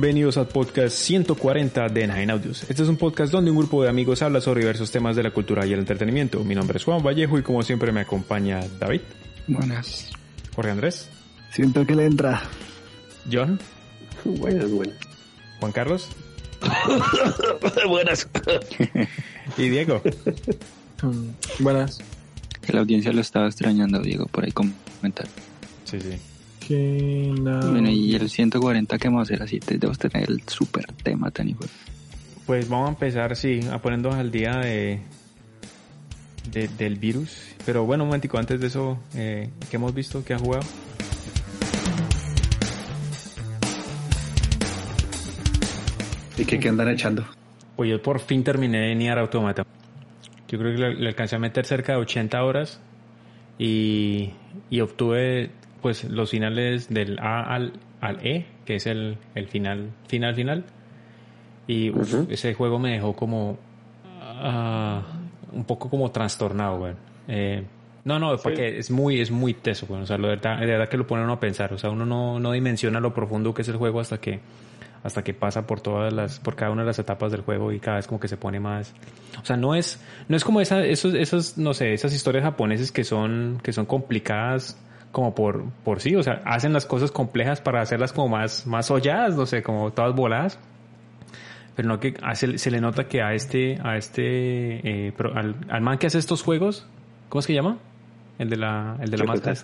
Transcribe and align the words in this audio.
Bienvenidos 0.00 0.36
al 0.36 0.46
podcast 0.46 0.96
140 0.96 1.88
de 1.88 2.06
Nine 2.06 2.30
Audios. 2.30 2.62
Este 2.70 2.84
es 2.84 2.88
un 2.88 2.96
podcast 2.96 3.32
donde 3.32 3.50
un 3.50 3.56
grupo 3.56 3.82
de 3.82 3.88
amigos 3.88 4.22
habla 4.22 4.40
sobre 4.40 4.60
diversos 4.60 4.92
temas 4.92 5.16
de 5.16 5.24
la 5.24 5.32
cultura 5.32 5.66
y 5.66 5.72
el 5.72 5.80
entretenimiento. 5.80 6.44
Mi 6.44 6.54
nombre 6.54 6.78
es 6.78 6.84
Juan 6.84 7.02
Vallejo 7.02 7.36
y 7.36 7.42
como 7.42 7.64
siempre 7.64 7.90
me 7.90 8.02
acompaña 8.02 8.60
David. 8.78 9.00
Buenas. 9.48 10.12
Jorge 10.54 10.70
Andrés. 10.70 11.10
Siento 11.50 11.84
que 11.84 11.96
le 11.96 12.04
entra. 12.04 12.44
John. 13.30 13.58
Buenas, 14.24 14.70
buenas. 14.70 14.96
Juan 15.58 15.72
Carlos. 15.72 16.08
buenas. 17.88 18.28
y 19.56 19.68
Diego. 19.68 20.00
buenas. 21.58 21.98
Que 22.62 22.72
la 22.72 22.82
audiencia 22.82 23.12
lo 23.12 23.20
estaba 23.20 23.48
extrañando, 23.48 24.00
Diego, 24.00 24.26
por 24.26 24.44
ahí 24.44 24.52
comentar. 24.52 25.26
Sí, 25.82 26.00
sí. 26.00 26.20
Bueno, 26.68 27.90
y 27.90 28.14
el 28.14 28.28
140 28.28 28.98
que 28.98 29.08
vamos 29.08 29.20
a 29.20 29.22
hacer 29.22 29.42
así, 29.42 29.58
debemos 29.66 29.98
tener 29.98 30.28
el 30.28 30.42
super 30.46 30.84
tema 30.92 31.30
tan 31.30 31.48
hijo. 31.48 31.64
Pues 32.46 32.68
vamos 32.68 32.88
a 32.88 32.90
empezar, 32.90 33.36
sí, 33.36 33.60
a 33.70 33.78
ponernos 33.78 34.14
al 34.14 34.30
día 34.30 34.56
de, 34.56 35.00
de 36.50 36.68
del 36.68 36.96
virus. 36.96 37.54
Pero 37.64 37.84
bueno, 37.84 38.04
un 38.04 38.08
momentico, 38.08 38.38
antes 38.38 38.60
de 38.60 38.66
eso, 38.66 38.98
eh, 39.14 39.50
¿qué 39.70 39.76
hemos 39.76 39.94
visto? 39.94 40.24
¿Qué 40.24 40.34
ha 40.34 40.38
jugado? 40.38 40.64
¿Y 46.36 46.44
qué, 46.44 46.58
qué 46.58 46.68
andan 46.68 46.88
echando? 46.88 47.24
Pues 47.76 47.90
yo 47.90 48.02
por 48.02 48.20
fin 48.20 48.44
terminé 48.44 48.88
de 48.88 48.94
Nier 48.94 49.18
Automata. 49.18 49.64
Yo 50.48 50.58
creo 50.58 50.72
que 50.72 50.78
le, 50.78 50.94
le, 50.94 51.08
alcancé 51.08 51.36
a 51.36 51.38
meter 51.38 51.66
cerca 51.66 51.92
de 51.92 51.98
80 51.98 52.42
horas 52.42 52.80
y, 53.58 54.30
y 54.70 54.80
obtuve 54.80 55.50
pues 55.80 56.04
los 56.04 56.30
finales 56.30 56.88
del 56.88 57.18
A 57.20 57.42
al, 57.42 57.72
al 58.00 58.26
E, 58.26 58.46
que 58.64 58.76
es 58.76 58.86
el, 58.86 59.18
el 59.34 59.48
final, 59.48 59.90
final, 60.06 60.34
final. 60.34 60.64
Y 61.66 61.90
uf, 61.90 62.14
uh 62.14 62.16
-huh. 62.18 62.30
ese 62.30 62.54
juego 62.54 62.78
me 62.78 62.92
dejó 62.92 63.14
como 63.14 63.52
uh, 63.52 65.02
un 65.52 65.64
poco 65.64 65.90
como 65.90 66.10
trastornado, 66.10 66.78
güey. 66.78 66.94
Eh, 67.28 67.62
no, 68.04 68.18
no, 68.18 68.36
sí. 68.36 68.40
porque 68.42 68.78
es 68.78 68.90
muy, 68.90 69.20
es 69.20 69.30
muy 69.30 69.54
teso, 69.54 69.86
güey. 69.86 70.02
O 70.02 70.06
sea, 70.06 70.16
lo 70.16 70.28
de, 70.28 70.36
verdad, 70.36 70.60
de 70.60 70.66
verdad 70.66 70.88
que 70.88 70.96
lo 70.96 71.06
pone 71.06 71.22
uno 71.22 71.34
a 71.34 71.40
pensar. 71.40 71.72
O 71.74 71.78
sea, 71.78 71.90
uno 71.90 72.06
no, 72.06 72.40
no 72.40 72.52
dimensiona 72.52 73.00
lo 73.00 73.12
profundo 73.12 73.52
que 73.52 73.62
es 73.62 73.68
el 73.68 73.76
juego 73.76 74.00
hasta 74.00 74.18
que 74.18 74.40
hasta 75.02 75.22
que 75.22 75.34
pasa 75.34 75.66
por 75.66 75.80
todas 75.80 76.12
las 76.12 76.40
por 76.40 76.56
cada 76.56 76.72
una 76.72 76.82
de 76.82 76.86
las 76.86 76.98
etapas 76.98 77.30
del 77.30 77.42
juego 77.42 77.72
y 77.72 77.78
cada 77.78 77.98
vez 77.98 78.06
como 78.06 78.18
que 78.18 78.28
se 78.28 78.36
pone 78.36 78.58
más 78.58 78.94
o 79.40 79.44
sea 79.44 79.56
no 79.56 79.74
es 79.74 80.02
no 80.28 80.36
es 80.36 80.44
como 80.44 80.60
esa, 80.60 80.84
esos 80.84 81.14
esos 81.14 81.56
no 81.56 81.72
sé 81.72 81.92
esas 81.92 82.12
historias 82.12 82.44
japonesas 82.44 82.90
que 82.90 83.04
son 83.04 83.60
que 83.62 83.72
son 83.72 83.86
complicadas 83.86 84.76
como 85.12 85.34
por, 85.34 85.64
por 85.84 86.00
sí, 86.00 86.14
o 86.16 86.22
sea, 86.22 86.42
hacen 86.44 86.72
las 86.72 86.86
cosas 86.86 87.10
complejas 87.10 87.60
para 87.60 87.80
hacerlas 87.80 88.12
como 88.12 88.28
más, 88.28 88.66
más 88.66 88.90
holladas, 88.90 89.36
no 89.36 89.46
sé, 89.46 89.62
como 89.62 89.92
todas 89.92 90.14
voladas. 90.14 90.58
Pero 91.74 91.88
no 91.88 92.00
que 92.00 92.14
hace, 92.22 92.58
se 92.58 92.70
le 92.70 92.80
nota 92.80 93.06
que 93.06 93.22
a 93.22 93.34
este, 93.34 93.78
a 93.82 93.96
este, 93.96 95.06
eh, 95.08 95.12
al, 95.34 95.54
al, 95.68 95.80
man 95.80 95.98
que 95.98 96.08
hace 96.08 96.18
estos 96.18 96.42
juegos, 96.42 96.86
¿cómo 97.28 97.40
es 97.40 97.46
que 97.46 97.54
llama? 97.54 97.78
El 98.38 98.50
de 98.50 98.56
la, 98.56 98.96
el 99.00 99.10
de 99.10 99.18
la 99.18 99.24
máscara. 99.24 99.56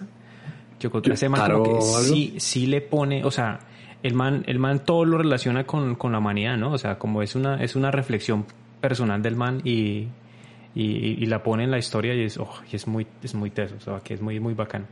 Ese 1.12 1.28
man 1.28 1.50
como 1.50 1.78
que 1.78 1.82
sí, 1.82 2.34
sí 2.38 2.66
le 2.66 2.80
pone, 2.80 3.24
o 3.24 3.30
sea, 3.30 3.58
el 4.02 4.14
man, 4.14 4.44
el 4.46 4.58
man 4.58 4.84
todo 4.84 5.04
lo 5.04 5.18
relaciona 5.18 5.64
con, 5.64 5.94
con 5.96 6.12
la 6.12 6.18
humanidad, 6.18 6.56
¿no? 6.56 6.72
O 6.72 6.78
sea, 6.78 6.98
como 6.98 7.22
es 7.22 7.34
una, 7.34 7.62
es 7.62 7.74
una 7.74 7.90
reflexión 7.90 8.46
personal 8.80 9.22
del 9.22 9.34
man 9.34 9.60
y, 9.64 10.08
y, 10.74 11.16
y 11.18 11.26
la 11.26 11.42
pone 11.42 11.64
en 11.64 11.70
la 11.70 11.78
historia 11.78 12.14
y 12.14 12.22
es, 12.24 12.38
oh, 12.38 12.52
y 12.70 12.76
es 12.76 12.86
muy, 12.86 13.06
es 13.22 13.34
muy 13.34 13.50
teso, 13.50 13.76
o 13.76 13.80
sea, 13.80 14.00
que 14.00 14.14
es 14.14 14.20
muy, 14.20 14.40
muy 14.40 14.54
bacano. 14.54 14.86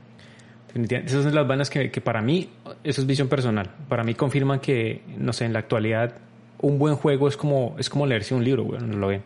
Esas 0.75 1.25
son 1.25 1.34
las 1.34 1.47
vainas 1.47 1.69
que, 1.69 1.91
que, 1.91 2.00
para 2.00 2.22
mí, 2.22 2.49
eso 2.83 3.00
es 3.00 3.06
visión 3.06 3.28
personal. 3.28 3.71
Para 3.88 4.05
mí 4.05 4.15
confirman 4.15 4.60
que, 4.60 5.03
no 5.19 5.33
sé, 5.33 5.44
en 5.44 5.53
la 5.53 5.59
actualidad, 5.59 6.15
un 6.60 6.78
buen 6.78 6.94
juego 6.97 7.28
es 7.28 7.37
como, 7.37 7.77
es 7.78 7.91
como 7.91 8.06
leerse 8.06 8.34
un 8.34 8.43
libro, 8.43 8.65
bueno, 8.65 8.97
lo 8.97 9.09
ven. 9.09 9.22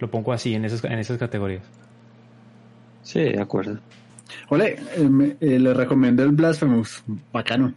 Lo 0.00 0.10
pongo 0.10 0.32
así, 0.32 0.54
en 0.54 0.64
esas, 0.64 0.82
en 0.84 0.98
esas 0.98 1.18
categorías. 1.18 1.62
Sí, 3.02 3.20
de 3.20 3.40
acuerdo. 3.40 3.78
Ole, 4.48 4.78
eh, 4.96 5.36
eh, 5.40 5.58
le 5.58 5.74
recomiendo 5.74 6.24
el 6.24 6.32
Blasphemous, 6.32 7.04
bacano. 7.32 7.72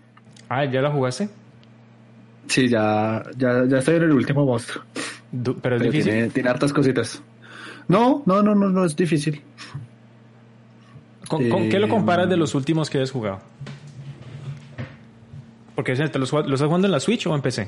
Ah, 0.49 0.65
¿ya 0.65 0.81
lo 0.81 0.91
jugaste? 0.91 1.29
Sí, 2.47 2.67
ya, 2.67 3.23
ya, 3.37 3.65
ya 3.65 3.77
estoy 3.77 3.97
en 3.97 4.03
el 4.03 4.13
último 4.13 4.45
monstruo. 4.45 4.83
Pero 5.31 5.51
es 5.53 5.61
Pero 5.61 5.79
difícil. 5.79 6.11
Tiene, 6.11 6.29
tiene 6.29 6.49
hartas 6.49 6.73
cositas. 6.73 7.21
No, 7.87 8.23
no, 8.25 8.41
no, 8.41 8.55
no, 8.55 8.69
no 8.69 8.85
es 8.85 8.95
difícil. 8.95 9.41
¿Con, 11.27 11.49
¿Con, 11.49 11.69
qué 11.69 11.79
lo 11.79 11.89
comparas 11.89 12.29
de 12.29 12.37
los 12.37 12.55
últimos 12.55 12.89
que 12.89 13.01
has 13.01 13.11
jugado? 13.11 13.39
Porque 15.75 15.93
¿te 15.93 16.19
los, 16.19 16.31
los 16.31 16.45
estás 16.45 16.65
jugando 16.65 16.87
en 16.87 16.91
la 16.91 16.99
Switch 16.99 17.27
o 17.27 17.35
en 17.35 17.41
PC? 17.41 17.67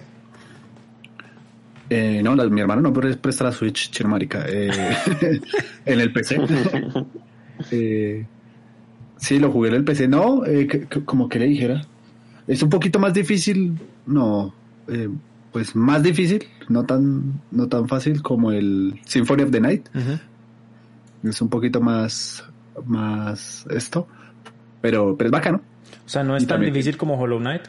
Eh, 1.90 2.22
no, 2.24 2.36
la, 2.36 2.46
mi 2.46 2.62
hermano 2.62 2.82
no 2.82 2.94
presta 2.94 3.44
la 3.44 3.52
Switch, 3.52 3.92
chino 3.92 4.10
marica. 4.10 4.46
Eh, 4.48 4.70
en 5.86 6.00
el 6.00 6.12
PC. 6.12 6.38
eh, 7.72 8.26
sí, 9.18 9.40
lo 9.40 9.52
jugué 9.52 9.70
en 9.70 9.76
el 9.76 9.84
PC. 9.84 10.08
No, 10.08 10.46
eh, 10.46 10.88
como 11.06 11.28
que 11.30 11.40
le 11.40 11.48
dijera. 11.48 11.82
Es 12.48 12.64
un 12.64 12.70
poquito 12.70 13.00
más 13.00 13.14
difícil. 13.14 13.78
No, 14.06 14.54
eh, 14.88 15.10
pues 15.52 15.76
más 15.76 16.02
difícil. 16.02 16.46
No 16.68 16.86
tan, 16.86 17.42
no 17.52 17.68
tan 17.68 17.88
fácil 17.88 18.22
como 18.22 18.52
el 18.52 19.00
Symphony 19.06 19.44
of 19.44 19.52
the 19.52 19.60
Night. 19.60 19.88
Uh 19.94 20.00
-huh. 20.00 20.20
Es 21.30 21.42
un 21.42 21.50
poquito 21.50 21.82
más 21.82 22.44
más 22.86 23.66
esto, 23.70 24.08
pero, 24.82 25.16
pero 25.18 25.28
es 25.28 25.32
bacano. 25.32 25.62
O 26.06 26.10
sea, 26.10 26.24
no 26.24 26.36
es 26.36 26.44
y 26.44 26.46
tan 26.46 26.56
también, 26.56 26.74
difícil 26.74 26.98
como 26.98 27.20
Hollow 27.20 27.40
Knight. 27.40 27.64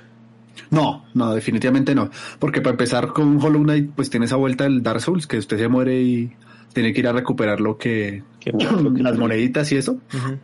No, 0.70 1.04
no, 1.14 1.34
definitivamente 1.34 1.94
no. 1.94 2.10
Porque 2.38 2.60
para 2.60 2.72
empezar 2.72 3.08
con 3.08 3.42
Hollow 3.42 3.62
Knight, 3.62 3.90
pues 3.94 4.10
tiene 4.10 4.26
esa 4.26 4.36
vuelta 4.36 4.64
del 4.64 4.82
Dark 4.82 5.00
Souls, 5.00 5.26
que 5.26 5.38
usted 5.38 5.58
se 5.58 5.68
muere 5.68 6.00
y 6.00 6.32
tiene 6.72 6.92
que 6.92 7.00
ir 7.00 7.08
a 7.08 7.12
recuperar 7.12 7.60
lo 7.60 7.76
que, 7.76 8.22
las 8.96 9.18
moneditas 9.18 9.70
y 9.72 9.76
eso. 9.76 9.92
Uh 9.92 10.16
-huh. 10.16 10.38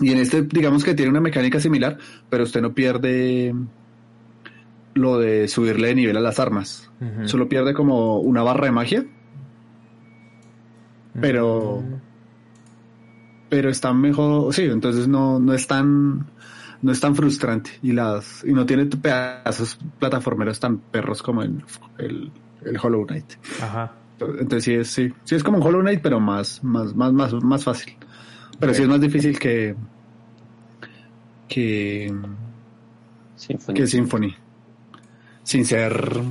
Y 0.00 0.12
en 0.12 0.18
este, 0.18 0.42
digamos 0.42 0.84
que 0.84 0.94
tiene 0.94 1.10
una 1.10 1.20
mecánica 1.20 1.60
similar, 1.60 1.98
pero 2.28 2.44
usted 2.44 2.60
no 2.60 2.74
pierde 2.74 3.54
lo 4.94 5.18
de 5.18 5.48
subirle 5.48 5.88
de 5.88 5.94
nivel 5.94 6.16
a 6.16 6.20
las 6.20 6.40
armas. 6.40 6.90
Uh 7.00 7.04
-huh. 7.04 7.26
Solo 7.28 7.48
pierde 7.48 7.72
como 7.72 8.18
una 8.18 8.42
barra 8.42 8.66
de 8.66 8.72
magia. 8.72 9.04
Pero. 11.20 11.76
Uh 11.76 11.82
-huh 11.82 12.00
pero 13.52 13.68
está 13.68 13.92
mejor, 13.92 14.54
sí, 14.54 14.62
entonces 14.62 15.06
no, 15.06 15.38
no 15.38 15.52
es 15.52 15.66
tan 15.66 16.24
no 16.80 16.90
es 16.90 17.00
tan 17.00 17.14
frustrante 17.14 17.70
y 17.82 17.92
las 17.92 18.42
y 18.44 18.54
no 18.54 18.64
tiene 18.64 18.86
pedazos 18.86 19.78
plataformeros 19.98 20.58
tan 20.58 20.78
perros 20.78 21.22
como 21.22 21.42
el, 21.42 21.62
el, 21.98 22.32
el 22.64 22.78
Hollow 22.82 23.04
Knight. 23.04 23.34
Ajá. 23.60 23.92
Entonces 24.18 24.64
sí 24.64 24.72
es 24.72 24.88
sí, 24.88 25.12
sí 25.24 25.34
es 25.34 25.44
como 25.44 25.58
un 25.58 25.62
Hollow 25.62 25.82
Knight 25.82 26.00
pero 26.02 26.18
más 26.18 26.64
más 26.64 26.94
más 26.94 27.12
más, 27.12 27.34
más 27.34 27.62
fácil. 27.62 27.94
Pero 28.58 28.72
okay. 28.72 28.74
sí 28.74 28.82
es 28.84 28.88
más 28.88 29.00
difícil 29.02 29.38
que 29.38 29.76
que 31.46 32.10
Symphony. 33.36 33.74
que 33.74 33.86
Symphony. 33.86 34.34
Sin 35.42 35.66
ser 35.66 36.22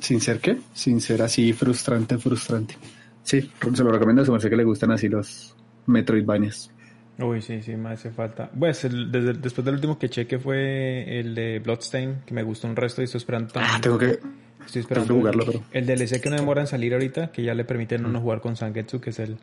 sin 0.00 0.18
ser 0.18 0.40
qué? 0.40 0.60
Sin 0.72 1.02
ser 1.02 1.20
así 1.20 1.52
frustrante, 1.52 2.16
frustrante. 2.16 2.78
Sí, 3.22 3.50
se 3.74 3.84
lo 3.84 3.92
recomiendo 3.92 4.22
a 4.22 4.24
su 4.24 4.32
merced 4.32 4.48
que 4.48 4.56
le 4.56 4.64
gustan 4.64 4.90
así 4.92 5.10
los 5.10 5.54
Metroidvanias. 5.86 6.70
Uy, 7.18 7.42
sí, 7.42 7.62
sí, 7.62 7.76
me 7.76 7.90
hace 7.90 8.10
falta. 8.10 8.50
Pues 8.58 8.84
el, 8.84 9.12
desde, 9.12 9.34
después 9.34 9.64
del 9.64 9.74
último 9.74 9.98
que 9.98 10.08
cheque 10.08 10.38
fue 10.38 11.20
el 11.20 11.34
de 11.34 11.60
Bloodstain, 11.60 12.22
que 12.26 12.34
me 12.34 12.42
gustó 12.42 12.66
un 12.66 12.74
resto 12.74 13.02
y 13.02 13.04
estoy 13.04 13.18
esperando 13.18 13.52
también. 13.52 13.74
Ah, 13.76 13.80
tengo 13.80 13.98
que, 13.98 14.18
estoy 14.66 14.80
esperando 14.80 15.06
tengo 15.08 15.20
que 15.20 15.32
jugarlo, 15.32 15.44
pero... 15.46 15.62
El 15.72 15.86
DLC 15.86 16.20
que 16.20 16.30
no 16.30 16.36
demora 16.36 16.62
en 16.62 16.66
salir 16.66 16.92
ahorita, 16.92 17.30
que 17.30 17.44
ya 17.44 17.54
le 17.54 17.64
permiten 17.64 18.02
mm. 18.02 18.06
uno 18.06 18.20
jugar 18.20 18.40
con 18.40 18.56
Sangetsu, 18.56 19.00
que 19.00 19.10
es 19.10 19.18
el, 19.20 19.36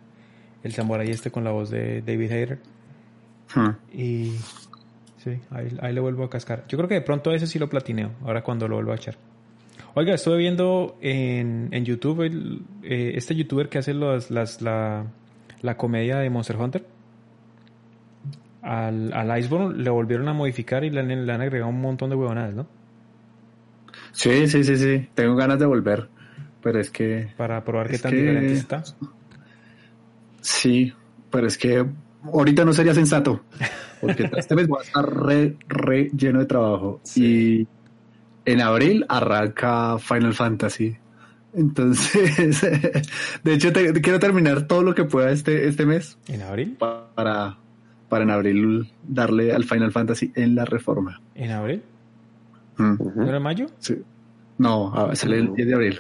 el 0.64 0.74
samurai 0.74 1.10
este 1.10 1.32
con 1.32 1.46
la 1.46 1.52
voz 1.52 1.70
de 1.70 2.02
David 2.02 2.32
Hayter. 2.32 2.60
Mm. 3.56 3.70
Y 3.98 4.36
sí, 5.24 5.40
ahí, 5.50 5.78
ahí 5.82 5.94
le 5.94 6.02
vuelvo 6.02 6.26
a 6.26 6.30
cascar. 6.30 6.66
Yo 6.68 6.78
creo 6.78 6.90
que 6.90 6.96
de 6.96 7.02
pronto 7.02 7.32
ese 7.32 7.48
sí 7.48 7.58
lo 7.58 7.70
platineo, 7.70 8.12
ahora 8.26 8.44
cuando 8.44 8.68
lo 8.68 8.76
vuelvo 8.76 8.92
a 8.92 8.96
echar. 8.96 9.16
Oiga, 9.94 10.14
estuve 10.14 10.38
viendo 10.38 10.98
en, 11.02 11.70
en 11.72 11.86
YouTube 11.86 12.22
el- 12.22 12.62
eh, 12.84 13.14
este 13.16 13.36
youtuber 13.36 13.70
que 13.70 13.78
hace 13.78 13.94
los, 13.94 14.30
las, 14.32 14.62
la, 14.62 15.06
la 15.62 15.78
comedia 15.78 16.18
de 16.18 16.30
Monster 16.30 16.58
Hunter. 16.58 16.86
Al, 18.62 19.12
al 19.14 19.40
Iceborne 19.40 19.78
le 19.82 19.90
volvieron 19.90 20.28
a 20.28 20.34
modificar 20.34 20.84
y 20.84 20.90
le, 20.92 21.00
han- 21.00 21.26
le 21.26 21.34
han 21.34 21.42
agregado 21.42 21.70
un 21.70 21.82
montón 21.82 22.10
de 22.12 22.16
huevonadas, 22.16 22.54
¿no? 22.54 22.68
Sí, 24.12 24.48
sí, 24.48 24.64
sí, 24.64 24.78
sí. 24.78 25.10
Tengo 25.16 25.36
ganas 25.36 25.58
de 25.60 25.66
volver. 25.66 26.10
Pero 26.62 26.80
es 26.80 26.92
que. 26.92 27.30
Para 27.38 27.64
probar 27.64 27.90
qué 27.90 27.98
tan 27.98 28.12
que- 28.12 28.18
diferente 28.18 28.54
está. 28.54 28.84
Sí, 30.42 30.94
pero 31.32 31.48
es 31.48 31.58
que 31.58 31.86
ahorita 32.24 32.66
no 32.66 32.74
sería 32.74 32.94
sensato. 32.94 33.42
Porque 34.00 34.30
este 34.38 34.56
mes 34.56 34.68
voy 34.68 34.80
a 34.80 34.84
estar 34.84 35.06
re, 35.12 35.56
re 35.68 36.10
lleno 36.16 36.40
de 36.40 36.46
trabajo. 36.46 37.02
Y 37.16 37.68
en 38.46 38.62
abril 38.62 39.06
arranca 39.10 39.98
Final 39.98 40.34
Fantasy. 40.34 40.98
Entonces, 41.54 42.62
de 43.44 43.54
hecho, 43.54 43.74
te- 43.74 43.92
quiero 44.02 44.20
terminar 44.20 44.68
todo 44.68 44.84
lo 44.84 44.96
que 44.96 45.04
pueda 45.04 45.32
este, 45.32 45.68
este 45.68 45.86
mes 45.86 46.18
¿En 46.28 46.42
abril? 46.42 46.76
pa- 46.80 47.10
para, 47.14 47.58
para 48.10 48.24
en 48.24 48.30
abril 48.32 48.92
darle 49.08 49.54
al 49.54 49.64
Final 49.66 49.92
Fantasy 49.92 50.32
en 50.36 50.56
la 50.56 50.64
reforma. 50.66 51.20
¿En 51.36 51.52
abril? 51.52 51.82
Mm. 52.78 52.96
¿No 53.16 53.28
era 53.28 53.38
en 53.38 53.44
mayo? 53.44 53.68
sí. 53.80 53.96
No, 54.58 54.94
ah, 54.96 55.16
sale 55.16 55.40
el 55.40 55.54
10 55.56 55.68
de 55.68 55.74
abril. 55.74 56.00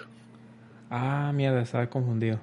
Ah, 0.92 1.31
mierda, 1.33 1.62
estaba 1.62 1.88
confundido. 1.88 2.39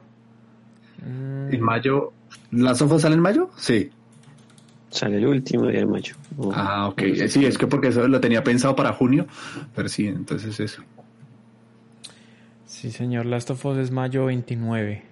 Mm, 1.01 1.55
En 1.55 1.61
mayo, 1.63 2.13
¿las 2.51 2.83
ojos 2.83 3.03
salen 3.03 3.19
en 3.19 3.23
mayo? 3.23 3.51
Sí. 3.57 3.91
Sale 4.91 5.19
el 5.19 5.27
último 5.27 5.67
día 5.69 5.81
de 5.81 5.87
mayo. 5.87 6.15
Oh. 6.37 6.51
Ah, 6.53 6.89
ok. 6.89 7.03
Sí, 7.29 7.45
es 7.47 7.57
que 7.57 7.67
porque 7.69 7.89
eso 7.89 8.09
lo 8.09 8.21
tenía 8.21 8.43
pensado 8.43 8.75
para 8.75 8.93
junio, 8.93 9.27
pero 9.77 9.89
sí, 9.89 10.09
entonces 10.09 10.59
eso. 10.59 10.83
Sí, 12.69 12.91
señor, 12.93 13.25
Last 13.26 13.49
of 13.50 13.65
Us 13.65 13.79
es 13.79 13.91
mayo 13.91 14.26
29. 14.26 15.03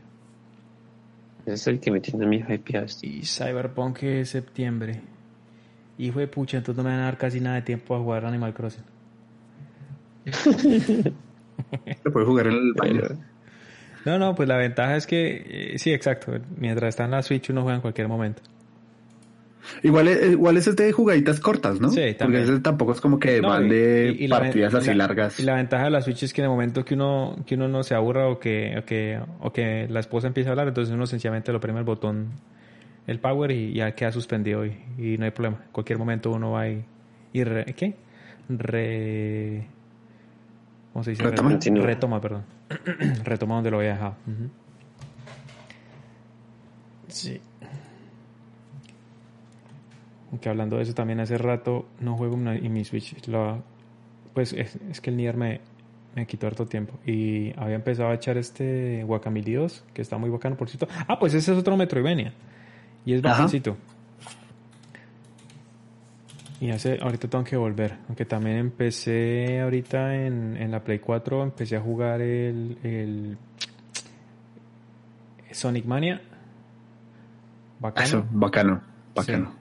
Ese 1.46 1.54
es 1.54 1.66
el 1.66 1.80
que 1.80 1.90
me 1.90 2.00
tiene 2.00 2.26
a 2.26 2.28
mí 2.28 2.44
hypeado. 2.46 2.86
Y 3.02 3.22
Cyberpunk 3.24 4.02
es 4.02 4.28
septiembre. 4.30 5.00
Hijo 5.96 6.18
de 6.20 6.28
pucha, 6.28 6.58
entonces 6.58 6.76
no 6.76 6.84
me 6.88 6.94
van 6.94 7.00
a 7.00 7.04
dar 7.06 7.16
casi 7.16 7.40
nada 7.40 7.56
de 7.56 7.62
tiempo 7.62 7.96
a 7.96 8.00
jugar 8.00 8.26
Animal 8.26 8.52
Crossing. 8.52 8.84
Lo 12.04 12.12
puedes 12.12 12.28
jugar 12.28 12.48
en 12.48 12.52
el 12.52 12.72
baño. 12.74 13.00
Pero- 13.00 13.16
No, 14.04 14.18
no, 14.18 14.34
pues 14.34 14.48
la 14.48 14.56
ventaja 14.58 14.96
es 14.96 15.06
que, 15.06 15.72
eh, 15.74 15.78
sí, 15.78 15.92
exacto. 15.92 16.32
Mientras 16.58 16.90
está 16.90 17.06
en 17.06 17.12
la 17.12 17.22
Switch 17.22 17.48
uno 17.48 17.62
juega 17.62 17.76
en 17.76 17.80
cualquier 17.80 18.08
momento. 18.08 18.42
Igual, 19.82 20.08
es- 20.08 20.30
igual 20.32 20.56
es 20.56 20.76
de 20.76 20.92
jugaditas 20.92 21.40
cortas, 21.40 21.80
¿no? 21.80 21.88
Sí, 21.90 21.96
Porque 22.00 22.14
también. 22.14 22.42
ese 22.44 22.60
tampoco 22.60 22.92
es 22.92 23.00
como 23.00 23.18
que 23.18 23.40
No, 23.40 23.48
van 23.48 23.68
de 23.68 24.14
y- 24.18 24.24
y 24.24 24.28
la 24.28 24.38
ven- 24.38 24.48
partidas 24.48 24.74
así 24.74 24.88
la- 24.88 24.94
largas. 25.06 25.40
Y 25.40 25.42
la 25.42 25.54
ventaja 25.54 25.84
de 25.84 25.90
la 25.90 26.00
Switch 26.02 26.22
es 26.22 26.32
que 26.32 26.40
en 26.40 26.46
el 26.46 26.50
momento 26.50 26.84
que 26.84 26.94
uno, 26.94 27.36
que 27.46 27.54
uno 27.56 27.68
no 27.68 27.82
se 27.82 27.94
aburra 27.94 28.28
o 28.28 28.38
que, 28.38 28.76
o 28.78 28.84
que, 28.84 29.20
o 29.40 29.52
que 29.52 29.86
la 29.88 30.00
esposa 30.00 30.26
empieza 30.26 30.50
a 30.50 30.52
hablar, 30.52 30.68
entonces 30.68 30.94
uno 30.94 31.06
sencillamente 31.06 31.52
lo 31.52 31.60
preme 31.60 31.78
el 31.80 31.84
botón, 31.84 32.28
el 33.06 33.18
power 33.20 33.50
y 33.52 33.72
ya 33.74 33.92
queda 33.94 34.12
suspendido 34.12 34.64
y, 34.66 34.76
y 34.98 35.16
no 35.18 35.24
hay 35.24 35.30
problema. 35.30 35.62
En 35.66 35.72
cualquier 35.72 35.98
momento 35.98 36.30
uno 36.32 36.52
va 36.52 36.68
y, 36.68 36.84
y 37.32 37.44
re- 37.44 37.64
¿qué? 37.76 37.94
Re... 38.48 39.66
¿Cómo 40.92 41.02
se 41.04 41.10
dice? 41.10 41.22
Retoma. 41.22 41.58
Retoma, 41.82 42.20
perdón. 42.20 42.44
Retoma 43.24 43.56
donde 43.56 43.70
lo 43.70 43.78
había 43.78 43.90
dejado. 43.94 44.14
Sí. 47.08 47.40
Aunque 50.36 50.50
hablando 50.50 50.76
de 50.76 50.82
eso 50.82 50.92
también 50.92 51.18
hace 51.20 51.38
rato 51.38 51.86
no 51.98 52.14
juego 52.16 52.34
en 52.36 52.48
en 52.48 52.70
mi 52.72 52.84
Switch. 52.84 53.26
Lo- 53.26 53.62
pues 54.34 54.52
es, 54.52 54.76
es 54.90 55.00
que 55.00 55.08
el 55.08 55.16
Nier 55.16 55.34
me, 55.34 55.62
me 56.14 56.26
quitó 56.26 56.46
harto 56.46 56.66
tiempo. 56.66 56.98
Y 57.06 57.58
había 57.58 57.76
empezado 57.76 58.10
a 58.10 58.14
echar 58.14 58.36
este 58.36 59.02
Guacamole 59.04 59.54
2, 59.54 59.84
que 59.94 60.02
está 60.02 60.18
muy 60.18 60.28
bacano, 60.28 60.54
por 60.56 60.68
cierto. 60.68 60.88
Ah, 61.08 61.18
pues 61.18 61.32
ese 61.32 61.52
es 61.52 61.58
otro 61.58 61.74
Metroidvania. 61.78 62.34
Y 63.06 63.14
es 63.14 63.22
bacancito. 63.22 63.78
Y 66.60 66.70
hace, 66.70 66.98
ahorita 67.00 67.28
tengo 67.28 67.44
que 67.44 67.56
volver. 67.56 67.96
Aunque 68.08 68.26
también 68.26 68.56
empecé 68.58 69.60
ahorita 69.62 70.16
en, 70.16 70.56
en 70.58 70.70
la 70.70 70.84
Play 70.84 70.98
4, 70.98 71.42
empecé 71.42 71.76
a 71.76 71.80
jugar 71.80 72.20
el, 72.20 72.76
el 72.82 73.38
Sonic 75.50 75.86
Mania. 75.86 76.20
Bacano. 77.80 78.06
Eso, 78.06 78.26
bacano, 78.30 78.80
bacano. 79.14 79.52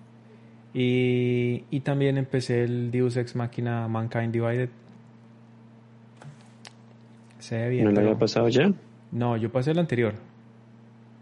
Y, 0.78 1.64
y 1.72 1.80
también 1.80 2.18
empecé 2.18 2.66
el 2.66 2.92
Deus 2.92 3.16
Ex 3.16 3.34
Machina 3.34 3.88
Mankind 3.88 4.34
Divided. 4.34 4.70
Se 7.40 7.56
ve 7.58 7.70
bien. 7.70 7.86
¿No 7.86 7.92
lo 7.92 8.02
había 8.02 8.20
pasado 8.20 8.50
ya? 8.50 8.74
No, 9.14 9.38
yo 9.38 9.50
pasé 9.50 9.72
el 9.72 9.80
anterior. 9.80 10.16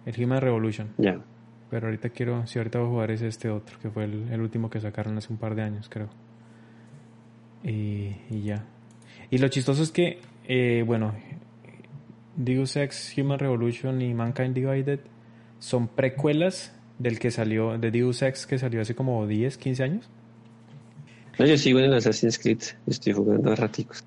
El 0.07 0.23
Human 0.23 0.41
Revolution. 0.41 0.89
Ya. 0.97 1.21
Pero 1.69 1.85
ahorita 1.85 2.09
quiero, 2.09 2.47
si 2.47 2.57
ahorita 2.57 2.79
voy 2.79 2.87
a 2.87 2.91
jugar 2.91 3.11
es 3.11 3.21
este 3.21 3.51
otro, 3.51 3.77
que 3.79 3.91
fue 3.91 4.05
el, 4.05 4.27
el 4.31 4.41
último 4.41 4.71
que 4.71 4.79
sacaron 4.79 5.15
hace 5.19 5.31
un 5.31 5.37
par 5.37 5.53
de 5.53 5.61
años, 5.61 5.87
creo. 5.87 6.09
Y, 7.63 8.15
y 8.31 8.41
ya. 8.43 8.65
Y 9.29 9.37
lo 9.37 9.47
chistoso 9.49 9.83
es 9.83 9.91
que, 9.91 10.19
eh, 10.47 10.83
bueno, 10.85 11.13
Deus 12.35 12.75
Ex 12.75 13.15
Human 13.17 13.37
Revolution 13.37 14.01
y 14.01 14.15
Mankind 14.15 14.55
Divided 14.55 15.01
son 15.59 15.87
precuelas 15.87 16.75
del 16.99 17.19
que 17.19 17.31
salió, 17.31 17.77
de 17.77 17.91
Deus 17.91 18.21
Ex 18.21 18.45
que 18.45 18.57
salió 18.57 18.81
hace 18.81 18.95
como 18.95 19.25
10, 19.27 19.57
15 19.57 19.83
años. 19.83 20.09
No, 21.39 21.45
yo 21.45 21.57
sigo 21.57 21.79
en 21.79 21.85
el 21.85 21.93
Assassin's 21.95 22.37
Creed. 22.37 22.61
Estoy 22.87 23.13
jugando 23.13 23.51
a 23.51 23.55
raticos. 23.55 24.03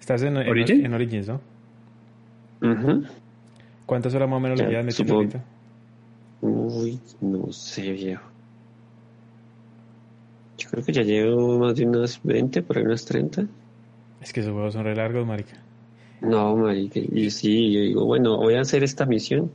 Estás 0.00 0.22
en, 0.22 0.36
en, 0.38 0.48
¿Origin? 0.48 0.86
en 0.86 0.94
Origins, 0.94 1.28
¿no? 1.28 1.40
Ujú. 2.62 3.04
¿Cuántas 3.86 4.14
horas 4.14 4.28
más 4.28 4.36
o 4.38 4.40
menos 4.40 4.58
Ya, 4.58 4.64
le 4.66 4.70
llevas 4.70 4.86
metiendo 4.86 5.14
supongo. 5.14 5.38
ahorita? 5.38 5.44
Uy, 6.42 7.00
no 7.20 7.52
sé, 7.52 7.92
viejo. 7.92 8.22
Yo 10.58 10.70
creo 10.70 10.84
que 10.84 10.92
ya 10.92 11.02
llevo 11.02 11.58
más 11.58 11.74
de 11.76 11.86
unas 11.86 12.20
20, 12.22 12.62
por 12.62 12.78
ahí 12.78 12.84
unas 12.84 13.04
30. 13.04 13.46
Es 14.20 14.32
que 14.32 14.40
esos 14.40 14.52
juegos 14.52 14.74
son 14.74 14.84
re 14.84 14.94
largos, 14.94 15.26
marica. 15.26 15.56
No, 16.20 16.56
marica. 16.56 17.00
Y 17.00 17.30
sí, 17.30 17.72
yo 17.72 17.80
digo, 17.80 18.04
bueno, 18.06 18.36
voy 18.36 18.54
a 18.54 18.60
hacer 18.60 18.82
esta 18.84 19.06
misión. 19.06 19.50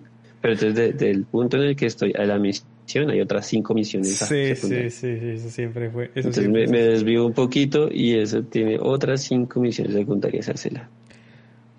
Pero 0.46 0.54
entonces, 0.54 0.76
de- 1.00 1.06
del 1.06 1.26
punto 1.26 1.58
en 1.58 1.64
el 1.64 1.76
que 1.76 1.88
estoy 1.88 2.14
a 2.18 2.24
la 2.26 2.38
misión, 2.38 3.10
hay 3.10 3.20
otras 3.20 3.48
cinco 3.48 3.74
misiones. 3.74 4.10
Sí, 4.18 4.56
sí, 4.56 4.90
sí, 4.90 4.90
sí, 4.92 5.08
eso 5.22 5.50
siempre 5.50 5.90
fue. 5.90 6.06
Eso 6.06 6.12
Entonces 6.18 6.44
siempre 6.44 6.68
me, 6.68 6.72
me 6.72 6.84
desvío 6.84 7.26
un 7.26 7.34
poquito 7.34 7.90
y 7.92 8.14
eso 8.14 8.44
tiene 8.44 8.78
otras 8.80 9.22
cinco 9.24 9.60
misiones 9.60 9.94
secundarias 9.96 10.48
a. 10.50 10.90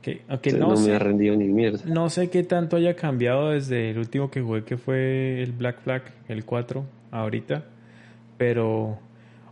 Que, 0.03 0.23
aunque 0.29 0.51
Entonces 0.51 0.61
no, 0.61 0.69
no, 0.71 0.77
sé, 0.77 0.89
me 0.91 0.97
ha 0.97 0.99
rendido 0.99 1.37
ni 1.37 1.45
mierda. 1.47 1.81
no 1.87 2.11
sé 2.11 2.29
qué 2.29 2.43
tanto 2.43 2.77
haya 2.77 2.95
cambiado 2.97 3.51
desde 3.51 3.91
el 3.91 3.99
último 3.99 4.31
que 4.31 4.41
jugué, 4.41 4.65
que 4.65 4.77
fue 4.77 5.43
el 5.43 5.53
Black 5.53 5.81
Flag, 5.83 6.03
el 6.29 6.45
4, 6.45 6.85
ahorita. 7.13 7.65
Pero, 8.37 8.99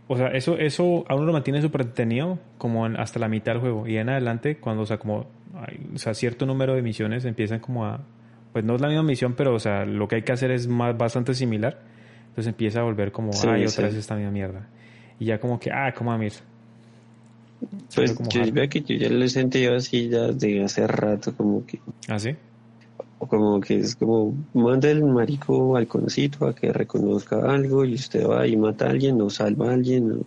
o 0.07 0.17
sea, 0.17 0.27
eso, 0.27 0.57
eso 0.57 1.05
a 1.07 1.15
uno 1.15 1.25
lo 1.25 1.33
mantiene 1.33 1.61
súper 1.61 1.81
entretenido 1.81 2.39
como 2.57 2.85
en- 2.85 2.97
hasta 2.99 3.19
la 3.19 3.27
mitad 3.27 3.53
del 3.53 3.61
juego. 3.61 3.87
Y 3.87 3.97
en 3.97 4.09
adelante, 4.09 4.57
cuando, 4.57 4.83
o 4.83 4.85
sea, 4.85 4.97
como, 4.97 5.25
hay, 5.55 5.79
o 5.95 5.97
sea, 5.97 6.13
cierto 6.13 6.45
número 6.45 6.75
de 6.75 6.81
misiones 6.81 7.25
empiezan 7.25 7.59
como 7.59 7.85
a, 7.85 8.01
pues 8.55 8.63
no 8.63 8.75
es 8.75 8.79
la 8.79 8.87
misma 8.87 9.03
misión, 9.03 9.33
pero, 9.33 9.53
o 9.53 9.59
sea, 9.59 9.83
lo 9.83 10.07
que 10.07 10.15
hay 10.15 10.21
que 10.21 10.31
hacer 10.31 10.49
es 10.49 10.65
más, 10.65 10.97
bastante 10.97 11.33
similar. 11.33 11.77
Entonces 12.29 12.47
empieza 12.47 12.79
a 12.79 12.83
volver 12.83 13.11
como, 13.11 13.33
Sí, 13.33 13.45
ay, 13.49 13.67
sí. 13.67 13.73
otra 13.73 13.87
vez 13.87 13.95
esta 13.97 14.15
misma 14.15 14.31
mierda. 14.31 14.69
Y 15.19 15.25
ya 15.25 15.41
como 15.41 15.59
que, 15.59 15.71
ah, 15.73 15.93
como 15.93 16.13
a 16.13 16.17
mí. 16.17 16.29
Pues 17.93 18.13
como 18.13 18.29
yo 18.29 18.49
veo 18.53 18.69
que 18.69 18.79
yo 18.79 18.95
ya 18.95 19.09
lo 19.09 19.25
he 19.25 19.27
sentido 19.27 19.75
así 19.75 20.07
ya 20.07 20.27
desde 20.27 20.63
hace 20.63 20.87
rato, 20.87 21.35
como 21.35 21.65
que, 21.65 21.81
¿Ah, 22.07 22.17
sí? 22.17 22.29
como 23.19 23.59
que 23.59 23.79
es 23.79 23.93
como 23.97 24.33
manda 24.53 24.89
el 24.89 25.03
marico 25.03 25.71
balconcito 25.71 26.47
a 26.47 26.55
que 26.55 26.71
reconozca 26.71 27.35
algo 27.51 27.83
y 27.83 27.95
usted 27.95 28.25
va 28.25 28.47
y 28.47 28.55
mata 28.55 28.85
a 28.85 28.91
alguien 28.91 29.21
o 29.21 29.29
salva 29.29 29.71
a 29.71 29.73
alguien. 29.73 30.13
o-. 30.13 30.25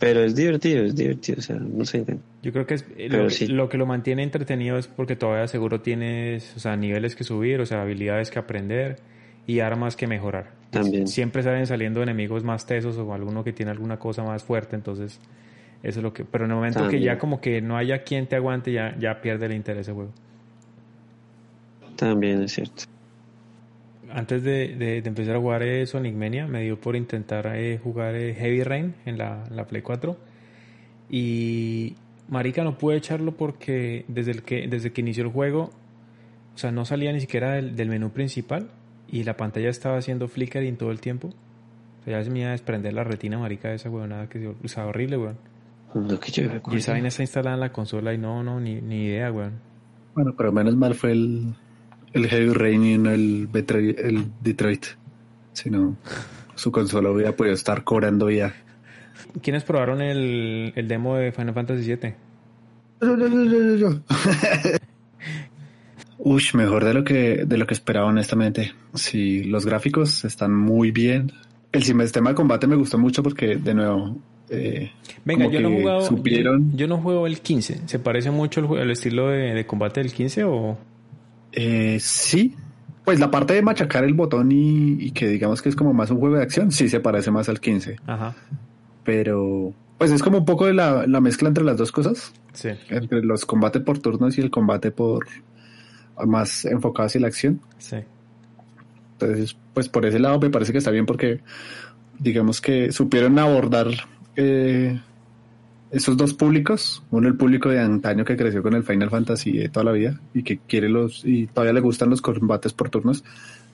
Pero 0.00 0.24
es 0.24 0.34
divertido, 0.34 0.82
es 0.82 0.96
divertido, 0.96 1.38
o 1.38 1.42
sea, 1.42 1.54
no 1.60 1.84
sé. 1.84 2.04
Yo 2.42 2.52
creo 2.52 2.66
que 2.66 2.74
es, 2.74 2.86
eh, 2.96 3.08
lo, 3.10 3.28
sí. 3.28 3.46
lo 3.48 3.68
que 3.68 3.76
lo 3.76 3.84
mantiene 3.86 4.22
entretenido 4.22 4.78
es 4.78 4.86
porque 4.86 5.14
todavía 5.16 5.46
seguro 5.46 5.80
tienes, 5.82 6.56
o 6.56 6.60
sea, 6.60 6.74
niveles 6.76 7.14
que 7.14 7.24
subir, 7.24 7.60
o 7.60 7.66
sea, 7.66 7.82
habilidades 7.82 8.30
que 8.30 8.38
aprender 8.38 8.96
y 9.46 9.60
armas 9.60 9.94
que 9.96 10.06
mejorar. 10.06 10.52
También. 10.70 11.06
Siempre 11.06 11.42
salen 11.42 11.66
saliendo 11.66 12.02
enemigos 12.02 12.42
más 12.44 12.64
tesos 12.64 12.96
o 12.96 13.12
alguno 13.12 13.44
que 13.44 13.52
tiene 13.52 13.72
alguna 13.72 13.98
cosa 13.98 14.22
más 14.22 14.42
fuerte, 14.42 14.74
entonces 14.76 15.20
eso 15.82 15.98
es 15.98 16.02
lo 16.02 16.12
que... 16.12 16.24
Pero 16.24 16.44
en 16.46 16.50
el 16.52 16.56
momento 16.56 16.78
que 16.80 16.84
También. 16.84 17.02
ya 17.02 17.18
como 17.18 17.40
que 17.40 17.60
no 17.60 17.76
haya 17.76 18.04
quien 18.04 18.26
te 18.26 18.36
aguante, 18.36 18.72
ya, 18.72 18.96
ya 18.98 19.20
pierde 19.20 19.46
el 19.46 19.52
interés 19.52 19.82
ese 19.82 19.92
juego. 19.92 20.12
También 21.96 22.42
es 22.42 22.52
cierto. 22.52 22.84
Antes 24.12 24.42
de, 24.42 24.74
de- 24.76 25.02
de 25.02 25.08
empezar 25.08 25.36
a 25.36 25.38
jugar 25.38 25.62
eh, 25.62 25.86
Sonic 25.86 26.14
Mania, 26.14 26.46
me 26.46 26.62
dio 26.62 26.80
por 26.80 26.96
intentar 26.96 27.50
eh, 27.54 27.78
jugar 27.82 28.14
eh, 28.14 28.34
Heavy 28.34 28.62
Rain 28.62 28.94
en 29.06 29.18
la, 29.18 29.44
la 29.50 29.66
Play 29.66 29.82
4. 29.82 30.16
Y 31.10 31.94
Marica 32.30 32.64
no 32.64 32.78
pude 32.78 32.96
echarlo 32.96 33.32
porque 33.32 34.04
desde, 34.08 34.30
el 34.30 34.42
que, 34.42 34.66
desde 34.68 34.92
que 34.92 35.00
inició 35.02 35.24
el 35.24 35.30
juego, 35.30 35.70
o 36.54 36.58
sea, 36.58 36.70
no 36.72 36.84
salía 36.84 37.12
ni 37.12 37.20
siquiera 37.20 37.52
del, 37.52 37.76
del 37.76 37.88
menú 37.88 38.10
principal 38.10 38.70
y 39.08 39.24
la 39.24 39.36
pantalla 39.36 39.68
estaba 39.68 39.98
haciendo 39.98 40.28
flickering 40.28 40.76
todo 40.76 40.90
el 40.92 41.00
tiempo. 41.00 41.28
O 42.00 42.04
sea, 42.04 42.18
ya 42.18 42.24
se 42.24 42.30
me 42.30 42.38
iba 42.40 42.48
a 42.48 42.52
desprender 42.52 42.94
la 42.94 43.04
retina, 43.04 43.38
Marica, 43.38 43.68
de 43.68 43.74
esa 43.74 43.90
huevonada 43.90 44.28
que 44.28 44.38
se- 44.38 44.46
o 44.48 44.68
sea, 44.68 44.86
horrible, 44.86 45.18
weón. 45.18 45.36
No 45.94 46.20
que 46.20 46.30
yo 46.30 46.44
me 46.48 46.60
Y 46.72 46.76
esa 46.78 46.92
vaina 46.92 47.08
está 47.08 47.22
instalada 47.22 47.54
en 47.56 47.60
la 47.60 47.72
consola 47.72 48.14
y 48.14 48.18
no, 48.18 48.42
no, 48.44 48.60
ni, 48.60 48.80
ni 48.80 49.06
idea, 49.06 49.32
weón. 49.32 49.54
Bueno, 50.14 50.34
pero 50.36 50.52
menos 50.52 50.76
mal 50.76 50.94
fue 50.94 51.12
el, 51.12 51.54
el 52.12 52.28
Heavy 52.28 52.52
Rain 52.52 52.84
y 52.84 52.98
no 52.98 53.10
el, 53.10 53.48
el 53.52 54.24
Detroit. 54.40 54.86
Si 55.52 55.68
no, 55.68 55.96
su 56.54 56.70
consola 56.70 57.10
hubiera 57.10 57.34
podido 57.34 57.54
estar 57.54 57.82
cobrando 57.82 58.30
ya. 58.30 58.54
¿Quiénes 59.42 59.64
probaron 59.64 60.00
el, 60.02 60.72
el 60.76 60.88
demo 60.88 61.16
de 61.16 61.32
Final 61.32 61.54
Fantasy 61.54 61.94
VII? 61.94 62.14
Ush, 66.18 66.54
mejor 66.54 66.84
de 66.84 66.92
lo 66.94 67.02
que 67.04 67.44
de 67.46 67.56
lo 67.56 67.66
que 67.66 67.74
esperaba 67.74 68.06
honestamente. 68.06 68.72
Sí, 68.94 69.44
los 69.44 69.64
gráficos 69.64 70.24
están 70.24 70.54
muy 70.54 70.90
bien. 70.90 71.32
El 71.72 71.82
sistema 71.82 72.30
de 72.30 72.34
combate 72.36 72.66
me 72.66 72.76
gustó 72.76 72.98
mucho 72.98 73.22
porque 73.22 73.56
de 73.56 73.74
nuevo 73.74 74.18
eh, 74.50 74.90
Venga, 75.24 75.46
yo 75.46 75.60
no 75.60 75.70
jugado. 75.70 76.02
supieron 76.02 76.72
Yo, 76.72 76.78
yo 76.78 76.88
no 76.88 76.98
juego 76.98 77.26
el 77.26 77.40
15. 77.40 77.82
¿Se 77.86 77.98
parece 77.98 78.30
mucho 78.30 78.76
el, 78.76 78.90
estilo 78.90 79.28
de, 79.28 79.54
de 79.54 79.66
combate 79.66 80.02
del 80.02 80.12
15 80.12 80.44
o.? 80.44 80.76
eh, 81.52 81.98
sí. 82.00 82.54
Pues 83.04 83.18
la 83.18 83.30
parte 83.30 83.54
de 83.54 83.62
machacar 83.62 84.04
el 84.04 84.12
botón 84.12 84.52
y, 84.52 84.92
y 85.00 85.10
que 85.12 85.26
digamos 85.26 85.62
que 85.62 85.70
es 85.70 85.74
como 85.76 85.94
más 85.94 86.10
un 86.10 86.18
juego 86.18 86.36
de 86.36 86.42
acción, 86.42 86.70
sí 86.70 86.88
se 86.88 87.00
parece 87.00 87.30
más 87.30 87.48
al 87.48 87.58
15. 87.58 87.96
Ajá. 88.06 88.34
Pero 89.10 89.74
pues 89.98 90.12
es 90.12 90.22
como 90.22 90.38
un 90.38 90.44
poco 90.44 90.66
de 90.66 90.72
la, 90.72 91.04
la 91.08 91.20
mezcla 91.20 91.48
entre 91.48 91.64
las 91.64 91.76
dos 91.76 91.90
cosas. 91.90 92.32
Sí. 92.52 92.68
entre 92.90 93.22
los 93.22 93.44
combates 93.44 93.82
por 93.82 93.98
turnos 93.98 94.38
y 94.38 94.40
el 94.40 94.50
combate 94.50 94.92
por 94.92 95.26
más 96.26 96.64
enfocado 96.64 97.06
hacia 97.06 97.20
la 97.20 97.26
acción. 97.26 97.60
Sí. 97.78 97.96
Entonces, 99.14 99.56
pues 99.74 99.88
por 99.88 100.06
ese 100.06 100.20
lado 100.20 100.38
me 100.38 100.48
parece 100.50 100.70
que 100.70 100.78
está 100.78 100.92
bien 100.92 101.06
porque 101.06 101.40
digamos 102.20 102.60
que 102.60 102.92
supieron 102.92 103.36
abordar 103.40 103.88
eh, 104.36 105.00
esos 105.90 106.16
dos 106.16 106.34
públicos, 106.34 107.02
uno 107.10 107.26
el 107.26 107.36
público 107.36 107.68
de 107.68 107.80
antaño 107.80 108.24
que 108.24 108.36
creció 108.36 108.62
con 108.62 108.74
el 108.74 108.84
Final 108.84 109.10
Fantasy 109.10 109.58
de 109.58 109.70
toda 109.70 109.84
la 109.84 109.92
vida 109.92 110.20
y 110.34 110.44
que 110.44 110.58
quiere 110.58 110.88
los 110.88 111.24
y 111.24 111.48
todavía 111.48 111.72
le 111.72 111.80
gustan 111.80 112.10
los 112.10 112.22
combates 112.22 112.72
por 112.74 112.90
turnos 112.90 113.24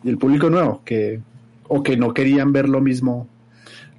y 0.02 0.08
el 0.08 0.16
público 0.16 0.48
nuevo 0.48 0.80
que 0.82 1.20
o 1.68 1.82
que 1.82 1.98
no 1.98 2.14
querían 2.14 2.52
ver 2.52 2.70
lo 2.70 2.80
mismo 2.80 3.28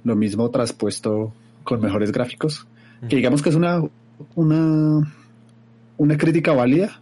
lo 0.08 0.16
mismo 0.16 0.50
traspuesto 0.50 1.32
con 1.64 1.80
mejores 1.80 2.10
gráficos, 2.12 2.66
que 3.08 3.16
digamos 3.16 3.42
que 3.42 3.50
es 3.50 3.54
una 3.54 3.82
una 4.34 5.00
una 5.96 6.16
crítica 6.16 6.52
válida 6.52 7.00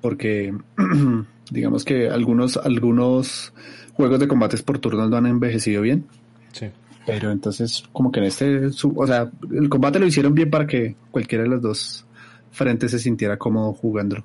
porque 0.00 0.54
digamos 1.50 1.84
que 1.84 2.08
algunos 2.08 2.56
algunos 2.56 3.52
juegos 3.94 4.20
de 4.20 4.28
combates 4.28 4.62
por 4.62 4.78
turnos 4.78 5.10
no 5.10 5.16
han 5.16 5.26
envejecido 5.26 5.82
bien 5.82 6.06
Sí. 6.52 6.66
pero 7.06 7.30
entonces 7.30 7.84
como 7.92 8.10
que 8.10 8.20
en 8.20 8.26
este 8.26 8.70
su- 8.70 8.94
o 8.96 9.06
sea 9.06 9.30
el 9.52 9.68
combate 9.68 9.98
lo 9.98 10.06
hicieron 10.06 10.34
bien 10.34 10.50
para 10.50 10.66
que 10.66 10.96
cualquiera 11.10 11.44
de 11.44 11.50
los 11.50 11.62
dos 11.62 12.06
frentes 12.50 12.90
se 12.92 12.98
sintiera 12.98 13.36
cómodo 13.36 13.72
jugándolo 13.72 14.24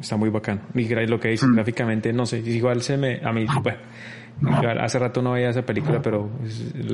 Está 0.00 0.16
muy 0.16 0.30
bacán. 0.30 0.62
Y 0.74 0.88
lo 1.06 1.20
que 1.20 1.28
dice 1.28 1.46
Mm. 1.46 1.54
gráficamente, 1.56 2.10
no 2.14 2.24
sé, 2.24 2.38
igual 2.38 2.80
se 2.80 2.96
me. 2.96 3.20
A 3.22 3.32
mí, 3.32 3.44
bueno, 3.62 3.78
hace 4.80 4.98
rato 4.98 5.22
no 5.22 5.32
veía 5.32 5.50
esa 5.50 5.62
película, 5.62 6.00
pero 6.02 6.30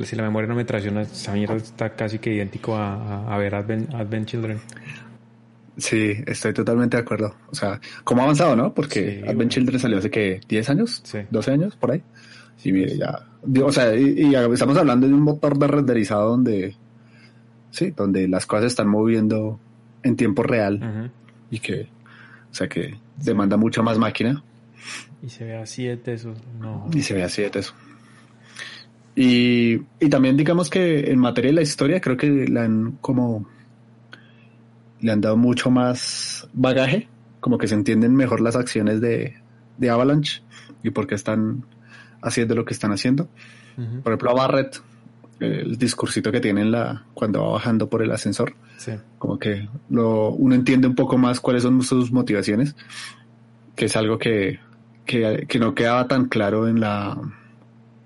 si 0.03 0.15
la 0.15 0.23
memoria 0.23 0.47
no 0.47 0.55
me 0.55 0.65
traiciona, 0.65 1.01
esa 1.01 1.33
mierda 1.33 1.55
está 1.55 1.89
casi 1.95 2.19
que 2.19 2.33
idéntico 2.33 2.75
a, 2.75 3.37
ver 3.37 3.55
Advent, 3.55 3.93
Advent 3.93 4.27
Children. 4.27 4.59
sí 5.77 6.13
estoy 6.25 6.53
totalmente 6.53 6.97
de 6.97 7.03
acuerdo. 7.03 7.35
O 7.51 7.55
sea 7.55 7.79
cómo 8.03 8.21
ha 8.21 8.23
avanzado 8.25 8.55
no 8.55 8.73
porque 8.73 8.99
Sí, 8.99 9.07
Advent 9.21 9.35
bueno. 9.35 9.49
Children 9.49 9.79
salió 9.79 9.97
hace 9.99 10.09
que 10.09 10.41
10 10.47 10.69
años 10.69 11.01
Sí. 11.03 11.19
12 11.29 11.51
años 11.51 11.75
por 11.75 11.91
ahí 11.91 12.03
sí 12.57 12.71
mire 12.71 12.97
ya. 12.97 13.19
O 13.63 13.71
sea 13.71 13.95
y, 13.95 14.31
y 14.31 14.35
estamos 14.35 14.77
hablando 14.77 15.07
de 15.07 15.13
un 15.13 15.21
motor 15.21 15.57
de 15.57 15.67
renderizado 15.67 16.29
donde 16.31 16.75
sí 17.71 17.91
donde 17.95 18.27
las 18.27 18.45
cosas 18.45 18.63
se 18.63 18.67
están 18.67 18.87
moviendo 18.87 19.59
en 20.03 20.15
tiempo 20.15 20.43
real 20.43 21.11
y 21.51 21.59
que 21.59 21.87
o 22.51 22.53
sea 22.55 22.67
que 22.67 22.95
demanda 23.17 23.55
mucha 23.57 23.81
más 23.81 23.97
máquina 23.99 24.43
Y 25.21 25.29
se 25.29 25.43
ve 25.45 25.57
a 25.57 25.65
7 25.65 26.13
eso. 26.13 26.33
No. 26.59 26.87
Y 26.93 27.01
se 27.01 27.13
ve 27.13 27.23
así 27.23 27.41
de 27.41 27.51
eso. 27.59 27.73
Y, 29.15 29.81
y 29.99 30.09
también 30.09 30.37
digamos 30.37 30.69
que 30.69 31.11
en 31.11 31.19
materia 31.19 31.49
de 31.49 31.55
la 31.55 31.61
historia 31.63 31.99
creo 31.99 32.17
que 32.17 32.27
le 32.29 32.59
han 32.59 32.91
como 33.01 33.47
le 34.99 35.11
han 35.11 35.21
dado 35.21 35.37
mucho 35.37 35.69
más 35.71 36.47
bagaje, 36.53 37.07
como 37.39 37.57
que 37.57 37.67
se 37.67 37.75
entienden 37.75 38.15
mejor 38.15 38.41
las 38.41 38.55
acciones 38.55 38.99
de, 39.01 39.35
de 39.77 39.89
Avalanche 39.89 40.41
y 40.83 40.89
por 40.91 41.07
qué 41.07 41.15
están 41.15 41.65
haciendo 42.21 42.55
lo 42.55 42.65
que 42.65 42.73
están 42.73 42.91
haciendo. 42.91 43.29
Ujú. 43.77 44.01
Por 44.01 44.11
ejemplo, 44.13 44.31
a 44.31 44.33
Barrett, 44.33 44.81
el 45.39 45.77
discursito 45.77 46.31
que 46.31 46.39
tiene 46.39 46.61
en 46.61 46.71
la, 46.71 47.05
cuando 47.13 47.43
va 47.43 47.51
bajando 47.53 47.89
por 47.89 48.01
el 48.03 48.11
ascensor, 48.11 48.55
Sí. 48.77 48.91
como 49.19 49.37
que 49.39 49.67
lo, 49.89 50.29
uno 50.31 50.53
entiende 50.55 50.87
un 50.87 50.95
poco 50.95 51.17
más 51.17 51.39
cuáles 51.39 51.63
son 51.63 51.81
sus 51.83 52.11
motivaciones, 52.11 52.75
que 53.75 53.85
es 53.85 53.95
algo 53.95 54.17
que, 54.17 54.59
que, 55.07 55.47
no 55.59 55.73
quedaba 55.73 56.07
tan 56.07 56.25
claro 56.25 56.67
en 56.67 56.79
la, 56.79 57.17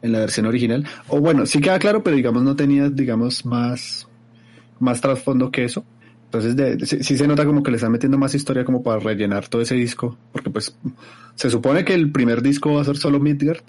en 0.01 0.11
la 0.11 0.19
versión 0.19 0.45
original. 0.45 0.87
O 1.09 1.19
bueno, 1.19 1.45
sí 1.45 1.59
queda 1.59 1.79
claro, 1.79 2.03
pero 2.03 2.15
digamos 2.15 2.43
no 2.43 2.55
tenía, 2.55 2.89
digamos, 2.89 3.45
más, 3.45 4.07
más 4.79 5.01
trasfondo 5.01 5.51
que 5.51 5.65
eso. 5.65 5.83
Entonces 6.25 6.55
de- 6.55 6.85
sí, 6.85 7.17
se 7.17 7.27
nota 7.27 7.45
como 7.45 7.61
que 7.61 7.71
le 7.71 7.75
están 7.75 7.91
metiendo 7.91 8.17
más 8.17 8.33
historia 8.33 8.63
como 8.63 8.81
para 8.81 8.99
rellenar 8.99 9.49
todo 9.49 9.61
ese 9.61 9.75
disco, 9.75 10.17
porque 10.31 10.49
pues 10.49 10.77
se 11.35 11.49
supone 11.49 11.83
que 11.83 11.93
el 11.93 12.11
primer 12.11 12.41
disco 12.41 12.73
va 12.75 12.81
a 12.81 12.85
ser 12.85 12.95
solo 12.95 13.19
Midgard, 13.19 13.63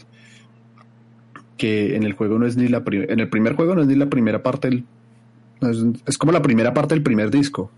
que 1.56 1.96
en 1.96 2.04
el 2.04 2.12
juego 2.12 2.38
no 2.38 2.46
es 2.46 2.56
ni 2.56 2.68
la 2.68 2.82
en 2.86 3.20
el 3.20 3.28
primer 3.28 3.54
juego 3.54 3.74
no 3.74 3.82
es 3.82 3.88
ni 3.88 3.94
la 3.96 4.06
primera 4.06 4.42
parte 4.42 4.68
del 4.70 4.84
es 6.06 6.18
como 6.18 6.32
la 6.32 6.42
primera 6.42 6.74
parte 6.74 6.94
del 6.94 7.02
primer 7.02 7.30
disco. 7.30 7.70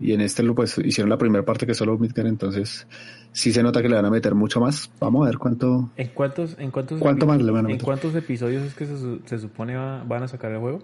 Y 0.00 0.12
en 0.12 0.20
este 0.20 0.42
lo 0.42 0.54
pues 0.54 0.76
hicieron 0.78 1.08
la 1.08 1.16
primera 1.18 1.44
parte 1.44 1.66
que 1.66 1.72
es 1.72 1.78
solo 1.78 1.96
Midgard, 1.96 2.26
entonces 2.26 2.86
sí 3.32 3.52
se 3.52 3.62
nota 3.62 3.80
que 3.80 3.88
le 3.88 3.94
van 3.94 4.04
a 4.04 4.10
meter 4.10 4.34
mucho 4.34 4.60
más. 4.60 4.90
Vamos 5.00 5.22
a 5.24 5.26
ver 5.30 5.38
cuánto 5.38 5.90
¿En 5.96 6.08
cuántos, 6.08 6.56
en 6.58 6.70
cuántos, 6.70 6.98
¿Cuánto 7.00 7.26
más 7.26 7.40
le 7.40 7.50
van 7.52 7.66
a 7.66 7.70
¿En 7.70 7.78
cuántos 7.78 8.14
episodios 8.14 8.64
es 8.64 8.74
que 8.74 8.86
se, 8.86 8.96
se 9.24 9.38
supone 9.38 9.76
va- 9.76 10.02
van 10.04 10.22
a 10.24 10.28
sacar 10.28 10.50
el 10.52 10.58
juego? 10.58 10.82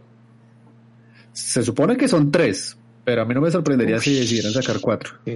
se 1.32 1.62
supone 1.62 1.96
que 1.96 2.08
son 2.08 2.30
tres, 2.30 2.76
pero 3.04 3.22
a 3.22 3.24
mí 3.24 3.34
no 3.34 3.40
me 3.40 3.50
sorprendería 3.50 3.98
si 4.00 4.14
decidieran 4.18 4.52
sacar 4.52 4.80
cuatro. 4.80 5.12
Y 5.24 5.30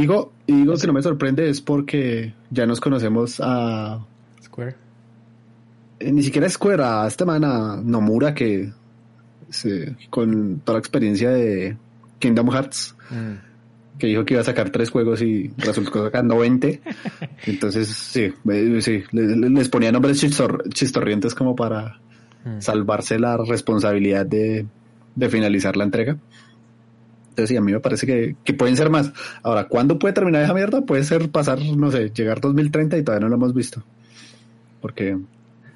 digo, 0.00 0.32
y 0.46 0.52
digo 0.54 0.76
que 0.76 0.86
no 0.86 0.92
me 0.92 1.02
sorprende 1.02 1.48
es 1.48 1.60
porque 1.60 2.34
ya 2.50 2.66
nos 2.66 2.80
conocemos 2.80 3.40
a 3.42 4.04
Square. 4.42 4.76
eh, 6.00 6.12
ni 6.12 6.22
siquiera 6.22 6.48
Square, 6.48 6.82
a 6.82 7.06
este 7.06 7.24
man 7.24 7.44
a 7.44 7.76
Nomura 7.82 8.34
que 8.34 8.70
se- 9.50 9.96
con 10.10 10.60
toda 10.60 10.74
la 10.76 10.80
experiencia 10.80 11.30
de 11.30 11.76
Kingdom 12.18 12.50
Hearts 12.50 12.94
Mm. 13.10 13.98
que 13.98 14.06
dijo 14.08 14.24
que 14.24 14.34
iba 14.34 14.40
a 14.40 14.44
sacar 14.44 14.70
tres 14.70 14.90
juegos 14.90 15.22
y 15.22 15.52
resultó 15.58 16.04
sacando 16.04 16.36
20. 16.38 16.80
Entonces, 17.46 17.88
sí, 17.88 18.32
eh, 18.50 18.78
sí 18.82 19.04
le- 19.12 19.36
le- 19.36 19.50
les 19.50 19.68
ponía 19.68 19.90
nombres 19.92 20.22
chistor- 20.22 20.68
chistorrientes 20.72 21.34
como 21.34 21.54
para 21.56 21.98
Mm. 22.44 22.60
salvarse 22.60 23.18
la 23.18 23.36
responsabilidad 23.38 24.24
de, 24.26 24.66
de 25.14 25.28
finalizar 25.28 25.76
la 25.76 25.84
entrega. 25.84 26.16
Entonces, 27.30 27.48
sí, 27.50 27.56
a 27.56 27.60
mí 27.60 27.72
me 27.72 27.80
parece 27.80 28.06
que, 28.06 28.36
que 28.44 28.54
pueden 28.54 28.76
ser 28.76 28.88
más. 28.88 29.12
Ahora, 29.42 29.64
¿cuándo 29.68 29.98
puede 29.98 30.14
terminar 30.14 30.42
esa 30.42 30.54
mierda? 30.54 30.80
Puede 30.82 31.04
ser 31.04 31.28
pasar, 31.30 31.58
no 31.60 31.90
sé, 31.90 32.10
llegar 32.14 32.40
2030 32.40 32.96
y 32.98 33.02
todavía 33.02 33.24
no 33.24 33.28
lo 33.30 33.34
hemos 33.36 33.52
visto. 33.54 33.82
Porque, 34.80 35.18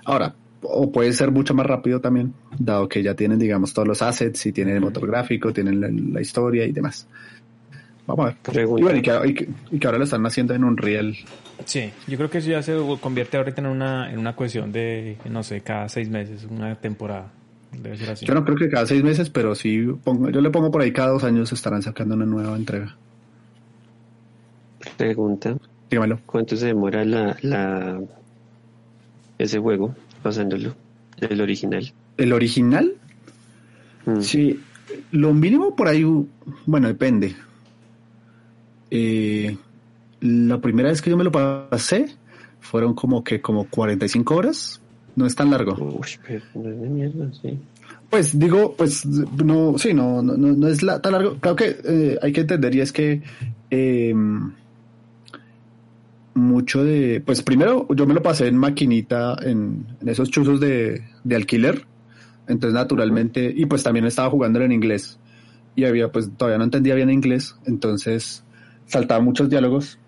ahora, 0.04 0.34
o 0.62 0.90
puede 0.92 1.12
ser 1.12 1.30
mucho 1.30 1.54
más 1.54 1.66
rápido 1.66 2.00
también, 2.00 2.34
dado 2.58 2.88
que 2.88 3.02
ya 3.02 3.14
tienen, 3.14 3.38
digamos, 3.38 3.72
todos 3.72 3.88
los 3.88 4.02
assets 4.02 4.44
y 4.46 4.52
tienen 4.52 4.74
el 4.76 4.80
motor 4.80 5.06
gráfico, 5.06 5.52
tienen 5.52 5.80
la, 5.80 5.88
la 5.90 6.20
historia 6.20 6.64
y 6.66 6.72
demás. 6.72 7.06
Vamos 8.06 8.24
a 8.24 8.28
ver. 8.30 8.36
Pregunta. 8.42 8.80
Y 8.80 8.82
bueno, 8.82 8.98
y 8.98 9.02
que, 9.02 9.28
y 9.28 9.34
que- 9.34 9.48
y 9.70 9.78
que 9.78 9.86
ahora 9.86 9.98
lo 9.98 10.04
están 10.04 10.24
haciendo 10.26 10.52
en 10.54 10.64
un 10.64 10.76
real. 10.76 11.16
Sí, 11.64 11.90
yo 12.08 12.16
creo 12.16 12.28
que 12.30 12.38
eso 12.38 12.50
ya 12.50 12.62
se 12.62 12.74
convierte 13.00 13.36
ahorita 13.36 13.60
en 13.60 13.66
una, 13.68 14.10
en 14.12 14.18
una 14.18 14.34
cuestión 14.34 14.72
de, 14.72 15.16
no 15.30 15.42
sé, 15.42 15.60
cada 15.60 15.88
seis 15.88 16.08
meses, 16.08 16.46
una 16.50 16.74
temporada. 16.74 17.30
Debe 17.72 17.96
ser 17.96 18.10
así. 18.10 18.26
Yo 18.26 18.34
no 18.34 18.44
creo 18.44 18.56
que 18.56 18.68
cada 18.68 18.84
seis 18.86 19.02
meses, 19.04 19.30
pero 19.30 19.54
sí, 19.54 19.86
pongo, 20.02 20.28
yo 20.30 20.40
le 20.40 20.50
pongo 20.50 20.70
por 20.72 20.82
ahí 20.82 20.92
cada 20.92 21.10
dos 21.10 21.22
años 21.22 21.52
estarán 21.52 21.82
sacando 21.82 22.16
una 22.16 22.26
nueva 22.26 22.56
entrega. 22.56 22.96
Pregunta. 24.96 25.56
Dígamelo. 25.90 26.20
¿Cuánto 26.26 26.56
se 26.56 26.66
demora 26.66 27.04
la, 27.04 27.36
la 27.42 28.00
ese 29.38 29.58
juego 29.58 29.94
pasándolo? 30.22 30.74
El 31.20 31.40
original. 31.40 31.92
El 32.16 32.32
original, 32.32 32.92
Mm. 34.06 34.20
sí, 34.20 34.60
lo 35.12 35.34
mínimo 35.34 35.76
por 35.76 35.88
ahí, 35.88 36.04
bueno, 36.66 36.88
depende. 36.88 37.34
Eh, 38.90 39.56
la 40.20 40.58
primera 40.60 40.88
vez 40.90 41.00
que 41.02 41.10
yo 41.10 41.16
me 41.16 41.24
lo 41.24 41.30
pasé 41.32 42.06
fueron 42.60 42.94
como 42.94 43.22
que 43.24 43.40
como 43.40 43.64
45 43.66 44.34
horas. 44.34 44.80
No 45.16 45.26
es 45.26 45.34
tan 45.34 45.50
largo. 45.50 45.74
Uy, 45.74 46.08
pero 46.26 46.38
es 46.38 46.80
de 46.80 46.88
mierda, 46.88 47.30
sí. 47.42 47.58
Pues 48.08 48.38
digo, 48.38 48.74
pues 48.76 49.04
no, 49.06 49.76
sí, 49.78 49.92
no, 49.94 50.22
no, 50.22 50.36
no, 50.36 50.48
no 50.52 50.68
es 50.68 50.82
la- 50.82 51.00
tan 51.02 51.12
largo. 51.12 51.36
Claro 51.40 51.56
que 51.56 51.76
eh, 51.84 52.18
hay 52.22 52.32
que 52.32 52.40
entender 52.42 52.74
y 52.74 52.80
es 52.80 52.92
que 52.92 53.22
eh, 53.70 54.14
mucho 56.34 56.84
de, 56.84 57.22
pues 57.24 57.42
primero 57.42 57.86
yo 57.94 58.06
me 58.06 58.14
lo 58.14 58.22
pasé 58.22 58.48
en 58.48 58.56
maquinita, 58.56 59.36
en, 59.42 59.86
en 60.00 60.08
esos 60.08 60.30
chuzos 60.30 60.60
de, 60.60 61.04
de 61.24 61.36
alquiler. 61.36 61.86
Entonces, 62.46 62.74
naturalmente, 62.74 63.52
y 63.54 63.66
pues 63.66 63.82
también 63.82 64.06
estaba 64.06 64.30
jugando 64.30 64.60
en 64.60 64.72
inglés. 64.72 65.18
Y 65.76 65.84
había, 65.84 66.10
pues 66.10 66.30
todavía 66.36 66.58
no 66.58 66.64
entendía 66.64 66.94
bien 66.94 67.10
inglés. 67.10 67.56
Entonces, 67.64 68.44
saltaba 68.86 69.20
muchos 69.22 69.48
diálogos 69.48 69.98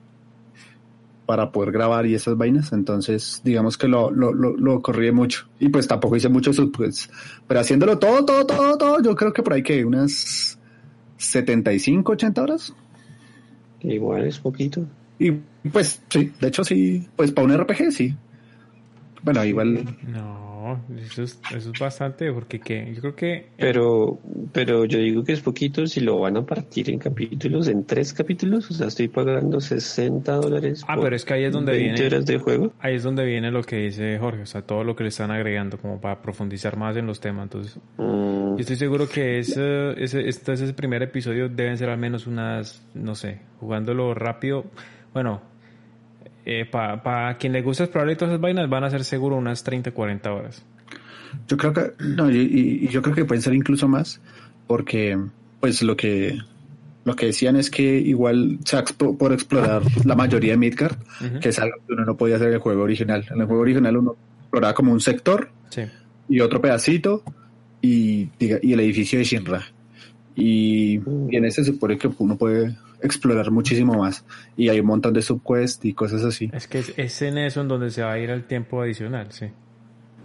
para 1.26 1.52
poder 1.52 1.72
grabar 1.72 2.06
y 2.06 2.14
esas 2.14 2.36
vainas. 2.36 2.72
Entonces, 2.72 3.40
digamos 3.44 3.78
que 3.78 3.86
lo, 3.86 4.10
lo, 4.10 4.32
lo, 4.32 4.56
lo 4.56 4.82
corrí 4.82 5.12
mucho. 5.12 5.46
Y 5.60 5.68
pues 5.68 5.86
tampoco 5.86 6.16
hice 6.16 6.28
mucho 6.28 6.52
sub, 6.52 6.72
pues, 6.72 7.08
pero 7.46 7.60
haciéndolo 7.60 7.98
todo, 7.98 8.24
todo, 8.24 8.44
todo, 8.44 8.76
todo, 8.76 9.02
yo 9.02 9.14
creo 9.14 9.32
que 9.32 9.42
por 9.42 9.52
ahí 9.52 9.62
que 9.62 9.84
unas 9.84 10.58
75, 11.16 12.12
80 12.12 12.42
horas. 12.42 12.74
Igual 13.80 14.26
es 14.26 14.38
poquito. 14.38 14.84
Y 15.18 15.32
pues 15.70 16.02
sí, 16.08 16.32
de 16.40 16.48
hecho 16.48 16.64
sí, 16.64 17.08
pues 17.16 17.32
para 17.32 17.46
un 17.46 17.58
RPG 17.58 17.92
sí. 17.92 18.14
Bueno, 19.22 19.44
igual. 19.44 19.96
No, 20.08 20.80
eso 20.96 21.22
es, 21.22 21.40
eso 21.54 21.70
es 21.72 21.78
bastante, 21.78 22.32
porque 22.32 22.58
que, 22.58 22.92
yo 22.92 23.00
creo 23.00 23.14
que... 23.14 23.46
Pero, 23.56 24.18
pero 24.50 24.84
yo 24.84 24.98
digo 24.98 25.22
que 25.22 25.32
es 25.32 25.40
poquito 25.40 25.86
si 25.86 26.00
lo 26.00 26.18
van 26.18 26.36
a 26.36 26.44
partir 26.44 26.90
en 26.90 26.98
capítulos, 26.98 27.68
en 27.68 27.84
tres 27.84 28.12
capítulos, 28.12 28.68
o 28.72 28.74
sea, 28.74 28.88
estoy 28.88 29.06
pagando 29.06 29.60
60 29.60 30.32
dólares. 30.32 30.82
Ah, 30.88 30.96
por 30.96 31.04
pero 31.04 31.14
es 31.14 31.24
que 31.24 31.34
ahí 31.34 31.44
es 31.44 31.52
donde 31.52 31.70
20 31.70 31.92
viene... 31.92 32.06
horas 32.08 32.26
de 32.26 32.38
juego. 32.38 32.72
Ahí 32.80 32.96
es 32.96 33.04
donde 33.04 33.24
viene 33.24 33.52
lo 33.52 33.62
que 33.62 33.76
dice 33.76 34.18
Jorge, 34.18 34.42
o 34.42 34.46
sea, 34.46 34.62
todo 34.62 34.82
lo 34.82 34.96
que 34.96 35.04
le 35.04 35.10
están 35.10 35.30
agregando 35.30 35.78
como 35.78 36.00
para 36.00 36.20
profundizar 36.20 36.76
más 36.76 36.96
en 36.96 37.06
los 37.06 37.20
temas. 37.20 37.44
Entonces, 37.44 37.78
Mm, 38.52 38.56
yo 38.56 38.60
estoy 38.60 38.76
seguro 38.76 39.08
que 39.08 39.38
ese, 39.38 39.92
ese, 40.02 40.28
este, 40.28 40.52
ese 40.52 40.72
primer 40.74 41.02
episodio 41.02 41.48
deben 41.48 41.78
ser 41.78 41.88
al 41.88 41.98
menos 41.98 42.26
unas, 42.26 42.86
no 42.94 43.14
sé, 43.14 43.40
jugándolo 43.60 44.14
rápido. 44.14 44.64
Bueno, 45.12 45.40
eh, 46.44 46.64
para 46.70 47.36
quien 47.38 47.52
le 47.52 47.62
gusta 47.62 47.84
explorar 47.84 48.10
y 48.10 48.16
todas 48.16 48.32
esas 48.32 48.40
vainas, 48.40 48.68
van 48.68 48.84
a 48.84 48.90
ser 48.90 49.04
seguro 49.04 49.36
unas 49.36 49.62
30, 49.64 49.92
40 49.92 50.32
horas. 50.32 50.64
Yo 51.48 51.56
creo 51.56 51.72
que, 51.72 51.92
no, 52.00 52.30
y, 52.30 52.36
y- 52.84 52.88
yo 52.88 53.00
creo 53.02 53.14
que 53.14 53.24
pueden 53.24 53.42
ser 53.42 53.54
incluso 53.54 53.88
más, 53.88 54.20
porque 54.66 55.18
pues 55.60 55.82
lo 55.82 55.96
que 55.96 56.38
lo 57.04 57.16
que 57.16 57.26
decían 57.26 57.56
es 57.56 57.68
que 57.68 57.98
igual 57.98 58.58
se 58.64 58.76
expo- 58.78 59.16
por 59.18 59.32
explorar 59.32 59.82
la 60.04 60.14
mayoría 60.14 60.52
de 60.52 60.56
Midgard, 60.58 60.96
Ujú. 61.20 61.40
que 61.40 61.48
es 61.48 61.58
algo 61.58 61.76
que 61.86 61.94
uno 61.94 62.04
no 62.04 62.16
podía 62.16 62.36
hacer 62.36 62.48
en 62.48 62.54
el 62.54 62.60
juego 62.60 62.82
original. 62.82 63.26
En 63.28 63.40
el 63.40 63.46
juego 63.46 63.62
original 63.62 63.96
uno 63.96 64.16
exploraba 64.42 64.72
como 64.74 64.92
un 64.92 65.00
sector 65.00 65.50
Sí. 65.70 65.82
y 66.28 66.38
otro 66.40 66.60
pedacito 66.60 67.24
y, 67.80 68.28
y 68.38 68.72
el 68.72 68.78
edificio 68.80 69.18
de 69.18 69.24
Shinra. 69.24 69.62
Y, 70.36 71.00
y 71.30 71.36
en 71.36 71.44
ese 71.44 71.64
se 71.64 71.72
supone 71.72 71.98
que 71.98 72.08
uno 72.18 72.36
puede 72.36 72.76
explorar 73.02 73.50
muchísimo 73.50 73.94
más. 73.94 74.24
Y 74.56 74.68
hay 74.68 74.80
un 74.80 74.86
montón 74.86 75.12
de 75.12 75.22
subquests 75.22 75.84
y 75.84 75.94
cosas 75.94 76.24
así. 76.24 76.50
Es 76.52 76.68
que 76.68 76.78
es, 76.78 76.94
es 76.96 77.22
en 77.22 77.38
eso 77.38 77.60
en 77.60 77.68
donde 77.68 77.90
se 77.90 78.02
va 78.02 78.12
a 78.12 78.18
ir 78.18 78.30
el 78.30 78.44
tiempo 78.44 78.82
adicional, 78.82 79.28
sí. 79.30 79.46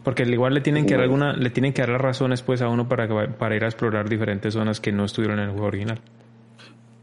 Porque 0.03 0.23
al 0.23 0.33
igual 0.33 0.53
le 0.53 0.61
tienen 0.61 0.85
que 0.85 0.93
dar 0.93 1.03
alguna, 1.03 1.33
le 1.33 1.49
tienen 1.49 1.73
que 1.73 1.81
dar 1.81 1.89
las 1.89 1.99
razones 1.99 2.41
pues 2.41 2.61
a 2.61 2.69
uno 2.69 2.87
para, 2.87 3.37
para 3.37 3.55
ir 3.57 3.63
a 3.65 3.67
explorar 3.67 4.07
diferentes 4.07 4.53
zonas 4.53 4.79
que 4.79 4.93
no 4.93 5.03
estuvieron 5.03 5.37
en 5.39 5.45
el 5.45 5.51
juego 5.51 5.67
original. 5.67 5.99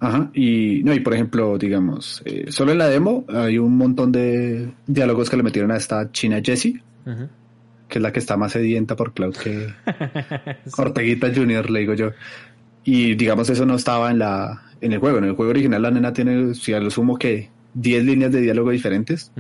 Ajá, 0.01 0.31
y 0.33 0.83
no, 0.85 0.95
y 0.95 1.01
por 1.01 1.15
ejemplo, 1.15 1.59
digamos, 1.59 2.23
eh, 2.25 2.47
solo 2.49 2.73
en 2.73 2.79
la 2.79 2.89
demo 2.89 3.25
hay 3.29 3.59
un 3.59 3.77
montón 3.77 4.11
de 4.11 4.73
diálogos 4.87 5.31
que 5.31 5.37
le 5.37 5.43
metieron 5.43 5.71
a 5.71 5.77
esta 5.77 6.11
China 6.13 6.41
Jessie, 6.43 6.83
que 7.89 7.99
es 7.99 8.03
la 8.03 8.13
que 8.13 8.21
está 8.21 8.37
más 8.37 8.53
sedienta 8.53 8.97
por 8.97 9.13
Cloud 9.13 9.37
que 9.37 9.69
Orteguita 10.79 11.31
Junior, 11.35 11.71
le 11.71 11.81
digo 11.81 11.95
yo. 11.95 12.11
Y 12.85 13.15
digamos, 13.15 13.49
eso 13.51 13.65
no 13.65 13.77
estaba 13.77 14.11
en 14.11 14.19
la 14.19 14.63
en 14.81 14.93
el 14.93 14.99
juego. 14.99 15.19
En 15.19 15.25
el 15.25 15.33
juego 15.33 15.51
original 15.51 15.83
la 15.83 15.91
nena 15.91 16.13
tiene, 16.13 16.55
si 16.55 16.73
a 16.73 16.81
lo 16.81 16.91
sumo 16.91 17.17
que 17.17 17.51
10 17.75 18.05
líneas 18.05 18.33
de 18.33 18.41
diálogo 18.41 18.71
diferentes, 18.71 19.33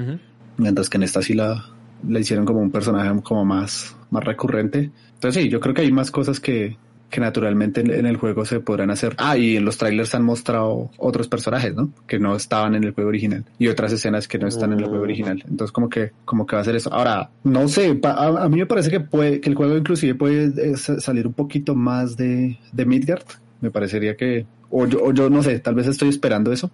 mientras 0.56 0.88
que 0.88 0.96
en 0.96 1.02
esta 1.02 1.22
sí 1.22 1.34
la, 1.34 1.66
la 2.08 2.20
hicieron 2.20 2.44
como 2.44 2.60
un 2.60 2.70
personaje 2.70 3.10
como 3.22 3.44
más, 3.44 3.96
más 4.10 4.24
recurrente. 4.24 4.90
Entonces 5.14 5.42
sí, 5.42 5.48
yo 5.48 5.60
creo 5.60 5.74
que 5.74 5.82
hay 5.82 5.92
más 5.92 6.10
cosas 6.10 6.40
que, 6.40 6.76
que 7.14 7.21
naturalmente 7.21 7.80
en, 7.80 7.92
en 7.92 8.06
el 8.06 8.16
juego 8.16 8.44
se 8.44 8.59
podrán 8.59 8.90
hacer. 8.90 9.14
Ah, 9.18 9.38
y 9.38 9.56
en 9.56 9.64
los 9.64 9.78
trailers 9.78 10.12
han 10.16 10.25
mostrado 10.25 10.90
otros 10.99 11.28
personajes, 11.28 11.73
¿no? 11.73 11.90
Que 12.09 12.18
no 12.18 12.35
estaban 12.35 12.75
en 12.75 12.83
el 12.83 12.90
juego 12.90 13.09
original 13.11 13.44
y 13.56 13.68
otras 13.68 13.92
escenas 13.92 14.27
que 14.27 14.37
no 14.37 14.48
están 14.48 14.72
en 14.72 14.81
el 14.81 14.87
juego 14.87 15.05
original. 15.05 15.40
Entonces 15.48 15.70
como 15.70 15.88
que, 15.88 16.11
como 16.24 16.44
que 16.44 16.57
va 16.57 16.62
a 16.62 16.64
ser 16.64 16.74
eso. 16.74 16.92
Ahora, 16.92 17.31
no 17.44 17.68
sé, 17.68 17.94
pa- 17.94 18.14
a, 18.14 18.44
a 18.44 18.48
mí 18.48 18.57
me 18.59 18.66
parece 18.66 18.90
que 18.90 18.98
puede, 18.98 19.40
que 19.40 19.48
el 19.48 19.55
juego 19.55 19.77
inclusive 19.77 20.16
puede 20.16 20.72
eh, 20.72 20.77
sa- 20.77 20.98
salir 20.98 21.24
un 21.29 21.35
poquito 21.35 21.77
más 21.77 22.16
de, 22.16 22.59
de 22.72 22.85
Midgard. 22.85 23.22
Me 23.61 23.70
parecería 23.70 24.16
que, 24.16 24.44
o 24.70 24.87
yo, 24.88 24.98
o 25.05 25.12
yo 25.12 25.31
no 25.31 25.40
sé, 25.44 25.61
tal 25.61 25.77
vez 25.77 25.87
estoy 25.87 26.09
esperando 26.09 26.50
eso, 26.53 26.68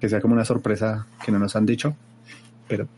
que 0.00 0.08
sea 0.08 0.22
como 0.22 0.32
una 0.32 0.46
sorpresa 0.46 1.06
que 1.22 1.30
no 1.30 1.38
nos 1.38 1.54
han 1.54 1.66
dicho, 1.66 1.94
pero, 2.66 2.88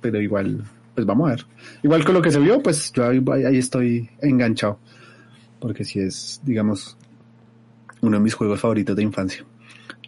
pero 0.00 0.20
igual, 0.20 0.64
pues 0.94 1.06
vamos 1.06 1.28
a 1.28 1.30
ver. 1.36 1.46
Igual 1.84 2.04
con 2.04 2.14
lo 2.14 2.22
que 2.22 2.30
se 2.32 2.40
vio, 2.40 2.60
pues 2.62 2.92
yo 2.92 3.06
ahí, 3.08 3.22
ahí 3.46 3.56
estoy 3.58 4.10
enganchado, 4.20 4.78
porque 5.60 5.84
si 5.84 6.00
es, 6.00 6.40
digamos, 6.44 6.96
uno 8.00 8.16
de 8.18 8.22
mis 8.22 8.34
juegos 8.34 8.60
favoritos 8.60 8.94
de 8.96 9.02
infancia 9.02 9.44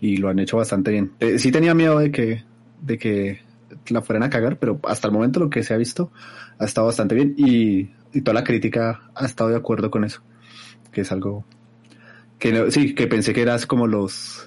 y 0.01 0.17
lo 0.17 0.29
han 0.29 0.39
hecho 0.39 0.57
bastante 0.57 0.91
bien. 0.91 1.13
Eh, 1.21 1.39
sí 1.39 1.51
tenía 1.53 1.75
miedo 1.75 1.99
de 1.99 2.11
que, 2.11 2.45
de 2.81 2.99
que 2.99 3.41
la 3.89 4.03
fueran 4.03 4.23
a 4.23 4.31
cagar, 4.31 4.59
pero 4.59 4.79
hasta 4.85 5.09
el 5.09 5.13
momento 5.15 5.41
lo 5.41 5.51
que 5.51 5.63
se 5.63 5.75
ha 5.75 5.77
visto 5.77 6.11
ha 6.59 6.65
estado 6.65 6.87
bastante 6.87 7.15
bien 7.15 7.35
y, 7.37 7.91
y 8.13 8.21
toda 8.23 8.35
la 8.35 8.45
crítica 8.45 9.11
ha 9.15 9.27
estado 9.27 9.51
de 9.51 9.57
acuerdo 9.57 9.91
con 9.91 10.05
eso, 10.05 10.23
que 10.93 11.01
es 11.03 11.13
algo 11.13 11.45
que 12.39 12.53
no- 12.53 12.71
sí, 12.71 12.95
que 12.95 13.07
pensé 13.07 13.33
que 13.35 13.43
eras 13.43 13.67
como 13.67 13.87
los 13.87 14.47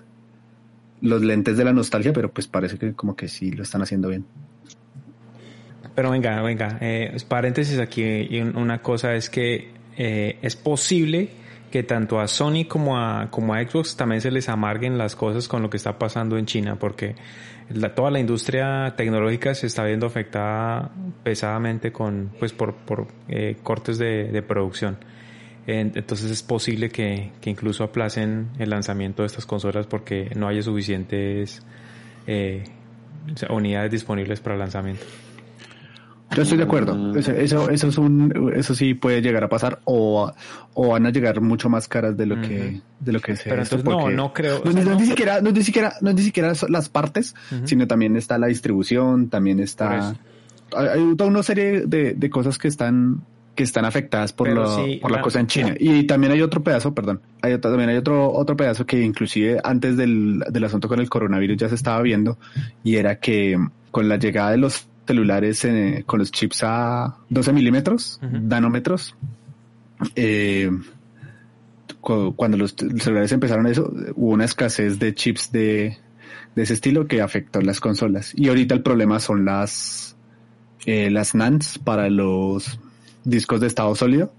los 1.01 1.21
lentes 1.21 1.57
de 1.57 1.65
la 1.65 1.73
nostalgia, 1.73 2.13
pero 2.13 2.31
pues 2.31 2.47
parece 2.47 2.77
que 2.77 2.93
como 2.93 3.15
que 3.17 3.27
sí 3.27 3.51
lo 3.51 3.63
están 3.63 3.81
haciendo 3.81 4.07
bien. 4.07 4.25
Pero 5.95 6.09
venga, 6.11 6.41
venga, 6.41 6.77
eh, 6.81 7.15
paréntesis 7.27 7.77
aquí, 7.77 8.01
y 8.03 8.39
un- 8.39 8.55
una 8.55 8.81
cosa 8.81 9.13
es 9.13 9.29
que 9.29 9.67
eh, 9.97 10.37
es 10.41 10.55
posible 10.55 11.29
que 11.71 11.81
tanto 11.83 12.19
a 12.19 12.27
Sony 12.27 12.65
como 12.67 12.97
a, 12.99 13.31
como 13.31 13.53
a 13.55 13.61
Xbox 13.63 13.95
también 13.95 14.21
se 14.21 14.29
les 14.29 14.47
amarguen 14.47 14.97
las 14.97 15.15
cosas 15.15 15.47
con 15.47 15.63
lo 15.63 15.69
que 15.71 15.77
está 15.77 15.97
pasando 15.97 16.37
en 16.37 16.45
China, 16.45 16.77
porque 16.77 17.15
toda 17.95 18.11
la 18.11 18.19
industria 18.19 18.93
tecnológica 18.95 19.55
se 19.55 19.65
está 19.67 19.83
viendo 19.83 20.05
afectada 20.05 20.91
pesadamente 21.23 21.91
con, 21.91 22.31
pues, 22.37 22.53
por, 22.53 22.75
eh, 23.27 23.57
cortes 23.63 23.97
de, 23.97 24.43
producción. 24.47 24.97
En- 25.65 25.93
Entonces 25.95 26.29
es 26.29 26.43
posible 26.43 26.89
que, 26.89 27.31
incluso 27.45 27.83
aplacen 27.83 28.49
el 28.59 28.69
lanzamiento 28.69 29.23
de 29.23 29.27
estas 29.27 29.47
consolas 29.47 29.87
porque 29.87 30.29
no 30.35 30.47
haya 30.47 30.61
suficientes 30.61 31.63
eh, 32.27 32.65
unidades 33.49 33.91
disponibles 33.91 34.41
para 34.41 34.57
lanzamiento. 34.57 35.05
Yo 36.35 36.41
estoy 36.43 36.57
de 36.57 36.63
acuerdo. 36.63 37.15
Eso, 37.17 37.31
eso, 37.31 37.69
eso 37.69 37.87
es 37.87 37.97
un, 37.97 38.53
eso 38.55 38.75
sí 38.75 38.93
puede 38.93 39.21
llegar 39.21 39.43
a 39.43 39.49
pasar 39.49 39.79
o, 39.85 40.31
o 40.73 40.87
van 40.89 41.05
a 41.05 41.09
llegar 41.11 41.39
mucho 41.41 41.69
más 41.69 41.87
caras 41.87 42.15
de 42.17 42.25
lo 42.25 42.41
que, 42.41 42.81
de 42.99 43.11
lo 43.11 43.19
que 43.19 43.35
se 43.35 43.49
Pero 43.49 43.61
entonces 43.61 43.85
no, 43.85 44.09
no 44.09 44.33
creo. 44.33 44.61
No, 44.63 44.69
o 44.69 44.73
sea, 44.73 44.73
no 44.73 44.79
es 44.79 44.85
no- 44.87 44.99
ni 44.99 45.05
siquiera, 45.05 45.41
no 45.41 45.49
es 45.49 45.55
ni 45.55 45.63
siquiera, 45.63 45.93
no 46.01 46.09
es 46.09 46.15
ni 46.15 46.21
siquiera 46.23 46.53
las 46.69 46.89
partes, 46.89 47.35
Ujú. 47.51 47.67
sino 47.67 47.87
también 47.87 48.15
está 48.15 48.37
la 48.37 48.47
distribución, 48.47 49.29
también 49.29 49.59
está, 49.59 50.15
hay, 50.75 51.15
toda 51.15 51.29
una 51.29 51.43
serie 51.43 51.83
de, 51.85 52.13
de 52.13 52.29
cosas 52.29 52.57
que 52.57 52.67
están, 52.67 53.21
que 53.55 53.63
están 53.63 53.85
afectadas 53.85 54.33
por, 54.33 54.49
lo- 54.49 54.75
sí, 54.83 54.97
por 55.01 55.11
la 55.11 55.17
la- 55.17 55.23
cosa 55.23 55.39
en 55.39 55.47
China. 55.47 55.75
Y 55.79 56.03
también 56.07 56.33
hay 56.33 56.41
otro 56.41 56.63
pedazo, 56.63 56.93
perdón, 56.93 57.21
hay 57.41 57.53
otro, 57.53 57.69
también 57.71 57.89
hay 57.91 57.97
otro, 57.97 58.31
otro 58.31 58.57
pedazo 58.57 58.85
que 58.85 58.99
inclusive 59.01 59.59
antes 59.63 59.95
del, 59.97 60.43
del 60.49 60.63
asunto 60.63 60.87
con 60.87 60.99
el 60.99 61.09
coronavirus 61.09 61.57
ya 61.57 61.69
se 61.69 61.75
estaba 61.75 62.01
viendo 62.01 62.37
y 62.83 62.95
era 62.95 63.19
que 63.19 63.57
con 63.91 64.09
la 64.09 64.17
llegada 64.17 64.49
de 64.51 64.57
los 64.57 64.87
celulares 65.05 65.63
eh, 65.65 66.03
con 66.05 66.19
los 66.19 66.31
chips 66.31 66.61
a 66.63 67.17
12 67.29 67.53
milímetros, 67.53 68.19
nanómetros, 68.21 69.15
eh, 70.15 70.69
cu- 72.01 72.33
cuando 72.35 72.57
los 72.57 72.75
celulares 72.99 73.31
empezaron 73.31 73.67
eso, 73.67 73.91
hubo 74.15 74.31
una 74.31 74.45
escasez 74.45 74.99
de 74.99 75.13
chips 75.13 75.51
de, 75.51 75.97
de 76.55 76.63
ese 76.63 76.73
estilo 76.73 77.07
que 77.07 77.21
afectó 77.21 77.61
las 77.61 77.79
consolas. 77.79 78.33
Y 78.35 78.47
ahorita 78.49 78.75
el 78.75 78.81
problema 78.81 79.19
son 79.19 79.45
las, 79.45 80.15
eh, 80.85 81.09
las 81.09 81.35
NANDs 81.35 81.79
para 81.79 82.09
los 82.09 82.79
discos 83.23 83.61
de 83.61 83.67
estado 83.67 83.95
sólido, 83.95 84.33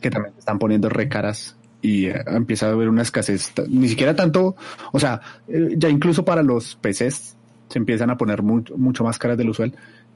que 0.00 0.10
también 0.10 0.34
están 0.38 0.58
poniendo 0.58 0.88
recaras 0.88 1.56
y 1.82 2.06
eh, 2.06 2.22
empieza 2.26 2.66
a 2.66 2.72
haber 2.72 2.88
una 2.88 3.02
escasez, 3.02 3.52
ni 3.68 3.88
siquiera 3.88 4.14
tanto, 4.16 4.56
o 4.92 4.98
sea, 4.98 5.20
eh, 5.48 5.74
ya 5.76 5.88
incluso 5.88 6.24
para 6.24 6.42
los 6.42 6.74
PCs 6.76 7.36
se 7.68 7.78
empiezan 7.78 8.10
a 8.10 8.16
poner 8.16 8.42
mucho, 8.42 8.76
mucho 8.76 9.04
más 9.04 9.16
caras 9.18 9.38
del 9.38 9.48
usual. 9.50 9.72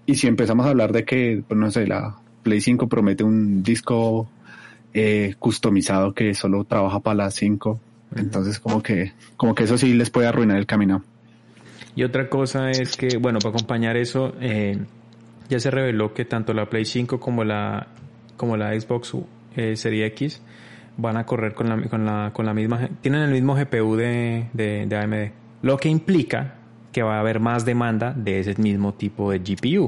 Y 0.07 0.17
si 0.17 0.27
empezamos 0.27 0.67
a 0.67 0.71
hablar 0.71 0.93
de 0.93 1.05
que, 1.05 1.43
pues 1.47 1.59
no 1.59 1.71
sé, 1.71 1.87
la 1.87 2.17
Play 2.43 2.61
5 2.61 2.89
promete 2.89 3.25
un 3.25 3.63
disco 3.63 4.29
eh, 4.93 5.35
customizado 5.39 6.13
que 6.15 6.35
solo 6.35 6.65
trabaja 6.65 7.01
para 7.01 7.17
las 7.17 7.35
5, 7.35 7.81
entonces 8.17 8.61
como 8.61 8.83
que, 8.83 9.13
como 9.37 9.55
que 9.55 9.65
eso 9.65 9.79
sí 9.79 9.95
les 9.95 10.11
puede 10.11 10.29
arruinar 10.29 10.59
el 10.59 10.67
camino. 10.67 11.03
Y 11.97 12.05
otra 12.05 12.29
cosa 12.29 12.71
es 12.71 12.97
que, 12.97 13.17
bueno, 13.17 13.39
para 13.39 13.55
acompañar 13.55 13.97
eso, 13.97 14.35
eh, 14.41 14.79
ya 15.49 15.59
se 15.59 15.71
reveló 15.71 16.13
que 16.13 16.25
tanto 16.25 16.53
la 16.53 16.67
Play 16.69 16.85
5 16.85 17.19
como 17.19 17.45
la, 17.45 17.89
como 18.37 18.57
la 18.57 18.79
Xbox 18.79 19.15
eh, 19.57 19.77
Series 19.77 20.13
X 20.13 20.43
van 20.97 21.17
a 21.17 21.25
correr 21.25 21.55
con 21.55 21.69
la, 21.69 21.81
con 21.89 22.05
la, 22.05 22.33
con 22.33 22.47
la 22.47 22.55
misma, 22.55 22.89
tienen 23.01 23.23
el 23.23 23.31
mismo 23.31 23.55
GPU 23.55 23.97
de, 23.97 24.49
de, 24.53 24.87
de 24.87 24.97
AMD. 24.97 25.33
Lo 25.63 25.77
que 25.77 25.89
implica 25.89 26.59
que 26.95 27.03
va 27.03 27.17
a 27.17 27.21
haber 27.21 27.41
más 27.41 27.65
demanda 27.65 28.13
de 28.13 28.39
ese 28.39 28.55
mismo 28.55 28.95
tipo 28.95 29.33
de 29.33 29.41
GPU. 29.41 29.87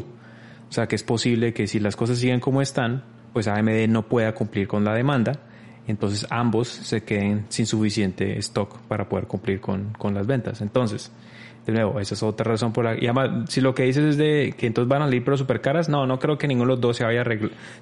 O 0.69 0.73
sea 0.73 0.89
que 0.89 0.97
es 0.97 1.05
posible 1.05 1.55
que 1.55 1.69
si 1.69 1.79
las 1.79 1.95
cosas 1.95 2.19
siguen 2.19 2.41
como 2.41 2.61
están, 2.61 3.05
pues 3.33 3.47
AMD 3.47 3.89
no 3.89 4.03
pueda 4.03 4.35
cumplir 4.35 4.67
con 4.67 4.85
la 4.85 4.93
demanda, 4.93 5.39
entonces 5.87 6.27
ambos 6.31 6.67
se 6.67 7.05
queden 7.05 7.47
sin 7.49 7.65
suficiente 7.67 8.37
stock 8.41 8.81
para 8.89 9.09
poder 9.09 9.29
cumplir 9.29 9.61
con, 9.61 9.93
con 9.93 10.15
las 10.15 10.27
ventas. 10.27 10.61
Entonces, 10.61 11.13
de 11.65 11.73
nuevo, 11.73 12.01
esa 12.01 12.15
es 12.15 12.23
otra 12.25 12.51
razón 12.51 12.73
por 12.73 12.85
la... 12.85 12.95
Y 12.95 13.07
además, 13.07 13.49
si 13.51 13.61
lo 13.61 13.73
que 13.73 13.85
dices 13.85 14.05
es 14.05 14.17
de 14.17 14.53
que 14.59 14.67
entonces 14.67 14.89
van 14.89 15.03
a 15.03 15.05
salir 15.05 15.23
pero 15.23 15.37
super 15.37 15.61
caras, 15.61 15.89
no, 15.89 16.09
no 16.09 16.19
creo 16.19 16.37
que 16.37 16.49
ninguno 16.49 16.73
de 16.73 16.75
los 16.75 16.81
dos 16.81 16.97
se 16.97 17.05
vaya 17.05 17.25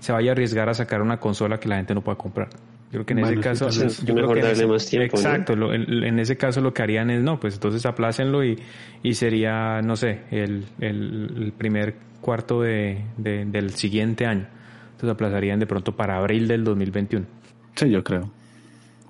se 0.00 0.12
vaya 0.12 0.30
a 0.30 0.32
arriesgar 0.32 0.68
a 0.68 0.74
sacar 0.74 1.00
una 1.00 1.18
consola 1.18 1.58
que 1.58 1.68
la 1.70 1.76
gente 1.76 1.94
no 1.94 2.02
pueda 2.02 2.18
comprar. 2.18 2.50
Yo 2.94 3.04
creo 3.04 3.06
que 3.06 3.12
en 3.14 3.20
Bueno, 3.20 3.40
ese 3.40 3.48
caso... 3.48 3.68
yo 4.04 4.14
creo 4.14 4.14
mejor 4.28 4.36
darle 4.36 4.52
ese- 4.52 4.66
más 4.68 4.86
tiempo, 4.86 5.16
¿no? 5.16 5.22
Exacto, 5.22 5.56
lo- 5.56 5.74
en, 5.74 6.04
en 6.04 6.18
ese 6.20 6.36
caso 6.36 6.60
lo 6.60 6.72
que 6.72 6.82
harían 6.82 7.10
es, 7.10 7.22
no, 7.22 7.40
pues 7.40 7.54
entonces 7.54 7.84
aplácenlo 7.86 8.44
y, 8.44 8.56
y 9.02 9.14
sería, 9.14 9.82
no 9.82 9.96
sé, 9.96 10.20
el, 10.30 10.64
el, 10.78 11.32
el 11.36 11.52
primer 11.58 11.96
cuarto 12.20 12.62
de, 12.62 13.04
de- 13.16 13.44
del 13.46 13.70
siguiente 13.70 14.26
año. 14.26 14.46
Entonces 14.92 15.10
aplazarían 15.10 15.58
de 15.58 15.66
pronto 15.66 15.96
para 15.96 16.16
abril 16.18 16.46
del 16.46 16.62
2021. 16.62 17.26
Sí, 17.74 17.90
yo 17.90 18.04
creo. 18.04 18.30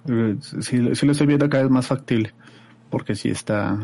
Eh, 0.09 0.37
Sí, 0.41 0.95
sí 0.95 1.05
lo 1.07 1.13
estoy 1.13 1.27
viendo 1.27 1.49
cada 1.51 1.65
vez 1.65 1.71
más 1.71 1.87
factible, 1.87 2.33
porque 2.91 3.15
sí 3.15 3.29
está, 3.29 3.79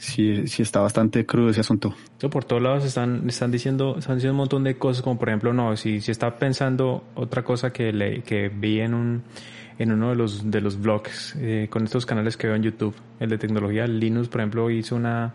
sí, 0.00 0.46
sí 0.46 0.62
está 0.62 0.80
bastante 0.80 1.26
crudo 1.26 1.50
ese 1.50 1.60
asunto. 1.60 1.94
Por 2.30 2.44
todos 2.44 2.62
lados 2.62 2.84
están, 2.84 3.28
están 3.28 3.50
diciendo, 3.50 3.96
están 3.98 4.16
diciendo 4.16 4.32
un 4.32 4.38
montón 4.38 4.64
de 4.64 4.76
cosas, 4.78 5.02
como 5.02 5.18
por 5.18 5.28
ejemplo, 5.28 5.52
no, 5.52 5.76
si, 5.76 6.00
si 6.00 6.10
está 6.10 6.36
pensando 6.36 7.04
otra 7.14 7.44
cosa 7.44 7.72
que 7.72 7.92
le, 7.92 8.22
que 8.22 8.48
vi 8.48 8.80
en 8.80 8.94
un, 8.94 9.22
en 9.78 9.92
uno 9.92 10.08
de 10.08 10.16
los, 10.16 10.50
de 10.50 10.60
los 10.60 10.80
blogs, 10.80 11.36
eh, 11.38 11.68
con 11.70 11.84
estos 11.84 12.06
canales 12.06 12.36
que 12.36 12.46
veo 12.46 12.56
en 12.56 12.62
YouTube, 12.62 12.94
el 13.20 13.28
de 13.28 13.38
tecnología, 13.38 13.86
Linux, 13.86 14.28
por 14.28 14.40
ejemplo, 14.40 14.70
hizo 14.70 14.96
una, 14.96 15.34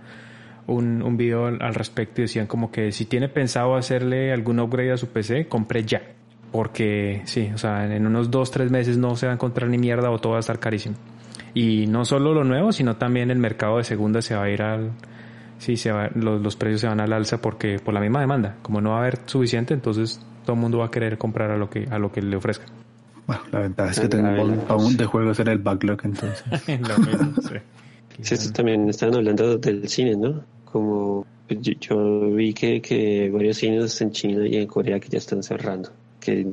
un, 0.66 1.04
un 1.04 1.16
video 1.16 1.46
al, 1.46 1.62
al 1.62 1.76
respecto 1.76 2.22
y 2.22 2.24
decían 2.24 2.48
como 2.48 2.72
que 2.72 2.92
si 2.92 3.06
tiene 3.06 3.30
pensado 3.30 3.76
hacerle 3.76 4.34
algún 4.34 4.60
upgrade 4.60 4.92
a 4.92 4.98
su 4.98 5.08
PC, 5.08 5.48
compre 5.48 5.84
ya. 5.84 6.02
Porque 6.52 7.22
sí, 7.26 7.52
o 7.54 7.58
sea, 7.58 7.94
en 7.94 8.08
unos 8.08 8.32
dos, 8.32 8.50
tres 8.50 8.72
meses 8.72 8.98
no 8.98 9.16
se 9.16 9.26
va 9.26 9.34
a 9.34 9.36
encontrar 9.36 9.70
ni 9.70 9.78
mierda 9.78 10.10
o 10.10 10.20
todo 10.20 10.34
va 10.34 10.38
a 10.38 10.40
estar 10.40 10.58
carísimo. 10.58 10.96
Y 11.56 11.88
no 11.88 12.06
solo 12.06 12.34
lo 12.34 12.44
nuevo, 12.44 12.72
sino 12.72 12.98
también 12.98 13.32
el 13.32 13.40
mercado 13.40 13.78
de 13.78 13.84
segunda 13.84 14.22
se 14.22 14.36
va 14.36 14.44
a 14.44 14.50
ir 14.52 14.62
al, 14.62 14.92
sí, 15.58 15.78
se 15.78 15.92
va, 15.92 16.10
los, 16.14 16.42
los 16.42 16.56
precios 16.56 16.82
se 16.82 16.88
van 16.88 17.00
al 17.00 17.12
alza 17.14 17.42
porque 17.42 17.80
por 17.80 17.94
la 17.94 18.02
misma 18.02 18.20
demanda. 18.20 18.58
Como 18.62 18.82
no 18.82 18.92
va 18.92 18.98
a 18.98 19.00
haber 19.00 19.20
suficiente, 19.26 19.74
entonces 19.74 20.20
todo 20.44 20.56
el 20.56 20.62
mundo 20.62 20.80
va 20.80 20.88
a 20.88 20.92
querer 20.92 21.18
comprar 21.18 21.50
a 21.52 21.58
lo 21.58 21.70
que, 21.70 21.88
a 21.90 21.98
lo 21.98 22.12
que 22.12 22.22
le 22.22 22.36
ofrezca. 22.36 22.66
Bueno, 23.26 23.42
la 23.52 23.60
ventaja 23.62 23.92
es 23.92 24.00
que 24.00 24.06
Ah, 24.06 24.10
tengo 24.10 24.44
un 24.44 24.60
pues. 24.68 24.98
de 24.98 25.06
juegos 25.06 25.40
en 25.40 25.48
el 25.48 25.58
backlog, 25.58 26.00
entonces. 26.04 26.44
Mismo, 26.68 27.42
sí. 27.42 27.56
Sí, 28.22 28.34
esto 28.36 28.54
también 28.54 28.88
estaban 28.90 29.16
hablando 29.16 29.58
del 29.58 29.88
cine, 29.90 30.16
¿no? 30.16 30.44
Como 30.66 31.26
pues, 31.48 31.60
yo, 31.62 31.74
yo 31.80 32.32
vi 32.32 32.54
que, 32.54 32.82
que 32.82 33.30
varios 33.30 33.58
cines 33.58 34.00
en 34.02 34.12
China 34.12 34.46
y 34.46 34.58
en 34.58 34.68
Corea 34.68 35.00
que 35.00 35.10
ya 35.10 35.18
están 35.18 35.44
cerrando, 35.44 35.90
que 36.20 36.48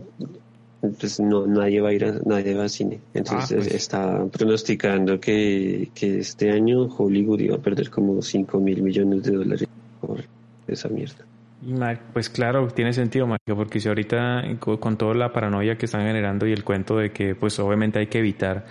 pues 0.98 1.20
no 1.20 1.46
nadie 1.46 1.80
va 1.80 1.90
a 1.90 1.92
ir 1.92 2.04
a, 2.04 2.12
nadie 2.26 2.54
va 2.54 2.64
al 2.64 2.70
cine. 2.70 3.00
Entonces 3.14 3.52
Ah, 3.52 3.56
pues. 3.56 3.74
está 3.74 4.26
pronosticando 4.26 5.18
que, 5.20 5.90
que 5.94 6.18
este 6.18 6.50
año 6.50 6.82
Hollywood 6.84 7.40
iba 7.40 7.56
a 7.56 7.60
perder 7.60 7.88
como 7.90 8.20
5 8.20 8.60
mil 8.60 8.82
millones 8.82 9.22
de 9.22 9.32
dólares 9.32 9.64
por 10.00 10.24
esa 10.66 10.88
mierda. 10.88 11.24
Pues 12.12 12.28
claro, 12.28 12.66
tiene 12.68 12.92
sentido, 12.92 13.26
Mario, 13.26 13.56
porque 13.56 13.78
si 13.78 13.86
ahorita 13.88 14.42
co- 14.58 14.80
con 14.80 14.98
toda 14.98 15.14
la 15.14 15.32
paranoia 15.32 15.78
que 15.78 15.86
están 15.86 16.02
generando 16.02 16.44
y 16.46 16.52
el 16.52 16.64
cuento 16.64 16.96
de 16.96 17.12
que 17.12 17.36
pues 17.36 17.56
obviamente 17.60 18.00
hay 18.00 18.08
que 18.08 18.18
evitar, 18.18 18.66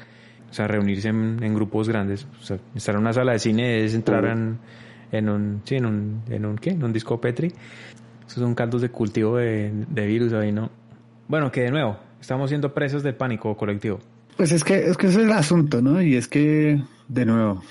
o 0.49 0.53
sea, 0.53 0.67
reunirse 0.67 1.07
en, 1.07 1.41
en 1.41 1.55
grupos 1.55 1.87
grandes, 1.87 2.27
o 2.41 2.43
sea, 2.43 2.57
estar 2.75 2.95
en 2.95 3.01
una 3.01 3.13
sala 3.13 3.31
de 3.31 3.39
cine 3.39 3.85
es 3.85 3.95
entrar 3.95 4.25
en, 4.25 4.57
en 5.13 5.29
un, 5.29 5.61
sí, 5.63 5.75
en 5.75 5.85
un, 5.85 6.21
en 6.29 6.45
un, 6.45 6.57
¿qué? 6.57 6.71
En 6.71 6.83
un 6.83 6.91
disco 6.91 7.21
Petri. 7.21 7.53
Esos 8.27 8.43
son 8.43 8.55
caldos 8.55 8.81
de 8.81 8.89
cultivo 8.89 9.37
de, 9.37 9.71
de 9.89 10.05
virus 10.05 10.33
ahí, 10.33 10.51
¿no? 10.51 10.69
Bueno, 11.31 11.49
que 11.49 11.61
de 11.61 11.71
nuevo, 11.71 11.97
estamos 12.19 12.49
siendo 12.49 12.73
presos 12.73 13.03
del 13.03 13.15
pánico 13.15 13.55
colectivo. 13.55 13.99
Pues 14.35 14.51
es 14.51 14.65
que, 14.65 14.89
es 14.89 14.97
que 14.97 15.07
ese 15.07 15.21
es 15.21 15.27
el 15.27 15.31
asunto, 15.31 15.81
¿no? 15.81 16.01
Y 16.01 16.17
es 16.17 16.27
que, 16.27 16.83
de 17.07 17.25
nuevo, 17.25 17.63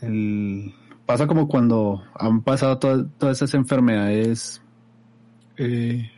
el, 0.00 0.72
pasa 1.04 1.26
como 1.26 1.46
cuando 1.46 2.02
han 2.14 2.40
pasado 2.40 2.78
todas, 2.78 3.04
todas 3.18 3.36
esas 3.36 3.52
enfermedades 3.52 4.62
eh, 5.58 6.10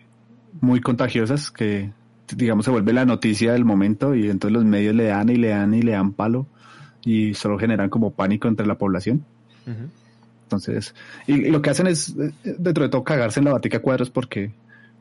muy 0.60 0.80
contagiosas 0.80 1.50
que, 1.50 1.90
digamos, 2.36 2.64
se 2.64 2.70
vuelve 2.70 2.92
la 2.92 3.04
noticia 3.04 3.54
del 3.54 3.64
momento 3.64 4.14
y 4.14 4.30
entonces 4.30 4.52
los 4.52 4.64
medios 4.64 4.94
le 4.94 5.06
dan 5.06 5.30
y 5.30 5.34
le 5.34 5.48
dan 5.48 5.74
y 5.74 5.82
le 5.82 5.90
dan 5.90 6.12
palo 6.12 6.46
y 7.02 7.34
solo 7.34 7.58
generan 7.58 7.90
como 7.90 8.12
pánico 8.12 8.46
entre 8.46 8.68
la 8.68 8.78
población. 8.78 9.24
Entonces, 10.44 10.94
y, 11.26 11.46
y 11.46 11.50
lo 11.50 11.60
que 11.60 11.70
hacen 11.70 11.88
es, 11.88 12.10
eh, 12.10 12.32
dentro 12.56 12.84
de 12.84 12.88
todo, 12.88 13.02
cagarse 13.02 13.40
en 13.40 13.46
la 13.46 13.52
batica 13.52 13.80
cuadros 13.80 14.10
porque, 14.10 14.52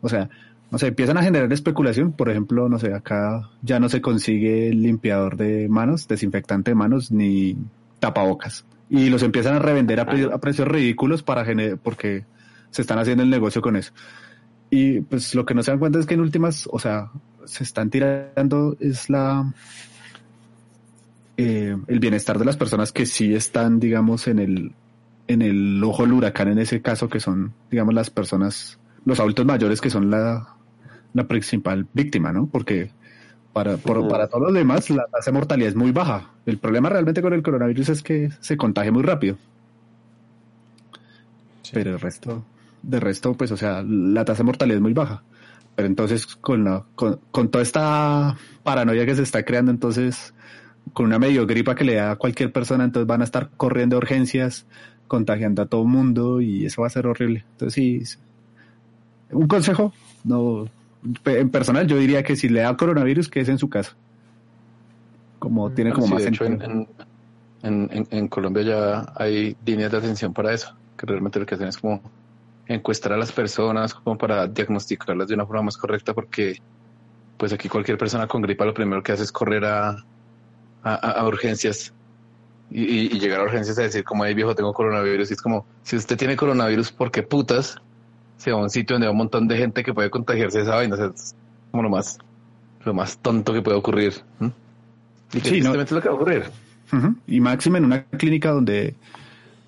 o 0.01 0.09
sea, 0.09 0.27
no 0.69 0.77
sé, 0.77 0.87
empiezan 0.87 1.17
a 1.17 1.23
generar 1.23 1.51
especulación. 1.51 2.11
Por 2.11 2.29
ejemplo, 2.29 2.69
no 2.69 2.79
sé, 2.79 2.93
acá 2.93 3.49
ya 3.61 3.79
no 3.79 3.89
se 3.89 4.01
consigue 4.01 4.73
limpiador 4.73 5.37
de 5.37 5.67
manos, 5.69 6.07
desinfectante 6.07 6.71
de 6.71 6.75
manos, 6.75 7.11
ni 7.11 7.55
tapabocas. 7.99 8.65
Y 8.89 9.09
los 9.09 9.23
empiezan 9.23 9.55
a 9.55 9.59
revender 9.59 9.99
a, 9.99 10.05
pre- 10.05 10.31
a 10.31 10.37
precios 10.37 10.67
ridículos 10.67 11.23
para 11.23 11.45
porque 11.83 12.25
se 12.71 12.81
están 12.81 12.99
haciendo 12.99 13.23
el 13.23 13.29
negocio 13.29 13.61
con 13.61 13.75
eso. 13.75 13.91
Y 14.69 15.01
pues 15.01 15.33
lo 15.35 15.45
que 15.45 15.53
no 15.53 15.63
se 15.63 15.71
dan 15.71 15.79
cuenta 15.79 15.99
es 15.99 16.05
que 16.05 16.13
en 16.15 16.21
últimas, 16.21 16.67
o 16.71 16.79
sea, 16.79 17.09
se 17.45 17.63
están 17.63 17.89
tirando 17.89 18.75
es 18.79 19.09
la 19.09 19.53
eh, 21.37 21.77
el 21.87 21.99
bienestar 21.99 22.37
de 22.37 22.45
las 22.45 22.57
personas 22.57 22.91
que 22.91 23.05
sí 23.05 23.33
están, 23.33 23.79
digamos, 23.79 24.27
en 24.27 24.39
el 24.39 24.73
en 25.27 25.41
el 25.41 25.81
ojo 25.83 26.03
del 26.03 26.13
huracán 26.13 26.49
en 26.49 26.59
ese 26.59 26.81
caso 26.81 27.09
que 27.09 27.19
son, 27.19 27.53
digamos, 27.69 27.93
las 27.93 28.09
personas, 28.09 28.79
los 29.05 29.19
adultos 29.19 29.45
mayores 29.45 29.81
que 29.81 29.89
son 29.89 30.09
la, 30.09 30.55
la 31.17 31.27
principal 31.27 31.87
víctima, 31.93 32.31
¿no? 32.31 32.47
Porque 32.47 32.91
para, 33.53 33.77
por- 33.77 34.07
para 34.07 34.27
todos 34.27 34.43
los 34.43 34.53
demás 34.53 34.89
la 34.89 35.05
tasa 35.07 35.31
de 35.31 35.37
mortalidad 35.37 35.69
es 35.69 35.75
muy 35.75 35.91
baja. 35.91 36.31
El 36.45 36.57
problema 36.59 36.89
realmente 36.89 37.21
con 37.21 37.33
el 37.33 37.43
coronavirus 37.43 37.89
es 37.89 38.01
que 38.03 38.29
se 38.39 38.55
contagia 38.57 38.91
muy 38.91 39.03
rápido. 39.03 39.37
Pero 41.73 41.91
el 41.91 41.99
resto, 41.99 42.45
de 42.81 42.99
resto, 42.99 43.33
pues, 43.33 43.51
o 43.51 43.57
sea, 43.57 43.83
la 43.83 44.23
tasa 44.23 44.39
de 44.39 44.45
mortalidad 44.45 44.77
es 44.77 44.81
muy 44.81 44.93
baja. 44.93 45.23
Pero 45.75 45.87
entonces, 45.87 46.25
con, 46.25 46.63
la, 46.63 46.83
con, 46.95 47.19
con 47.31 47.49
toda 47.49 47.61
esta 47.61 48.37
paranoia 48.63 49.05
que 49.05 49.15
se 49.15 49.23
está 49.23 49.43
creando, 49.43 49.71
entonces, 49.71 50.33
con 50.93 51.05
una 51.07 51.19
medio 51.19 51.45
gripa 51.45 51.75
que 51.75 51.83
le 51.83 51.95
da 51.95 52.11
a 52.11 52.15
cualquier 52.15 52.51
persona, 52.51 52.85
entonces 52.85 53.07
van 53.07 53.21
a 53.21 53.25
estar 53.25 53.49
corriendo 53.57 53.95
a 53.95 53.99
urgencias, 53.99 54.65
contagiando 55.07 55.61
a 55.61 55.65
todo 55.65 55.81
el 55.81 55.87
mundo 55.89 56.41
y 56.41 56.65
eso 56.65 56.81
va 56.81 56.87
a 56.87 56.91
ser 56.91 57.05
horrible. 57.05 57.43
Entonces, 57.51 57.73
sí, 57.73 58.17
un 59.31 59.47
consejo, 59.47 59.93
no, 60.23 60.67
en 61.25 61.49
personal 61.49 61.87
yo 61.87 61.97
diría 61.97 62.23
que 62.23 62.35
si 62.35 62.49
le 62.49 62.61
da 62.61 62.75
coronavirus, 62.75 63.29
que 63.29 63.39
es 63.41 63.49
en 63.49 63.57
su 63.57 63.69
casa. 63.69 63.95
Como 65.39 65.71
tiene 65.71 65.91
como 65.91 66.07
Sí, 66.07 66.13
más 66.13 66.23
de 66.23 66.29
hecho, 66.29 66.45
en, 66.45 66.87
en, 67.63 67.89
en, 67.91 68.07
en 68.09 68.27
Colombia 68.27 68.63
ya 68.63 69.13
hay 69.15 69.55
líneas 69.65 69.91
de 69.91 69.97
atención 69.97 70.33
para 70.33 70.53
eso, 70.53 70.75
que 70.97 71.05
realmente 71.05 71.39
lo 71.39 71.45
que 71.45 71.55
hacen 71.55 71.67
es 71.67 71.77
como 71.77 72.01
encuestar 72.67 73.13
a 73.13 73.17
las 73.17 73.31
personas 73.31 73.93
como 73.93 74.17
para 74.17 74.47
diagnosticarlas 74.47 75.27
de 75.27 75.35
una 75.35 75.45
forma 75.45 75.63
más 75.63 75.77
correcta, 75.77 76.13
porque 76.13 76.57
pues 77.37 77.53
aquí 77.53 77.69
cualquier 77.69 77.97
persona 77.97 78.27
con 78.27 78.41
gripa 78.41 78.65
lo 78.65 78.73
primero 78.73 79.03
que 79.03 79.11
hace 79.11 79.23
es 79.23 79.31
correr 79.31 79.63
a, 79.65 79.95
a, 80.83 81.27
urgencias 81.27 81.93
y, 82.69 82.83
y- 82.83 83.05
y 83.15 83.19
llegar 83.19 83.39
a 83.41 83.43
urgencias 83.43 83.77
a 83.79 83.83
decir 83.83 84.03
como, 84.03 84.25
hey 84.25 84.33
viejo, 84.33 84.55
tengo 84.55 84.73
coronavirus. 84.73 85.29
Y 85.29 85.33
es 85.35 85.41
como, 85.41 85.65
si 85.83 85.95
usted 85.95 86.17
tiene 86.17 86.35
coronavirus, 86.35 86.91
¿por 86.91 87.11
qué 87.11 87.23
putas 87.23 87.77
se 88.37 88.51
va 88.51 88.59
a 88.59 88.63
un 88.63 88.69
sitio 88.69 88.93
donde 88.95 89.07
hay 89.07 89.11
un 89.11 89.17
montón 89.17 89.47
de 89.47 89.57
gente 89.57 89.83
que 89.83 89.93
puede 89.93 90.09
contagiarse 90.09 90.59
de 90.59 90.63
esa 90.63 90.75
vaina? 90.75 90.95
O 90.95 90.97
sea, 90.97 91.07
es 91.07 91.35
como 91.71 91.83
lo 91.83 91.89
más, 91.89 92.17
lo 92.85 92.93
más 92.93 93.17
tonto 93.17 93.53
que 93.53 93.61
puede 93.61 93.77
ocurrir. 93.77 94.13
Y 95.33 95.39
que 95.41 95.49
Sí, 95.49 95.61
¿no? 95.61 95.71
tristemente 95.71 95.83
es 95.83 95.91
lo 95.91 96.01
que 96.01 96.09
va 96.09 96.13
a 96.13 96.17
ocurrir. 96.17 96.43
Ujú. 96.93 97.15
Y 97.27 97.39
máximo 97.41 97.77
en 97.77 97.85
una 97.85 98.03
clínica 98.03 98.51
donde, 98.51 98.95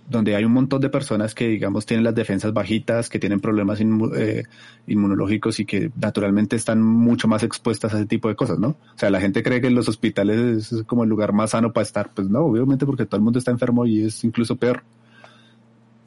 donde 0.09 0.35
hay 0.35 0.45
un 0.45 0.53
montón 0.53 0.79
de 0.81 0.89
personas 0.89 1.35
que, 1.35 1.47
digamos, 1.49 1.85
tienen 1.85 2.03
las 2.05 2.15
defensas 2.15 2.53
bajitas, 2.53 3.09
que 3.09 3.19
tienen 3.19 3.39
problemas 3.41 3.81
inmu- 3.81 4.15
eh, 4.15 4.45
inmunológicos 4.87 5.59
y 5.59 5.65
que 5.65 5.91
naturalmente 5.99 6.55
están 6.55 6.81
mucho 6.81 7.27
más 7.27 7.43
expuestas 7.43 7.93
a 7.93 7.97
ese 7.97 8.05
tipo 8.05 8.29
de 8.29 8.35
cosas, 8.35 8.57
¿no? 8.57 8.69
O 8.69 8.97
sea, 8.97 9.09
la 9.09 9.19
gente 9.19 9.43
cree 9.43 9.59
que 9.61 9.69
los 9.69 9.89
hospitales 9.89 10.71
es 10.71 10.83
como 10.83 11.03
el 11.03 11.09
lugar 11.09 11.33
más 11.33 11.49
sano 11.51 11.73
para 11.73 11.83
estar. 11.83 12.09
Pues 12.13 12.29
no, 12.29 12.39
obviamente 12.39 12.85
porque 12.85 13.05
todo 13.05 13.17
el 13.17 13.23
mundo 13.23 13.37
está 13.39 13.51
enfermo 13.51 13.85
y 13.85 14.03
es 14.05 14.23
incluso 14.23 14.55
peor. 14.55 14.81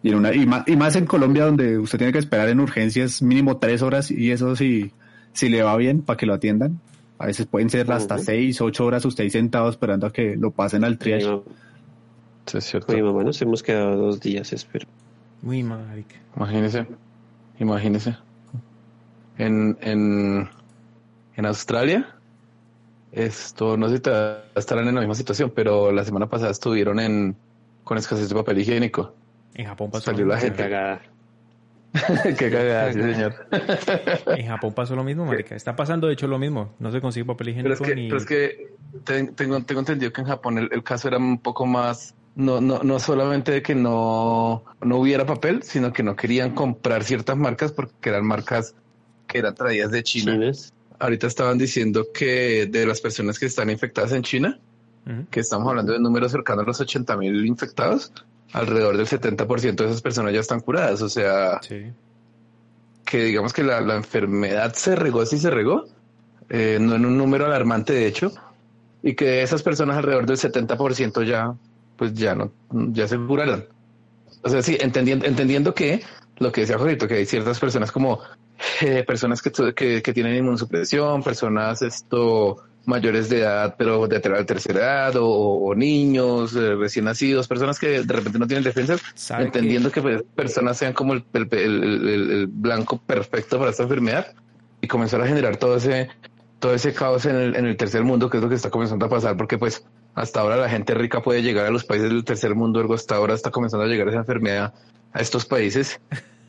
Y, 0.02 0.08
en 0.10 0.16
una, 0.16 0.34
y, 0.34 0.46
más, 0.46 0.66
y 0.66 0.76
más 0.76 0.96
en 0.96 1.06
Colombia 1.06 1.44
donde 1.46 1.78
usted 1.78 1.98
tiene 1.98 2.12
que 2.12 2.18
esperar 2.18 2.48
en 2.48 2.58
urgencias 2.60 3.22
mínimo 3.22 3.58
tres 3.58 3.82
horas 3.82 4.10
y 4.10 4.32
eso 4.32 4.56
si, 4.56 4.90
si 5.32 5.48
le 5.48 5.62
va 5.62 5.76
bien 5.76 6.02
para 6.02 6.16
que 6.16 6.26
lo 6.26 6.34
atiendan. 6.34 6.80
A 7.18 7.26
veces 7.26 7.46
pueden 7.46 7.70
ser 7.70 7.86
hasta 7.92 8.16
seis, 8.24 8.60
ocho 8.60 8.84
horas 8.84 9.04
usted 9.04 9.22
ahí 9.24 9.30
sentado 9.30 9.68
esperando 9.70 10.08
a 10.08 10.12
que 10.12 10.34
lo 10.36 10.50
pasen 10.50 10.82
al 10.82 10.98
triage. 10.98 11.26
mam- 11.26 11.42
Sí, 12.46 12.58
es 12.58 12.64
cierto. 12.64 12.92
mi 12.92 13.00
mamá 13.02 13.22
nos 13.22 13.40
hemos 13.40 13.62
quedado 13.62 13.96
dos 13.96 14.18
días, 14.20 14.52
espero. 14.52 14.88
Muy 15.42 15.62
marica. 15.62 16.16
Imagínese, 16.36 16.86
imagínese. 17.60 18.16
En, 19.38 19.78
en, 19.80 20.48
en 21.36 21.46
Australia, 21.46 22.08
esto 23.12 23.76
no 23.76 23.88
sé 23.88 23.96
si 23.96 24.00
ta- 24.02 24.44
estarán 24.56 24.88
en 24.88 24.94
la 24.96 25.00
misma 25.00 25.14
situación, 25.14 25.52
pero 25.54 25.92
la 25.92 26.04
semana 26.04 26.26
pasada 26.28 26.50
estuvieron 26.50 26.98
en 26.98 27.36
con 27.84 27.98
escasez 27.98 28.28
de 28.28 28.34
papel 28.34 28.58
higiénico. 28.58 29.14
En 29.54 29.66
Japón 29.66 29.90
pasó. 29.90 30.06
Salió 30.06 30.26
la 30.26 30.38
gente. 30.38 30.62
Cagada. 30.62 31.02
Qué 32.38 32.50
cagada, 32.50 32.92
sí, 32.92 33.00
señor. 33.00 33.34
En 34.38 34.46
Japón 34.46 34.72
pasó 34.72 34.96
lo 34.96 35.04
mismo, 35.04 35.26
marica. 35.26 35.54
Está 35.54 35.76
pasando, 35.76 36.06
de 36.06 36.14
hecho, 36.14 36.26
lo 36.26 36.38
mismo. 36.38 36.74
No 36.78 36.90
se 36.90 37.00
consigue 37.02 37.26
papel 37.26 37.54
Pero 37.62 37.74
higiénico 37.74 37.84
es 37.84 37.88
que, 37.90 37.94
ni... 37.94 38.08
pero 38.08 38.18
es 38.18 38.26
que 38.26 38.68
ten- 39.04 39.34
tengo, 39.34 39.62
tengo 39.62 39.80
entendido 39.80 40.10
que 40.12 40.22
en 40.22 40.26
Japón 40.26 40.56
el, 40.58 40.68
el 40.72 40.82
caso 40.82 41.08
era 41.08 41.18
un 41.18 41.38
poco 41.38 41.66
más, 41.66 42.14
no, 42.34 42.62
no, 42.62 42.82
no 42.82 42.98
solamente 42.98 43.52
de 43.52 43.62
que 43.62 43.74
no, 43.74 44.64
no 44.80 44.96
hubiera 44.96 45.26
papel, 45.26 45.62
sino 45.64 45.92
que 45.92 46.02
no 46.02 46.16
querían 46.16 46.54
comprar 46.54 47.04
ciertas 47.04 47.36
marcas 47.36 47.72
porque 47.72 48.08
eran 48.08 48.26
marcas 48.26 48.74
que 49.26 49.38
eran 49.38 49.54
traídas 49.54 49.90
de 49.90 50.02
China. 50.02 50.38
Ahorita 50.98 51.26
estaban 51.26 51.58
diciendo 51.58 52.06
que 52.14 52.66
de 52.66 52.86
las 52.86 53.00
personas 53.02 53.38
que 53.38 53.46
están 53.46 53.68
infectadas 53.68 54.12
en 54.12 54.22
China, 54.22 54.58
que 55.30 55.40
estamos 55.40 55.68
hablando 55.68 55.92
de 55.92 55.98
números 55.98 56.32
cercanos 56.32 56.64
a 56.64 56.66
los 56.68 56.80
80 56.80 57.16
mil 57.18 57.44
infectados, 57.44 58.12
alrededor 58.52 58.96
del 58.96 59.06
70% 59.06 59.76
de 59.76 59.90
esas 59.90 60.02
personas 60.02 60.32
ya 60.32 60.40
están 60.40 60.60
curadas. 60.60 61.02
O 61.02 61.08
sea, 61.08 61.60
Sí. 61.62 61.92
que 63.04 63.24
digamos 63.24 63.52
que 63.52 63.62
la, 63.62 63.80
la 63.80 63.96
enfermedad 63.96 64.72
se 64.74 64.94
regó, 64.96 65.24
sí 65.26 65.38
se 65.38 65.50
regó, 65.50 65.84
eh, 66.48 66.78
no 66.80 66.94
en 66.96 67.06
un 67.06 67.16
número 67.18 67.46
alarmante 67.46 67.92
de 67.92 68.06
hecho, 68.06 68.32
y 69.02 69.14
que 69.14 69.24
de 69.24 69.42
esas 69.42 69.62
personas 69.62 69.96
alrededor 69.96 70.26
del 70.26 70.36
70% 70.36 71.22
ya, 71.26 71.54
pues 71.96 72.14
ya 72.14 72.34
no, 72.34 72.52
ya 72.70 73.08
se 73.08 73.18
curaron. 73.18 73.64
O 74.42 74.48
sea, 74.48 74.62
sí, 74.62 74.76
entendiendo, 74.80 75.26
entendiendo 75.26 75.74
que 75.74 76.02
lo 76.38 76.50
que 76.52 76.62
decía 76.62 76.78
Jorito, 76.78 77.06
que 77.06 77.14
hay 77.14 77.26
ciertas 77.26 77.58
personas 77.60 77.92
como 77.92 78.20
eh, 78.80 79.04
personas 79.06 79.40
que, 79.42 79.50
que, 79.74 80.02
que 80.02 80.12
tienen 80.12 80.36
inmunosupresión, 80.36 81.22
personas 81.22 81.82
esto 81.82 82.62
mayores 82.84 83.28
de 83.28 83.40
edad, 83.40 83.74
pero 83.78 84.06
de 84.08 84.18
ter- 84.20 84.44
tercera 84.46 84.80
edad, 84.80 85.16
o, 85.16 85.26
o 85.28 85.74
niños 85.74 86.54
eh, 86.56 86.74
recién 86.74 87.04
nacidos, 87.04 87.46
personas 87.48 87.78
que 87.78 88.02
de 88.02 88.12
repente 88.12 88.38
no 88.38 88.46
tienen 88.46 88.64
defensas, 88.64 89.00
¿Sabe 89.14 89.44
entendiendo 89.44 89.90
que 89.92 90.02
pues, 90.02 90.22
personas 90.34 90.76
sean 90.78 90.92
como 90.92 91.12
el, 91.12 91.24
el- 91.32 91.48
el- 91.52 92.30
el- 92.30 92.46
blanco 92.48 92.98
perfecto 92.98 93.58
para 93.58 93.70
esta 93.70 93.84
enfermedad 93.84 94.34
y 94.80 94.88
comenzar 94.88 95.20
a 95.20 95.26
generar 95.26 95.56
todo 95.56 95.76
ese 95.76 96.08
todo 96.58 96.74
ese 96.74 96.92
caos 96.92 97.26
en 97.26 97.34
el, 97.34 97.56
en 97.56 97.66
el 97.66 97.76
tercer 97.76 98.04
mundo, 98.04 98.30
que 98.30 98.36
es 98.36 98.42
lo 98.42 98.48
que 98.48 98.54
está 98.54 98.70
comenzando 98.70 99.06
a 99.06 99.08
pasar, 99.08 99.36
porque 99.36 99.58
pues 99.58 99.84
hasta 100.14 100.40
ahora 100.40 100.56
la 100.56 100.68
gente 100.68 100.94
rica 100.94 101.20
puede 101.20 101.42
llegar 101.42 101.66
a 101.66 101.70
los 101.70 101.84
países 101.84 102.08
del 102.08 102.22
tercer 102.24 102.54
mundo, 102.54 102.78
ergo 102.80 102.94
hasta 102.94 103.16
ahora 103.16 103.34
está 103.34 103.50
comenzando 103.50 103.84
a 103.84 103.88
llegar 103.88 104.06
esa 104.08 104.18
enfermedad 104.18 104.72
a 105.12 105.20
estos 105.20 105.44
países, 105.44 106.00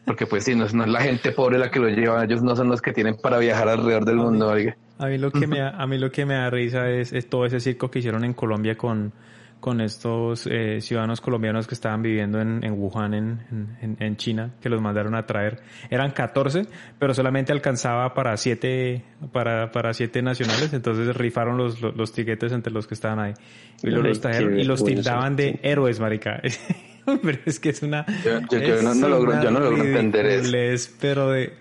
porque 0.05 0.25
pues 0.25 0.43
sí, 0.43 0.55
no 0.55 0.65
es, 0.65 0.73
no 0.73 0.83
es 0.83 0.89
la 0.89 1.01
gente 1.01 1.31
pobre 1.31 1.57
la 1.57 1.71
que 1.71 1.79
lo 1.79 1.89
lleva, 1.89 2.23
ellos 2.23 2.41
no 2.41 2.55
son 2.55 2.69
los 2.69 2.81
que 2.81 2.93
tienen 2.93 3.15
para 3.15 3.37
viajar 3.37 3.69
alrededor 3.69 4.05
del 4.05 4.17
mundo. 4.17 4.51
A 4.51 5.05
mí 5.07 5.17
lo 5.17 5.31
que 5.31 5.47
me 5.47 5.59
da, 5.59 5.69
a 5.69 5.87
mí 5.87 5.97
lo 5.97 6.11
que 6.11 6.25
me 6.25 6.33
da 6.33 6.49
risa 6.49 6.89
es, 6.89 7.13
es 7.13 7.29
todo 7.29 7.45
ese 7.45 7.59
circo 7.59 7.89
que 7.89 7.99
hicieron 7.99 8.23
en 8.23 8.33
Colombia 8.33 8.75
con, 8.75 9.13
con 9.63 9.79
estos 9.79 10.45
eh, 10.51 10.81
ciudadanos 10.81 11.21
colombianos 11.21 11.67
que 11.67 11.73
estaban 11.73 12.01
viviendo 12.01 12.41
en, 12.41 12.65
en 12.65 12.73
Wuhan, 12.73 13.13
en, 13.13 13.77
en, 13.81 13.95
en 13.97 14.17
China, 14.17 14.55
que 14.59 14.67
los 14.67 14.81
mandaron 14.81 15.15
a 15.15 15.25
traer. 15.25 15.61
Eran 15.89 16.11
14, 16.11 16.63
pero 16.99 17.13
solamente 17.13 17.53
alcanzaba 17.53 18.13
para 18.13 18.35
siete, 18.35 19.05
para, 19.31 19.71
para 19.71 19.93
siete 19.93 20.21
nacionales, 20.21 20.73
entonces 20.73 21.15
rifaron 21.15 21.55
los, 21.57 21.79
los, 21.81 21.95
los 21.95 22.11
tiquetes 22.11 22.51
entre 22.51 22.73
los 22.73 22.87
que 22.87 22.93
estaban 22.93 23.19
ahí. 23.21 23.33
Y 23.81 23.87
los 24.09 24.19
trajeron 24.19 24.55
qué 24.55 24.61
y 24.63 24.63
los 24.65 24.83
tildaban 24.83 25.37
de 25.37 25.59
héroes, 25.63 25.97
marica. 26.01 26.41
pero 27.23 27.37
es 27.45 27.57
que 27.61 27.69
es 27.69 27.81
una... 27.83 28.05
Yo- 28.51 28.59
yo- 28.59 28.81
no- 28.83 28.93
no 28.95 29.07
logro- 29.07 29.41
yo 29.41 29.49
no 29.49 29.59
logro 29.61 29.81
entender 29.81 30.25
eso. 30.25 30.91
Pero 30.99 31.29
de... 31.29 31.53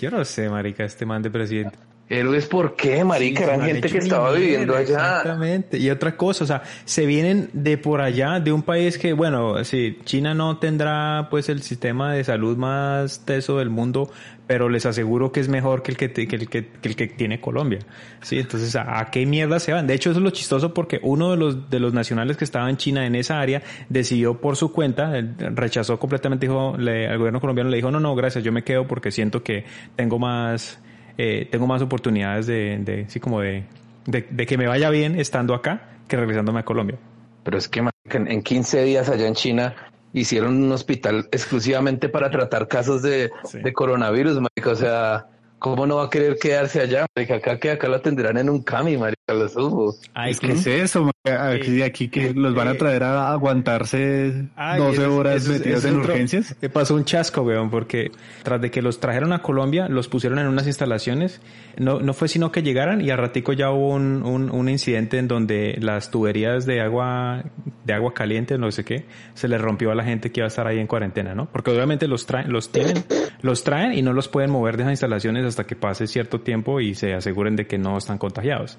Yo 0.00 0.10
no 0.10 0.24
sé, 0.24 0.48
marica, 0.48 0.84
este 0.84 1.04
man 1.04 1.20
de 1.20 1.30
presidente. 1.30 1.76
Héroes, 2.08 2.46
¿por 2.46 2.76
qué, 2.76 3.04
marica? 3.04 3.38
Sí, 3.38 3.44
Eran 3.44 3.62
gente 3.62 3.88
que 3.88 3.98
estaba 3.98 4.32
viviendo 4.32 4.76
allá. 4.76 4.96
Exactamente. 4.96 5.78
Y 5.78 5.88
otra 5.88 6.16
cosa, 6.16 6.44
o 6.44 6.46
sea, 6.46 6.62
se 6.84 7.06
vienen 7.06 7.48
de 7.54 7.78
por 7.78 8.02
allá, 8.02 8.38
de 8.38 8.52
un 8.52 8.62
país 8.62 8.98
que, 8.98 9.14
bueno, 9.14 9.64
sí, 9.64 9.98
China 10.04 10.34
no 10.34 10.58
tendrá 10.58 11.28
pues 11.30 11.48
el 11.48 11.62
sistema 11.62 12.12
de 12.12 12.22
salud 12.24 12.56
más 12.58 13.24
teso 13.24 13.58
del 13.58 13.70
mundo, 13.70 14.10
pero 14.46 14.68
les 14.68 14.84
aseguro 14.84 15.32
que 15.32 15.40
es 15.40 15.48
mejor 15.48 15.82
que 15.82 15.92
el 15.92 15.96
que, 15.96 16.12
que 16.12 16.20
el 16.36 16.48
que, 16.48 16.66
que 16.66 16.88
el 16.88 16.96
que 16.96 17.06
tiene 17.06 17.40
Colombia. 17.40 17.78
Sí, 18.20 18.38
entonces, 18.38 18.76
¿a, 18.76 19.00
a 19.00 19.10
qué 19.10 19.24
mierda 19.24 19.58
se 19.58 19.72
van? 19.72 19.86
De 19.86 19.94
hecho, 19.94 20.10
eso 20.10 20.18
es 20.18 20.24
lo 20.24 20.30
chistoso 20.30 20.74
porque 20.74 21.00
uno 21.02 21.30
de 21.30 21.38
los, 21.38 21.70
de 21.70 21.80
los 21.80 21.94
nacionales 21.94 22.36
que 22.36 22.44
estaba 22.44 22.68
en 22.68 22.76
China 22.76 23.06
en 23.06 23.14
esa 23.14 23.40
área 23.40 23.62
decidió 23.88 24.38
por 24.38 24.56
su 24.56 24.70
cuenta, 24.70 25.12
rechazó 25.38 25.98
completamente, 25.98 26.46
dijo, 26.46 26.76
le, 26.76 27.08
al 27.08 27.16
gobierno 27.16 27.40
colombiano 27.40 27.70
le 27.70 27.76
dijo, 27.76 27.90
no, 27.90 28.00
no, 28.00 28.14
gracias, 28.14 28.44
yo 28.44 28.52
me 28.52 28.64
quedo 28.64 28.86
porque 28.86 29.10
siento 29.10 29.42
que 29.42 29.64
tengo 29.96 30.18
más, 30.18 30.78
eh, 31.18 31.48
tengo 31.50 31.66
más 31.66 31.82
oportunidades 31.82 32.46
de, 32.46 32.78
de 32.80 33.08
sí, 33.08 33.20
como 33.20 33.40
de, 33.40 33.64
de, 34.06 34.26
de 34.30 34.46
que 34.46 34.56
me 34.58 34.66
vaya 34.66 34.90
bien 34.90 35.18
estando 35.18 35.54
acá 35.54 35.88
que 36.08 36.16
regresándome 36.16 36.60
a 36.60 36.64
Colombia. 36.64 36.98
Pero 37.44 37.58
es 37.58 37.68
que 37.68 37.80
en, 38.10 38.30
en 38.30 38.42
15 38.42 38.82
días 38.84 39.08
allá 39.08 39.26
en 39.26 39.34
China 39.34 39.74
hicieron 40.12 40.62
un 40.62 40.70
hospital 40.72 41.28
exclusivamente 41.32 42.08
para 42.08 42.30
tratar 42.30 42.68
casos 42.68 43.02
de, 43.02 43.30
Sí. 43.44 43.58
de 43.60 43.72
coronavirus, 43.72 44.40
marica. 44.40 44.70
O 44.70 44.76
sea, 44.76 45.26
¿cómo 45.62 45.86
no 45.86 45.96
va 45.96 46.06
a 46.06 46.10
querer 46.10 46.36
quedarse 46.40 46.80
allá? 46.80 47.06
Marica, 47.16 47.36
acá 47.36 47.58
que 47.58 47.70
acá 47.70 47.88
lo 47.88 47.94
atenderán 47.96 48.36
en 48.36 48.50
un 48.50 48.62
cami, 48.62 48.96
marica, 48.96 49.32
lo 49.32 49.48
subo. 49.48 49.94
Ay, 50.12 50.32
Es 50.32 50.40
que 50.40 50.52
es 50.52 50.66
eso, 50.66 51.04
ma- 51.04 51.12
aquí, 51.52 51.80
aquí 51.82 52.08
que 52.08 52.34
los 52.34 52.52
van 52.54 52.66
a 52.68 52.74
traer 52.74 53.04
a 53.04 53.30
aguantarse 53.32 54.48
Ay, 54.56 54.78
12 54.78 54.92
ese 54.94 55.02
es- 55.02 55.08
horas 55.08 55.36
ese 55.36 55.52
es- 55.52 55.58
metidos 55.60 55.84
en 55.84 55.96
otro- 56.00 56.12
urgencias. 56.12 56.56
Me 56.60 56.68
pasó 56.68 56.94
un 56.94 57.04
chasco, 57.04 57.42
weón, 57.42 57.70
porque 57.70 58.10
tras 58.42 58.60
de 58.60 58.70
que 58.70 58.82
los 58.82 58.98
trajeron 59.00 59.32
a 59.32 59.40
Colombia, 59.40 59.88
los 59.88 60.08
pusieron 60.08 60.38
en 60.40 60.48
unas 60.48 60.66
instalaciones. 60.66 61.40
No, 61.78 62.00
no 62.00 62.12
fue 62.12 62.28
sino 62.28 62.50
que 62.52 62.62
llegaran 62.62 63.00
y 63.00 63.10
al 63.10 63.18
ratico 63.18 63.52
ya 63.52 63.70
hubo 63.70 63.90
un, 63.94 64.22
un, 64.24 64.50
un 64.50 64.68
incidente 64.68 65.18
en 65.18 65.28
donde 65.28 65.76
las 65.80 66.10
tuberías 66.10 66.66
de 66.66 66.80
agua, 66.82 67.44
de 67.84 67.94
agua 67.94 68.12
caliente, 68.14 68.58
no 68.58 68.70
sé 68.70 68.84
qué, 68.84 69.06
se 69.34 69.48
les 69.48 69.60
rompió 69.60 69.90
a 69.90 69.94
la 69.94 70.04
gente 70.04 70.30
que 70.32 70.40
iba 70.40 70.46
a 70.46 70.48
estar 70.48 70.66
ahí 70.66 70.78
en 70.78 70.86
cuarentena, 70.86 71.34
¿no? 71.34 71.46
Porque 71.50 71.70
obviamente 71.70 72.08
los 72.08 72.26
traen, 72.26 72.52
los 72.52 72.70
tienen, 72.72 73.04
los 73.42 73.64
traen 73.64 73.92
y 73.92 74.02
no 74.02 74.12
los 74.12 74.28
pueden 74.28 74.50
mover 74.50 74.76
de 74.76 74.84
esas 74.84 74.92
instalaciones 74.92 75.44
hasta 75.44 75.64
que 75.64 75.76
pase 75.76 76.06
cierto 76.06 76.40
tiempo 76.40 76.80
y 76.80 76.94
se 76.94 77.14
aseguren 77.14 77.56
de 77.56 77.66
que 77.66 77.78
no 77.78 77.98
están 77.98 78.18
contagiados. 78.18 78.78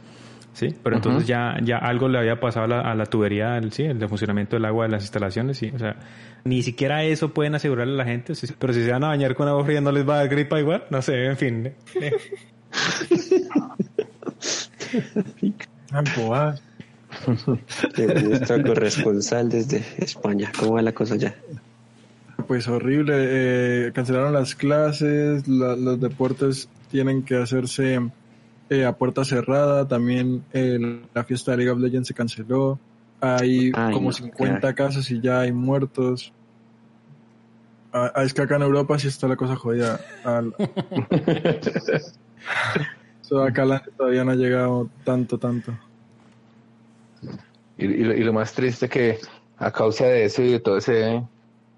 Sí, 0.53 0.67
pero 0.83 0.97
entonces 0.97 1.27
ya, 1.27 1.57
ya 1.63 1.77
algo 1.77 2.07
le 2.07 2.19
había 2.19 2.39
pasado 2.39 2.65
a 2.65 2.67
la, 2.67 2.81
a 2.81 2.93
la 2.93 3.07
tubería, 3.07 3.57
el, 3.57 3.71
sí, 3.71 3.83
el 3.83 3.97
de 3.97 4.07
funcionamiento 4.07 4.55
del 4.55 4.65
agua 4.65 4.85
de 4.85 4.91
las 4.91 5.01
instalaciones, 5.01 5.57
sí, 5.57 5.71
o 5.73 5.79
sea, 5.79 5.95
ni 6.43 6.61
siquiera 6.61 7.03
eso 7.03 7.33
pueden 7.33 7.55
asegurarle 7.55 7.93
a 7.93 7.97
la 7.97 8.05
gente, 8.05 8.35
sí, 8.35 8.45
pero 8.59 8.71
si 8.71 8.83
se 8.85 8.91
van 8.91 9.03
a 9.03 9.07
bañar 9.07 9.33
con 9.33 9.47
agua 9.47 9.65
fría 9.65 9.81
no 9.81 9.91
les 9.91 10.07
va 10.07 10.13
a 10.13 10.17
dar 10.17 10.29
gripa 10.29 10.59
igual, 10.59 10.83
no 10.91 11.01
sé, 11.01 11.25
en 11.25 11.37
fin. 11.37 11.73
eh, 11.99 12.11
de 17.95 18.21
nuestra 18.23 18.61
corresponsal 18.65 19.49
desde 19.49 19.83
España. 19.97 20.51
¿Cómo 20.57 20.73
va 20.73 20.81
la 20.81 20.93
cosa 20.93 21.15
ya? 21.15 21.35
Pues 22.47 22.67
horrible, 22.67 23.13
eh, 23.17 23.91
cancelaron 23.93 24.33
las 24.33 24.55
clases, 24.55 25.47
la- 25.47 25.75
los 25.75 25.99
deportes 25.99 26.67
tienen 26.91 27.23
que 27.23 27.35
hacerse 27.37 27.99
eh, 28.69 28.85
a 28.85 28.93
puerta 28.93 29.23
cerrada, 29.25 29.87
también 29.87 30.43
eh, 30.53 31.01
la 31.13 31.23
fiesta 31.23 31.51
de 31.51 31.57
League 31.57 31.71
of 31.71 31.79
Legends 31.79 32.07
se 32.07 32.13
canceló, 32.13 32.79
hay 33.21 33.71
Ay, 33.75 33.93
como 33.93 34.07
no, 34.09 34.13
50 34.13 34.69
qué 34.69 34.75
casos 34.75 35.09
y 35.11 35.21
ya 35.21 35.41
hay 35.41 35.51
muertos. 35.51 36.31
Ah, 37.91 38.11
es 38.23 38.33
que 38.33 38.41
acá 38.41 38.55
en 38.55 38.63
Europa 38.63 38.97
sí 38.97 39.07
está 39.07 39.27
la 39.27 39.35
cosa 39.35 39.55
jodida. 39.55 39.99
Al- 40.23 40.53
So, 43.21 43.41
acá 43.41 43.81
todavía 43.97 44.23
no 44.25 44.31
ha 44.31 44.35
llegado 44.35 44.89
tanto, 45.05 45.37
tanto. 45.37 45.71
Y, 47.77 47.85
y 47.85 48.03
lo, 48.03 48.13
y 48.13 48.23
lo 48.23 48.33
más 48.33 48.53
triste 48.53 48.89
que 48.89 49.17
a 49.57 49.71
causa 49.71 50.05
de 50.05 50.25
eso 50.25 50.41
y 50.41 50.51
de 50.51 50.59
todo 50.59 50.77
ese 50.77 51.23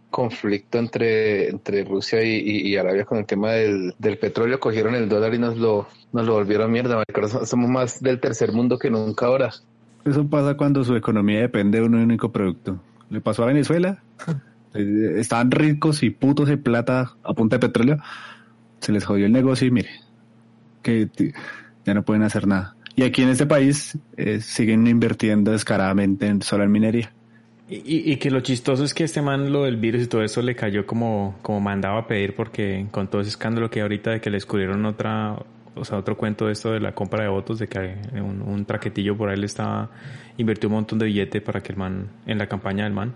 conflicto 0.09 0.77
entre, 0.77 1.49
entre 1.49 1.83
Rusia 1.83 2.23
y, 2.23 2.35
y- 2.37 2.67
y 2.69 2.77
Arabia 2.77 3.05
con 3.05 3.17
el 3.17 3.25
tema 3.25 3.51
del, 3.51 3.93
del 3.99 4.17
petróleo, 4.17 4.59
cogieron 4.59 4.95
el 4.95 5.09
dólar 5.09 5.33
y 5.33 5.39
nos 5.39 5.57
lo, 5.57 5.87
nos 6.13 6.25
lo 6.25 6.33
volvieron 6.33 6.71
mierda. 6.71 7.03
Somos 7.45 7.69
más 7.69 8.01
del 8.01 8.19
tercer 8.19 8.51
mundo 8.53 8.77
que 8.79 8.89
nunca 8.89 9.25
ahora. 9.25 9.51
Eso 10.05 10.27
pasa 10.27 10.55
cuando 10.55 10.83
su 10.83 10.95
economía 10.95 11.39
depende 11.41 11.79
de 11.79 11.85
un 11.85 11.95
único 11.95 12.31
producto. 12.31 12.79
Le 13.09 13.21
pasó 13.21 13.43
a 13.43 13.47
Venezuela. 13.47 14.01
Eh, 14.77 15.21
Estaban 15.21 15.51
ricos 15.51 16.03
y 16.03 16.09
putos 16.09 16.49
de 16.49 16.57
plata 16.57 17.13
a 17.23 17.33
punta 17.33 17.55
de 17.55 17.61
petróleo. 17.65 17.97
Se 18.81 18.91
les 18.91 19.05
jodió 19.05 19.25
el 19.25 19.31
negocio 19.31 19.65
y 19.65 19.71
mire, 19.71 19.89
que 20.81 21.07
ya 21.85 21.93
no 21.93 22.03
pueden 22.03 22.23
hacer 22.23 22.45
nada. 22.45 22.75
Y 22.93 23.03
aquí 23.03 23.21
en 23.21 23.29
este 23.29 23.45
país 23.45 23.97
eh, 24.17 24.41
siguen 24.41 24.85
invirtiendo 24.85 25.51
descaradamente 25.51 26.27
en 26.27 26.41
solo 26.41 26.65
en 26.65 26.71
minería. 26.73 27.13
Y, 27.67 27.75
y- 27.77 28.11
y 28.13 28.17
que 28.17 28.29
lo 28.29 28.41
chistoso 28.41 28.83
es 28.83 28.93
que 28.93 29.03
este 29.03 29.21
man, 29.23 29.51
lo 29.51 29.63
del 29.63 29.77
virus 29.77 30.03
y 30.03 30.07
todo 30.07 30.23
eso, 30.23 30.41
le 30.41 30.55
cayó 30.55 30.85
como, 30.85 31.35
como 31.41 31.59
mandaba 31.59 31.99
a 32.01 32.07
pedir 32.07 32.35
porque 32.35 32.85
con 32.91 33.07
todo 33.07 33.21
ese 33.21 33.29
escándalo 33.29 33.69
que 33.71 33.79
hay 33.79 33.83
ahorita 33.83 34.11
de 34.11 34.21
que 34.21 34.29
le 34.29 34.37
descubrieron 34.37 34.85
otra, 34.85 35.35
o 35.73 35.83
sea, 35.83 35.97
otro 35.97 36.15
cuento 36.15 36.45
de 36.45 36.51
esto 36.53 36.71
de 36.71 36.79
la 36.79 36.93
compra 36.93 37.23
de 37.23 37.29
votos, 37.29 37.57
de 37.57 37.67
que 37.67 37.95
un, 38.13 38.43
un 38.43 38.65
traquetillo 38.65 39.17
por 39.17 39.29
ahí 39.29 39.37
le 39.37 39.47
estaba, 39.47 39.89
invirtió 40.37 40.69
un 40.69 40.75
montón 40.75 40.99
de 40.99 41.07
billete 41.07 41.41
para 41.41 41.61
que 41.61 41.71
el 41.71 41.77
man, 41.79 42.07
en 42.27 42.37
la 42.37 42.47
campaña 42.47 42.83
del 42.83 42.93
man. 42.93 43.13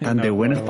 Tan 0.00 0.18
de 0.18 0.30
buenas 0.30 0.60
no, 0.60 0.66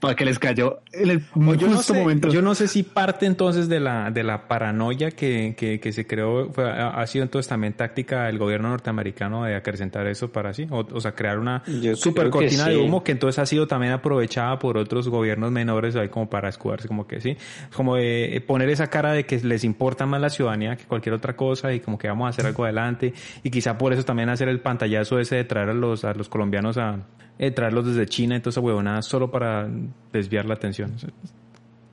para 0.00 0.14
que 0.16 0.24
les 0.24 0.38
cayó 0.38 0.80
en 0.92 1.10
el 1.10 1.22
muy 1.34 1.58
yo 1.58 1.68
no, 1.68 1.76
justo 1.76 1.92
sé, 1.92 2.00
momento. 2.00 2.28
yo 2.30 2.40
no 2.42 2.54
sé 2.54 2.68
si 2.68 2.82
parte 2.82 3.26
entonces 3.26 3.68
de 3.68 3.80
la, 3.80 4.10
de 4.10 4.22
la 4.24 4.48
paranoia 4.48 5.10
que, 5.10 5.54
que, 5.56 5.78
que 5.78 5.92
se 5.92 6.06
creó 6.06 6.50
fue- 6.52 6.70
ha 6.70 7.06
sido 7.06 7.22
entonces 7.22 7.48
también 7.48 7.74
táctica 7.74 8.24
del 8.24 8.38
gobierno 8.38 8.70
norteamericano 8.70 9.44
de 9.44 9.54
acrecentar 9.56 10.06
eso 10.06 10.32
para 10.32 10.54
sí, 10.54 10.66
o, 10.70 10.78
o 10.90 11.00
sea, 11.00 11.12
crear 11.12 11.38
una 11.38 11.62
Yo 11.82 11.94
super 11.96 12.30
cortina 12.30 12.66
de 12.68 12.78
humo 12.78 13.04
que 13.04 13.12
entonces 13.12 13.38
ha 13.38 13.46
sido 13.46 13.66
también 13.66 13.92
aprovechada 13.92 14.58
por 14.58 14.78
otros 14.78 15.08
gobiernos 15.08 15.52
menores 15.52 15.94
ahí 15.96 16.08
como 16.08 16.30
para 16.30 16.48
escudarse, 16.48 16.88
como 16.88 17.06
que 17.06 17.20
sí, 17.20 17.36
como 17.76 17.96
de 17.96 18.42
poner 18.46 18.70
esa 18.70 18.86
cara 18.88 19.12
de 19.12 19.26
que 19.26 19.38
les 19.40 19.64
importa 19.64 20.06
más 20.06 20.20
la 20.20 20.30
ciudadanía 20.30 20.76
que 20.76 20.84
cualquier 20.84 21.14
otra 21.14 21.36
cosa 21.36 21.72
y 21.74 21.80
como 21.80 21.98
que 21.98 22.08
vamos 22.08 22.24
a 22.26 22.30
hacer 22.30 22.46
algo 22.46 22.64
adelante 22.64 23.12
y 23.42 23.50
quizá 23.50 23.76
por 23.76 23.92
eso 23.92 24.02
también 24.04 24.30
hacer 24.30 24.48
el 24.48 24.60
pantallazo 24.60 25.18
ese 25.20 25.36
de 25.36 25.44
traer 25.44 25.68
a 25.68 25.74
los, 25.74 26.04
a 26.04 26.14
los 26.14 26.28
colombianos 26.30 26.78
a 26.78 26.96
eh, 27.40 27.50
traerlos 27.50 27.86
desde 27.86 28.04
China 28.04 28.36
y 28.36 28.40
toda 28.40 28.50
esa 28.50 28.60
huevonada 28.60 29.00
solo 29.00 29.30
para 29.30 29.66
desviar 30.12 30.44
la 30.44 30.54
atención. 30.54 30.92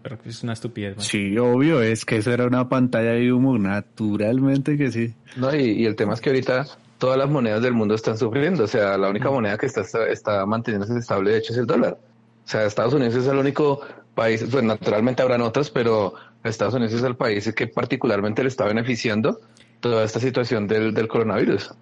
Pero 0.04 0.18
es 0.26 0.44
una 0.44 0.52
estupidez. 0.52 0.98
man. 0.98 1.06
Sí, 1.06 1.38
obvio, 1.38 1.82
es 1.82 2.04
que 2.04 2.18
eso 2.18 2.34
era 2.34 2.46
una 2.46 2.68
pantalla 2.68 3.12
de 3.12 3.32
humo, 3.32 3.58
naturalmente 3.58 4.78
que 4.78 4.92
sí. 4.92 5.14
No, 5.38 5.56
y, 5.56 5.72
y 5.72 5.86
el 5.86 5.96
tema 5.96 6.16
es 6.16 6.22
que 6.22 6.32
ahorita 6.32 6.66
todas 6.98 7.18
las 7.18 7.30
monedas 7.30 7.62
del 7.62 7.74
mundo 7.74 7.96
están 7.96 8.18
sufriendo. 8.18 8.66
O 8.66 8.68
sea, 8.68 8.98
la 8.98 9.10
única 9.10 9.32
moneda 9.32 9.58
que 9.58 9.68
está, 9.68 9.84
está 10.10 10.46
manteniéndose 10.46 11.00
estable, 11.00 11.32
de 11.32 11.38
hecho, 11.38 11.54
es 11.54 11.60
el 11.60 11.66
dólar. 11.66 11.98
O 12.46 12.50
sea, 12.50 12.66
Estados 12.66 12.94
Unidos 12.94 13.16
es 13.16 13.28
el 13.28 13.38
único 13.38 13.80
país, 14.16 14.46
pues 14.52 14.66
naturalmente 14.66 15.22
habrán 15.22 15.42
otros, 15.42 15.70
pero 15.70 16.14
Estados 16.44 16.74
Unidos 16.74 16.94
es 16.94 17.04
el 17.04 17.16
país 17.16 17.54
que 17.56 17.68
particularmente 17.68 18.42
le 18.42 18.50
está 18.50 18.66
beneficiando 18.66 19.40
toda 19.80 20.04
esta 20.04 20.20
situación 20.20 20.68
del, 20.68 20.94
del 20.94 21.08
coronavirus. 21.08 21.74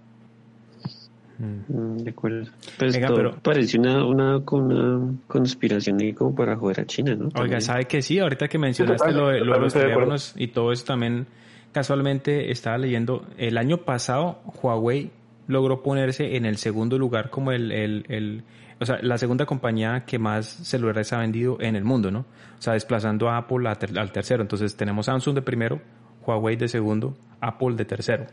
Mm, 1.38 1.98
De 1.98 2.10
acuerdo. 2.12 2.46
Pues 2.80 2.94
Venga, 2.94 3.08
todo 3.08 3.18
pero- 3.18 3.36
parece 3.42 3.78
una, 3.80 4.06
una, 4.06 4.38
una 4.52 5.14
conspiración 5.28 6.00
ahí 6.02 6.14
como 6.14 6.34
para 6.36 6.56
joder 6.56 6.82
a 6.82 6.86
China, 6.86 7.16
¿no? 7.16 7.26
Oiga, 7.26 7.34
También. 7.40 7.62
¿sabe 7.62 7.86
que 7.86 8.02
sí? 8.02 8.20
Ahorita 8.20 8.48
que 8.48 8.58
mencionaste 8.58 9.08
total, 9.10 9.18
lo 9.22 9.28
de, 9.30 9.40
lo 9.42 9.54
de 9.56 9.60
los 9.60 9.74
teléfonos 9.74 10.34
y 10.38 10.48
todo 10.48 10.72
eso 10.72 10.86
también, 10.86 11.28
casualmente 11.72 12.52
estaba 12.52 12.78
leyendo, 12.78 13.26
el 13.38 13.58
año 13.58 13.78
pasado 13.80 14.40
Huawei 14.62 15.12
logró 15.48 15.84
ponerse 15.84 16.38
en 16.38 16.46
el 16.46 16.58
segundo 16.58 16.98
lugar 16.98 17.30
como 17.30 17.52
el, 17.52 17.72
el, 17.72 18.06
el 18.08 18.44
o 18.80 18.86
sea, 18.86 18.98
la 19.02 19.18
segunda 19.18 19.46
compañía 19.46 20.04
que 20.06 20.18
más 20.20 20.46
celulares 20.48 21.12
ha 21.14 21.20
vendido 21.20 21.58
en 21.62 21.76
el 21.76 21.84
mundo, 21.84 22.12
¿no? 22.12 22.20
O 22.58 22.62
sea, 22.62 22.74
desplazando 22.74 23.30
a 23.30 23.38
Apple 23.38 23.68
a 23.70 23.76
ter- 23.76 23.98
al 24.00 24.12
tercero. 24.12 24.42
Entonces 24.42 24.76
tenemos 24.76 25.06
Samsung 25.06 25.36
de 25.36 25.42
primero, 25.42 25.82
Huawei 26.26 26.56
de 26.56 26.68
segundo, 26.68 27.16
Apple 27.42 27.76
de 27.76 27.86
tercero. 27.86 28.26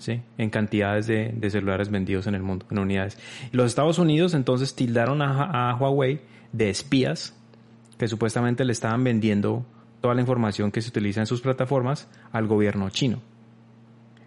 ¿Sí? 0.00 0.20
En 0.36 0.50
cantidades 0.50 1.06
de, 1.06 1.32
de 1.32 1.50
celulares 1.50 1.88
vendidos 1.90 2.26
en 2.26 2.34
el 2.34 2.42
mundo, 2.42 2.66
en 2.72 2.78
unidades. 2.80 3.16
Los 3.52 3.66
Estados 3.66 3.98
Unidos 4.00 4.34
entonces 4.34 4.74
tildaron 4.74 5.22
a, 5.22 5.70
a 5.70 5.76
Huawei 5.76 6.20
de 6.52 6.68
espías 6.70 7.36
que 7.96 8.08
supuestamente 8.08 8.64
le 8.64 8.72
estaban 8.72 9.04
vendiendo 9.04 9.64
toda 10.00 10.14
la 10.14 10.20
información 10.22 10.72
que 10.72 10.80
se 10.80 10.88
utiliza 10.88 11.20
en 11.20 11.26
sus 11.26 11.40
plataformas 11.42 12.08
al 12.32 12.48
gobierno 12.48 12.90
chino. 12.90 13.20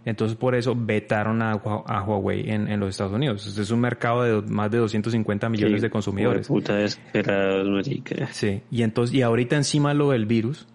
Entonces 0.06 0.38
por 0.38 0.54
eso 0.54 0.76
vetaron 0.78 1.42
a, 1.42 1.56
Hua- 1.56 1.84
a 1.88 2.04
Huawei 2.04 2.50
en, 2.50 2.68
en 2.68 2.80
los 2.80 2.90
Estados 2.90 3.14
Unidos. 3.14 3.48
Este 3.48 3.62
es 3.62 3.72
un 3.72 3.80
mercado 3.80 4.24
de 4.24 4.42
más 4.52 4.70
de 4.70 4.78
250 4.80 5.48
millones 5.50 5.80
Sí, 5.80 5.82
de 5.82 5.90
consumidores. 5.90 6.48
Puta 6.48 6.76
desesperados, 6.76 7.68
marica. 7.70 8.28
Sí, 8.34 8.62
y 8.70 8.84
entonces, 8.84 9.16
y 9.16 9.22
ahorita 9.22 9.56
encima 9.56 9.94
lo 9.94 10.10
del 10.12 10.26
virus, 10.26 10.68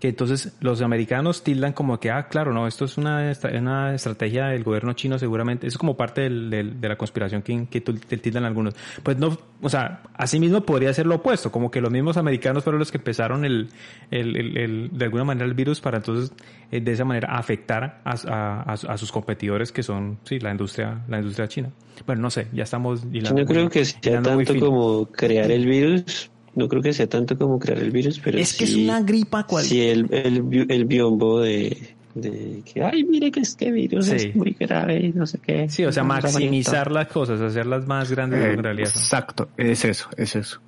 que 0.00 0.08
entonces 0.10 0.56
los 0.60 0.80
americanos 0.80 1.42
tildan 1.42 1.72
como 1.72 1.98
que, 1.98 2.10
ah, 2.12 2.28
claro, 2.28 2.52
no, 2.52 2.68
esto 2.68 2.84
es 2.84 2.98
una, 2.98 3.32
una 3.58 3.94
estrategia 3.94 4.46
del 4.46 4.62
gobierno 4.62 4.92
chino 4.92 5.18
seguramente, 5.18 5.66
eso 5.66 5.74
es 5.74 5.78
como 5.78 5.96
parte 5.96 6.20
del- 6.20 6.50
del- 6.50 6.80
de 6.80 6.88
la 6.88 6.96
conspiración 6.96 7.42
que, 7.42 7.66
que 7.66 7.80
tildan 7.80 8.44
algunos. 8.44 8.74
Pues 9.02 9.16
no, 9.18 9.36
o 9.60 9.68
sea, 9.68 10.02
asimismo 10.14 10.60
podría 10.60 10.94
ser 10.94 11.06
lo 11.06 11.16
opuesto, 11.16 11.50
como 11.50 11.70
que 11.70 11.80
los 11.80 11.90
mismos 11.90 12.16
americanos 12.16 12.62
fueron 12.62 12.78
los 12.78 12.92
que 12.92 12.98
empezaron 12.98 13.44
el, 13.44 13.70
el, 14.12 14.36
el- 14.36 14.56
el- 14.56 14.90
de 14.92 15.04
alguna 15.04 15.24
manera 15.24 15.46
el 15.46 15.54
virus 15.54 15.80
para 15.80 15.96
entonces 15.96 16.32
eh, 16.70 16.80
de 16.80 16.92
esa 16.92 17.04
manera 17.04 17.36
afectar 17.36 18.00
a, 18.04 18.10
a- 18.12 18.62
a- 18.72 18.92
a 18.92 18.98
sus 18.98 19.10
competidores 19.10 19.72
que 19.72 19.82
son, 19.82 20.18
sí, 20.22 20.38
la 20.38 20.52
industria, 20.52 21.00
la 21.08 21.18
industria 21.18 21.48
china. 21.48 21.70
Bueno, 22.06 22.22
no 22.22 22.30
sé, 22.30 22.46
ya 22.52 22.62
estamos 22.62 23.02
Yo 23.10 23.20
no 23.34 23.44
creo 23.46 23.68
que 23.68 23.84
sea 23.84 24.00
tanto 24.22 24.54
como 24.60 25.06
crear 25.06 25.50
el 25.50 25.66
virus. 25.66 26.30
No 26.58 26.68
creo 26.68 26.82
que 26.82 26.92
sea 26.92 27.06
tanto 27.08 27.38
como 27.38 27.58
crear 27.58 27.78
el 27.78 27.90
virus, 27.90 28.18
pero 28.18 28.36
Es 28.38 28.56
que 28.56 28.64
es 28.64 28.72
sí- 28.72 28.84
una 28.84 29.00
gripa 29.00 29.44
cual... 29.46 29.64
Sí, 29.64 29.80
el, 29.80 30.06
el, 30.12 30.66
el 30.68 30.84
biombo 30.84 31.40
de, 31.40 31.76
de 32.14 32.62
que, 32.64 32.82
ay, 32.82 33.04
mire 33.04 33.30
que 33.30 33.40
este 33.40 33.70
virus 33.70 34.06
Sí. 34.06 34.16
es 34.16 34.36
muy 34.36 34.56
grave 34.58 34.98
y 35.06 35.12
no 35.12 35.26
sé 35.26 35.38
qué. 35.38 35.68
Sí, 35.68 35.84
o 35.84 35.92
sea, 35.92 36.02
maximizar 36.04 36.90
las 36.90 37.06
cosas, 37.08 37.40
hacerlas 37.40 37.86
más 37.86 38.10
grandes 38.10 38.44
en 38.44 38.62
realidad 38.62 38.88
son. 38.90 39.02
Exacto, 39.02 39.48
es 39.56 39.84
eso, 39.84 40.08
es 40.16 40.34
eso. 40.36 40.60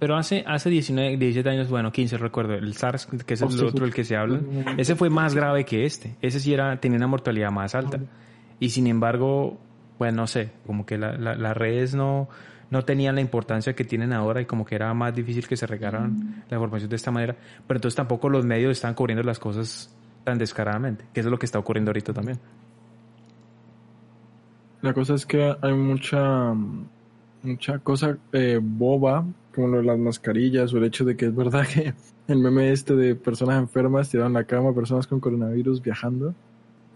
Pero 0.00 0.16
hace, 0.16 0.44
hace 0.46 0.70
19, 0.70 1.16
17 1.16 1.48
años, 1.48 1.68
bueno, 1.68 1.90
15 1.90 2.18
recuerdo, 2.18 2.54
el 2.54 2.72
SARS, 2.74 3.06
que 3.26 3.34
es 3.34 3.42
el 3.42 3.64
otro 3.64 3.84
el 3.84 3.92
que 3.92 4.04
se 4.04 4.14
habla, 4.16 4.40
ese 4.76 4.94
fue 4.94 5.10
más 5.10 5.34
grave 5.34 5.64
que 5.64 5.84
este. 5.84 6.14
Ese 6.22 6.38
sí 6.40 6.52
era, 6.54 6.78
tenía 6.80 6.98
una 6.98 7.08
mortalidad 7.08 7.50
más 7.50 7.74
alta. 7.74 7.98
Y 8.60 8.70
sin 8.70 8.86
embargo, 8.86 9.58
bueno, 9.98 10.18
no 10.18 10.26
sé, 10.28 10.50
como 10.66 10.86
que 10.86 10.98
la- 10.98 11.16
la- 11.18 11.34
las 11.34 11.56
redes 11.56 11.94
no, 11.96 12.28
no 12.70 12.84
tenían 12.84 13.14
la 13.14 13.20
importancia 13.20 13.74
que 13.74 13.84
tienen 13.84 14.12
ahora 14.12 14.40
y 14.40 14.46
como 14.46 14.64
que 14.64 14.74
era 14.74 14.92
más 14.94 15.14
difícil 15.14 15.46
que 15.46 15.56
se 15.56 15.66
regaran 15.66 16.44
la 16.48 16.56
información 16.56 16.90
de 16.90 16.96
esta 16.96 17.10
manera. 17.10 17.36
Pero 17.66 17.78
entonces 17.78 17.96
tampoco 17.96 18.28
los 18.28 18.44
medios 18.44 18.72
están 18.72 18.94
cubriendo 18.94 19.22
las 19.22 19.38
cosas 19.38 19.94
tan 20.24 20.38
descaradamente, 20.38 21.04
que 21.12 21.20
es 21.20 21.26
lo 21.26 21.38
que 21.38 21.46
está 21.46 21.58
ocurriendo 21.58 21.90
ahorita 21.90 22.12
también. 22.12 22.38
La 24.82 24.92
cosa 24.92 25.14
es 25.14 25.26
que 25.26 25.56
hay 25.60 25.74
mucha 25.74 26.54
mucha 27.42 27.78
cosa 27.78 28.16
eh, 28.32 28.58
boba, 28.62 29.24
como 29.54 29.68
lo 29.68 29.78
de 29.78 29.84
las 29.84 29.98
mascarillas 29.98 30.72
o 30.72 30.78
el 30.78 30.84
hecho 30.84 31.04
de 31.04 31.16
que 31.16 31.26
es 31.26 31.34
verdad 31.34 31.66
que 31.66 31.94
el 32.28 32.38
meme 32.38 32.70
este 32.70 32.94
de 32.94 33.14
personas 33.14 33.58
enfermas 33.58 34.10
tiradas 34.10 34.28
en 34.28 34.34
la 34.34 34.44
cama, 34.44 34.74
personas 34.74 35.06
con 35.06 35.20
coronavirus 35.20 35.82
viajando 35.82 36.34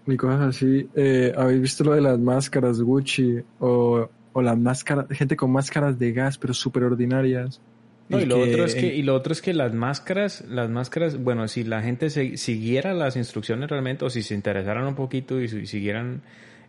y 0.06 0.16
cosas 0.16 0.40
así. 0.40 0.88
Eh, 0.94 1.32
¿Habéis 1.36 1.62
visto 1.62 1.84
lo 1.84 1.92
de 1.92 2.00
las 2.00 2.18
máscaras 2.18 2.80
Gucci 2.80 3.40
o, 3.60 4.08
o 4.32 4.42
las 4.42 4.58
máscaras, 4.58 5.06
gente 5.10 5.36
con 5.36 5.50
máscaras 5.52 5.98
de 5.98 6.12
gas 6.12 6.38
pero 6.38 6.54
súper 6.54 6.84
ordinarias? 6.84 7.60
No, 8.08 8.20
y 8.20 8.26
lo 8.26 8.40
otro 8.40 8.64
es 8.64 8.74
que, 8.74 8.94
y 8.94 9.02
lo 9.02 9.14
otro 9.14 9.32
es 9.32 9.40
que 9.40 9.54
las 9.54 9.72
máscaras, 9.72 10.44
las 10.48 10.68
máscaras, 10.68 11.22
bueno, 11.22 11.48
si 11.48 11.64
la 11.64 11.82
gente 11.82 12.10
se- 12.10 12.36
siguiera 12.36 12.92
las 12.94 13.16
instrucciones 13.16 13.70
realmente, 13.70 14.04
o 14.04 14.10
si 14.10 14.22
se 14.22 14.34
interesaran 14.34 14.86
un 14.86 14.94
poquito 14.94 15.40
y, 15.40 15.48
si- 15.48 15.66
siguieran 15.66 16.22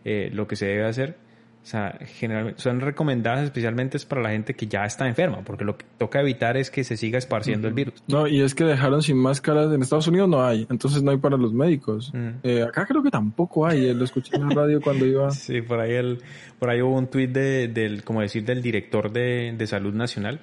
eh, 0.04 0.30
lo 0.32 0.46
que 0.46 0.56
se 0.56 0.66
debe 0.66 0.84
hacer, 0.86 1.18
o 1.64 1.66
sea, 1.66 1.98
generalmente 2.04 2.60
son 2.60 2.80
recomendadas 2.82 3.44
especialmente 3.44 3.96
es 3.96 4.04
para 4.04 4.20
la 4.20 4.28
gente 4.28 4.52
que 4.52 4.66
ya 4.66 4.84
está 4.84 5.08
enferma, 5.08 5.40
porque 5.44 5.64
lo 5.64 5.78
que 5.78 5.86
toca 5.96 6.20
evitar 6.20 6.58
es 6.58 6.70
que 6.70 6.84
se 6.84 6.98
siga 6.98 7.16
esparciendo 7.16 7.68
el 7.68 7.72
virus. 7.72 8.04
No, 8.06 8.26
y 8.28 8.42
es 8.42 8.54
que 8.54 8.64
dejaron 8.64 9.02
sin 9.02 9.16
máscaras. 9.16 9.72
En 9.72 9.80
Estados 9.80 10.06
Unidos 10.06 10.28
no 10.28 10.44
hay, 10.44 10.66
entonces 10.68 11.02
no 11.02 11.10
hay 11.10 11.16
para 11.16 11.38
los 11.38 11.54
médicos. 11.54 12.12
Mm. 12.12 12.28
Eh, 12.42 12.62
acá 12.62 12.84
creo 12.84 13.02
que 13.02 13.10
tampoco 13.10 13.66
hay. 13.66 13.86
eh, 13.86 13.94
Lo 13.94 14.04
escuché 14.04 14.36
en 14.36 14.46
la 14.46 14.54
radio 14.54 14.78
cuando 14.82 15.06
iba. 15.06 15.30
Sí, 15.30 15.62
por 15.62 15.80
ahí 15.80 15.92
el, 15.94 16.18
por 16.58 16.68
ahí 16.68 16.82
hubo 16.82 16.98
un 16.98 17.06
tuit 17.06 17.30
de, 17.30 17.68
del, 17.68 18.04
como 18.04 18.20
decir, 18.20 18.44
del 18.44 18.60
director 18.60 19.10
de, 19.10 19.54
de 19.56 19.66
salud 19.66 19.94
nacional 19.94 20.40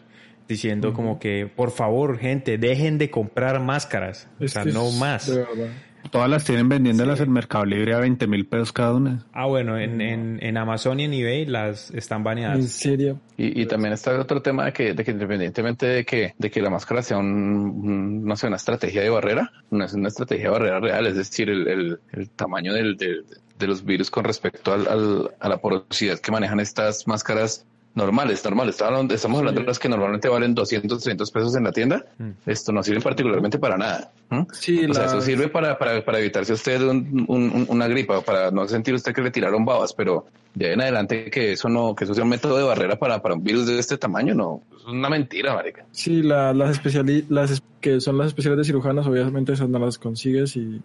diciendo 0.47 0.91
como 0.93 1.19
que, 1.19 1.47
por 1.55 1.71
favor, 1.71 2.17
gente, 2.17 2.57
dejen 2.57 2.97
de 2.97 3.09
comprar 3.09 3.61
máscaras, 3.61 4.27
o 4.39 4.47
sea, 4.47 4.65
no 4.65 4.89
más. 4.91 5.27
de 5.27 5.37
verdad. 5.37 5.67
Todas 6.09 6.29
las 6.29 6.43
tienen 6.43 6.67
vendiéndolas 6.67 7.19
en 7.21 7.31
Mercado 7.31 7.63
Libre 7.65 7.93
a 7.93 7.99
20 7.99 8.27
mil 8.27 8.45
pesos 8.45 8.71
cada 8.73 8.93
una. 8.95 9.25
Ah, 9.33 9.45
bueno, 9.45 9.77
en, 9.77 10.01
en, 10.01 10.39
en 10.41 10.57
Amazon 10.57 10.99
y 10.99 11.03
en 11.05 11.13
eBay 11.13 11.45
las 11.45 11.91
están 11.91 12.17
En 12.19 12.23
baneadas. 12.23 12.65
serio. 12.71 13.19
Y, 13.37 13.61
y 13.61 13.65
también 13.65 13.93
está 13.93 14.19
otro 14.19 14.41
tema 14.41 14.65
de 14.65 14.73
que, 14.73 14.93
de 14.93 15.03
que 15.05 15.11
independientemente 15.11 15.85
de 15.85 16.03
que, 16.05 16.33
de 16.37 16.51
que 16.51 16.61
la 16.61 16.69
máscara 16.69 17.01
sea 17.01 17.17
un, 17.17 17.27
un- 17.27 18.25
no 18.25 18.35
sé, 18.35 18.47
una 18.47 18.57
estrategia 18.57 19.01
de 19.01 19.09
barrera, 19.09 19.51
no 19.69 19.85
es 19.85 19.93
una 19.93 20.07
estrategia 20.09 20.45
de 20.45 20.51
barrera 20.51 20.79
real, 20.79 21.07
es 21.07 21.15
decir, 21.15 21.49
el, 21.49 21.67
el, 21.67 21.99
el 22.11 22.29
tamaño 22.29 22.73
del, 22.73 22.97
del- 22.97 23.23
de 23.57 23.67
los 23.67 23.85
virus 23.85 24.09
con 24.09 24.23
respecto 24.23 24.73
al, 24.73 24.87
al- 24.87 25.29
a 25.39 25.47
la 25.47 25.57
porosidad 25.61 26.19
que 26.19 26.31
manejan 26.31 26.59
estas 26.59 27.07
máscaras 27.07 27.65
normales, 27.95 28.43
normales. 28.45 28.75
Estamos 28.75 29.39
hablando, 29.39 29.61
de 29.61 29.67
las 29.67 29.79
que 29.79 29.89
normalmente 29.89 30.29
valen 30.29 30.55
200, 30.55 30.99
300 30.99 31.31
pesos 31.31 31.55
en 31.55 31.63
la 31.65 31.71
tienda. 31.71 32.05
Esto 32.45 32.71
no 32.71 32.81
sirve 32.83 33.01
particularmente 33.01 33.59
para 33.59 33.77
nada. 33.77 34.11
Sí, 34.53 34.85
O 34.85 34.93
sea, 34.93 35.05
eso 35.05 35.21
sirve 35.21 35.49
para, 35.49 35.77
para, 35.77 36.03
para 36.05 36.19
evitarse 36.19 36.53
usted 36.53 36.81
un- 36.81 37.25
un- 37.27 37.51
un- 37.51 37.65
una 37.67 37.87
gripa, 37.87 38.21
para 38.21 38.49
no 38.51 38.67
sentir 38.67 38.93
usted 38.93 39.13
que 39.13 39.21
le 39.21 39.31
tiraron 39.31 39.65
babas, 39.65 39.93
pero 39.93 40.25
de 40.53 40.73
en 40.73 40.81
adelante 40.81 41.29
que 41.29 41.53
eso 41.53 41.67
no, 41.69 41.95
que 41.95 42.03
eso 42.05 42.13
sea 42.13 42.23
un 42.23 42.29
método 42.29 42.57
de 42.57 42.63
barrera 42.63 42.97
para, 42.97 43.21
para 43.21 43.35
un 43.35 43.43
virus 43.43 43.67
de 43.67 43.77
este 43.79 43.97
tamaño, 43.97 44.33
no, 44.35 44.61
es 44.77 44.85
una 44.85 45.09
mentira, 45.09 45.53
marica. 45.53 45.85
Sí, 45.91 46.21
la- 46.21 46.53
las 46.53 46.71
especiali 46.71 47.25
las 47.29 47.61
que 47.81 47.99
son 47.99 48.17
las 48.17 48.27
especiales 48.27 48.57
de 48.59 48.63
cirujanos, 48.65 49.05
obviamente 49.07 49.53
esas 49.53 49.67
no 49.69 49.79
las 49.79 49.97
consigues 49.97 50.55
y 50.55 50.81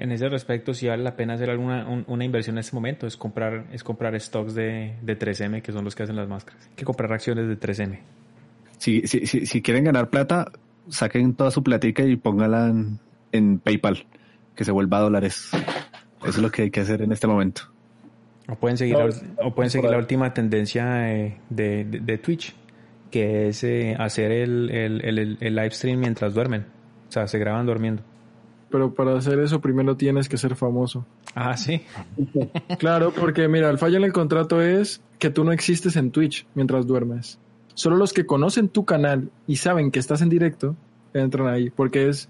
En 0.00 0.12
ese 0.12 0.28
respecto, 0.28 0.72
si 0.74 0.88
vale 0.88 1.02
la 1.02 1.14
pena 1.16 1.34
hacer 1.34 1.50
alguna 1.50 1.86
un- 1.88 2.04
una 2.08 2.24
inversión 2.24 2.56
en 2.56 2.60
este 2.60 2.74
momento, 2.74 3.06
es 3.06 3.16
comprar 3.16 3.66
es 3.72 3.84
comprar 3.84 4.18
stocks 4.20 4.54
de, 4.54 4.94
de 5.02 5.18
3M, 5.18 5.62
que 5.62 5.72
son 5.72 5.84
los 5.84 5.94
que 5.94 6.02
hacen 6.04 6.16
las 6.16 6.28
máscaras. 6.28 6.66
Hay 6.68 6.74
que 6.76 6.84
comprar 6.84 7.12
acciones 7.12 7.48
de 7.48 7.58
3M. 7.58 7.98
Si, 8.78 9.06
si, 9.06 9.26
si, 9.26 9.46
si 9.46 9.62
quieren 9.62 9.84
ganar 9.84 10.08
plata, 10.10 10.50
saquen 10.88 11.34
toda 11.34 11.50
su 11.50 11.62
platica 11.62 12.02
y 12.02 12.16
póngala 12.16 12.68
en, 12.68 12.98
en 13.32 13.58
PayPal, 13.58 14.06
que 14.54 14.64
se 14.64 14.72
vuelva 14.72 14.98
a 14.98 15.00
dólares. 15.02 15.50
Eso 16.20 16.28
es 16.30 16.38
lo 16.38 16.50
que 16.50 16.62
hay 16.62 16.70
que 16.70 16.80
hacer 16.80 17.02
en 17.02 17.12
este 17.12 17.26
momento. 17.26 17.62
O 18.48 18.54
pueden 18.56 18.76
seguir, 18.78 18.96
la, 18.96 19.04
o 19.44 19.54
pueden 19.54 19.70
seguir 19.70 19.90
la 19.90 19.98
última 19.98 20.34
tendencia 20.34 21.14
eh, 21.14 21.36
de, 21.50 21.84
de, 21.84 22.00
de 22.00 22.18
Twitch, 22.18 22.54
que 23.10 23.48
es 23.48 23.62
eh, 23.64 23.94
hacer 23.98 24.32
el, 24.32 24.70
el, 24.70 25.04
el, 25.04 25.38
el 25.40 25.54
live 25.54 25.70
stream 25.70 26.00
mientras 26.00 26.34
duermen. 26.34 26.62
O 27.08 27.12
sea, 27.12 27.26
se 27.28 27.38
graban 27.38 27.66
durmiendo. 27.66 28.02
Pero 28.70 28.94
para 28.94 29.16
hacer 29.18 29.38
eso 29.40 29.60
primero 29.60 29.96
tienes 29.96 30.28
que 30.28 30.36
ser 30.36 30.54
famoso. 30.54 31.04
Ah, 31.34 31.56
sí. 31.56 31.82
Claro, 32.78 33.12
porque 33.12 33.48
mira, 33.48 33.68
el 33.70 33.78
fallo 33.78 33.96
en 33.98 34.04
el 34.04 34.12
contrato 34.12 34.62
es 34.62 35.00
que 35.18 35.30
tú 35.30 35.44
no 35.44 35.52
existes 35.52 35.96
en 35.96 36.10
Twitch 36.10 36.46
mientras 36.54 36.86
duermes. 36.86 37.38
Solo 37.74 37.96
los 37.96 38.12
que 38.12 38.26
conocen 38.26 38.68
tu 38.68 38.84
canal 38.84 39.30
y 39.46 39.56
saben 39.56 39.90
que 39.90 39.98
estás 39.98 40.22
en 40.22 40.28
directo 40.28 40.76
entran 41.14 41.48
ahí, 41.48 41.70
porque 41.70 42.08
es 42.08 42.28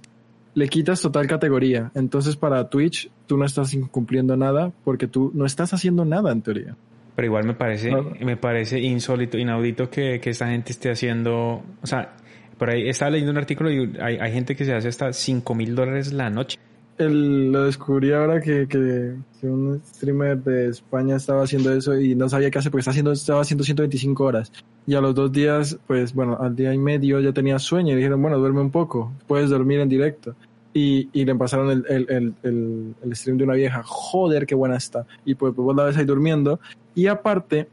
le 0.54 0.68
quitas 0.68 1.00
total 1.00 1.26
categoría. 1.26 1.90
Entonces 1.94 2.36
para 2.36 2.68
Twitch 2.70 3.10
tú 3.26 3.36
no 3.36 3.44
estás 3.44 3.72
incumpliendo 3.74 4.36
nada 4.36 4.72
porque 4.84 5.06
tú 5.06 5.30
no 5.34 5.44
estás 5.46 5.72
haciendo 5.74 6.04
nada 6.04 6.32
en 6.32 6.42
teoría. 6.42 6.76
Pero 7.16 7.26
igual 7.26 7.44
me 7.44 7.54
parece, 7.54 7.88
Claro. 7.90 8.14
me 8.20 8.36
parece 8.36 8.80
insólito, 8.80 9.36
inaudito 9.36 9.90
que, 9.90 10.20
que 10.20 10.30
esta 10.30 10.46
gente 10.48 10.72
esté 10.72 10.90
haciendo, 10.90 11.62
o 11.82 11.86
sea, 11.86 12.16
por 12.60 12.68
ahí 12.68 12.86
estaba 12.90 13.12
leyendo 13.12 13.32
un 13.32 13.38
artículo 13.38 13.72
y 13.72 13.96
hay, 13.98 14.32
gente 14.32 14.54
que 14.54 14.66
se 14.66 14.74
hace 14.74 14.88
hasta 14.88 15.14
5 15.14 15.54
mil 15.54 15.74
dólares 15.74 16.12
la 16.12 16.28
noche. 16.28 16.58
El- 16.98 17.50
lo 17.50 17.64
descubrí 17.64 18.12
ahora 18.12 18.38
que, 18.42 18.68
que, 18.68 19.14
un 19.46 19.80
streamer 19.82 20.36
de 20.42 20.68
España 20.68 21.16
estaba 21.16 21.44
haciendo 21.44 21.72
eso 21.74 21.98
y 21.98 22.14
no 22.14 22.28
sabía 22.28 22.50
qué 22.50 22.58
hacer 22.58 22.70
porque 22.70 22.80
estaba 22.80 22.92
haciendo, 22.92 23.12
estaba 23.12 23.40
haciendo 23.40 23.64
125 23.64 24.22
horas. 24.22 24.52
Y 24.86 24.94
a 24.94 25.00
los 25.00 25.14
dos 25.14 25.32
días, 25.32 25.78
pues 25.86 26.12
bueno, 26.12 26.36
al 26.38 26.54
día 26.54 26.74
y 26.74 26.76
medio 26.76 27.18
ya 27.20 27.32
tenía 27.32 27.58
sueño 27.58 27.94
y 27.94 27.96
dijeron, 27.96 28.20
bueno, 28.20 28.36
duerme 28.36 28.60
un 28.60 28.70
poco, 28.70 29.10
puedes 29.26 29.48
dormir 29.48 29.80
en 29.80 29.88
directo. 29.88 30.34
Y, 30.74 31.08
y 31.14 31.24
le 31.24 31.34
pasaron 31.36 31.70
el, 31.70 31.84
el, 31.88 32.34
el, 32.42 33.16
stream 33.16 33.38
de 33.38 33.44
una 33.44 33.54
vieja, 33.54 33.82
joder, 33.86 34.44
qué 34.44 34.54
buena 34.54 34.76
está. 34.76 35.06
Y 35.24 35.34
pues, 35.34 35.54
pues 35.54 35.64
vos 35.64 35.74
la 35.74 35.84
ves 35.84 35.96
ahí 35.96 36.04
durmiendo. 36.04 36.60
Y 36.94 37.06
aparte, 37.06 37.68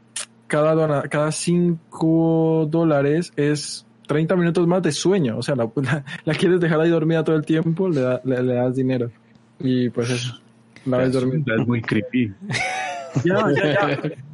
cada, 0.46 1.02
cada 1.02 1.30
5 1.30 2.68
dólares 2.70 3.34
es 3.36 3.84
30 4.08 4.34
minutos 4.34 4.66
más 4.66 4.82
de 4.82 4.90
sueño. 4.90 5.38
O 5.38 5.42
sea, 5.42 5.54
la, 5.54 5.70
la, 5.76 6.04
la 6.24 6.34
quieres 6.34 6.58
dejar 6.60 6.80
ahí 6.80 6.90
dormida 6.90 7.22
todo 7.22 7.36
el 7.36 7.44
tiempo, 7.46 7.88
le, 7.88 8.00
da- 8.00 8.20
le, 8.24 8.42
le 8.42 8.54
das 8.54 8.74
dinero. 8.74 9.12
Y 9.60 9.88
pues 9.90 10.10
eso, 10.10 10.34
la 10.86 10.98
ves 10.98 11.12
dormir. 11.12 11.44
Es 11.46 11.66
muy 11.66 11.80
creepy. 11.80 12.32
Ya, 13.24 13.46
ya, 13.50 13.64
ya. 13.72 13.88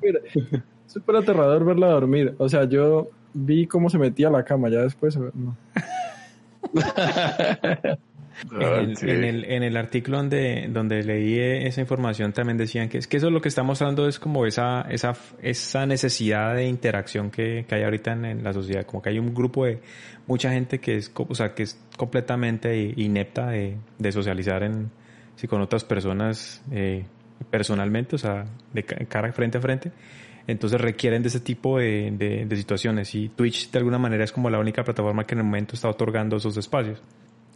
Es 0.04 0.62
súper 0.88 1.16
aterrador 1.16 1.64
verla 1.64 1.86
dormir. 1.88 2.34
O 2.38 2.48
sea, 2.48 2.64
yo 2.64 3.08
vi 3.32 3.66
cómo 3.68 3.88
se 3.88 3.98
metía 3.98 4.26
a 4.28 4.30
la 4.32 4.44
cama, 4.44 4.68
ya 4.68 4.80
después. 4.80 5.16
No. 5.16 5.56
En 8.52 8.62
el, 8.62 8.96
Sí. 8.96 9.08
en 9.08 9.24
el, 9.24 9.44
en 9.44 9.62
el 9.62 9.76
artículo 9.76 10.16
donde, 10.18 10.66
donde 10.70 11.02
leí 11.04 11.38
esa 11.38 11.80
información 11.80 12.32
también 12.32 12.58
decían 12.58 12.88
que 12.88 12.98
es 12.98 13.06
que 13.06 13.16
eso 13.18 13.30
lo 13.30 13.40
que 13.40 13.48
está 13.48 13.62
mostrando 13.62 14.08
es 14.08 14.18
como 14.18 14.44
esa, 14.46 14.82
esa, 14.90 15.14
esa 15.42 15.86
necesidad 15.86 16.54
de 16.54 16.66
interacción 16.66 17.30
que, 17.30 17.64
que 17.68 17.74
hay 17.74 17.82
ahorita 17.84 18.12
en, 18.12 18.24
en 18.24 18.44
la 18.44 18.52
sociedad, 18.52 18.84
como 18.84 19.02
que 19.02 19.10
hay 19.10 19.18
un 19.18 19.34
grupo 19.34 19.64
de 19.66 19.78
mucha 20.26 20.50
gente 20.52 20.78
que 20.80 20.96
es, 20.96 21.08
co- 21.08 21.26
o 21.28 21.34
sea, 21.34 21.54
que 21.54 21.62
es 21.62 21.80
completamente 21.96 22.92
inepta 22.96 23.50
de, 23.50 23.76
de 23.98 24.12
socializar 24.12 24.62
en, 24.62 24.90
sí, 25.36 25.46
con 25.46 25.60
otras 25.60 25.84
personas 25.84 26.62
eh, 26.72 27.04
personalmente, 27.50 28.16
o 28.16 28.18
sea, 28.18 28.44
de 28.72 28.82
ca- 28.84 29.04
cara 29.06 29.32
frente 29.32 29.58
a 29.58 29.60
frente. 29.60 29.92
Entonces 30.46 30.78
requieren 30.80 31.22
de 31.22 31.28
ese 31.28 31.40
tipo 31.40 31.78
de, 31.78 32.10
de, 32.18 32.44
de 32.44 32.56
situaciones 32.56 33.14
y 33.14 33.30
Twitch 33.30 33.70
de 33.70 33.78
alguna 33.78 33.98
manera 33.98 34.24
es 34.24 34.32
como 34.32 34.50
la 34.50 34.58
única 34.58 34.84
plataforma 34.84 35.24
que 35.24 35.34
en 35.34 35.38
el 35.38 35.44
momento 35.44 35.74
está 35.74 35.88
otorgando 35.88 36.36
esos 36.36 36.56
espacios. 36.58 37.02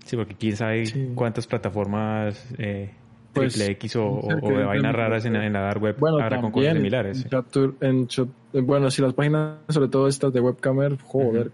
Sí, 0.09 0.17
porque 0.17 0.35
quién 0.35 0.57
sabe 0.57 0.87
Sí. 0.87 1.13
cuántas 1.15 1.47
plataformas 1.47 2.43
eh, 2.59 2.91
Pues, 3.35 3.53
triple 3.55 3.73
X 3.73 3.97
o, 3.97 4.07
o- 4.09 4.23
cerca 4.23 4.47
o 4.47 4.49
de 4.51 4.65
vainas 4.65 4.83
20, 4.85 4.93
raras 4.93 5.25
en, 5.27 5.37
en 5.37 5.53
la 5.53 5.61
dark 5.61 5.83
web 5.83 5.97
Bueno, 5.99 6.17
habrá 6.19 6.41
con 6.41 6.51
cosas 6.51 6.73
similares. 6.75 7.19
sí. 7.19 7.25
en 7.25 7.31
Chatur- 7.31 7.75
en 7.81 8.09
Chat- 8.09 8.29
eh, 8.55 8.61
bueno, 8.63 8.91
si 8.91 9.03
las 9.03 9.13
páginas, 9.13 9.59
sobre 9.69 9.89
todo 9.89 10.09
estas 10.09 10.33
de 10.33 10.41
webcamer, 10.41 10.97
joder. 11.05 11.53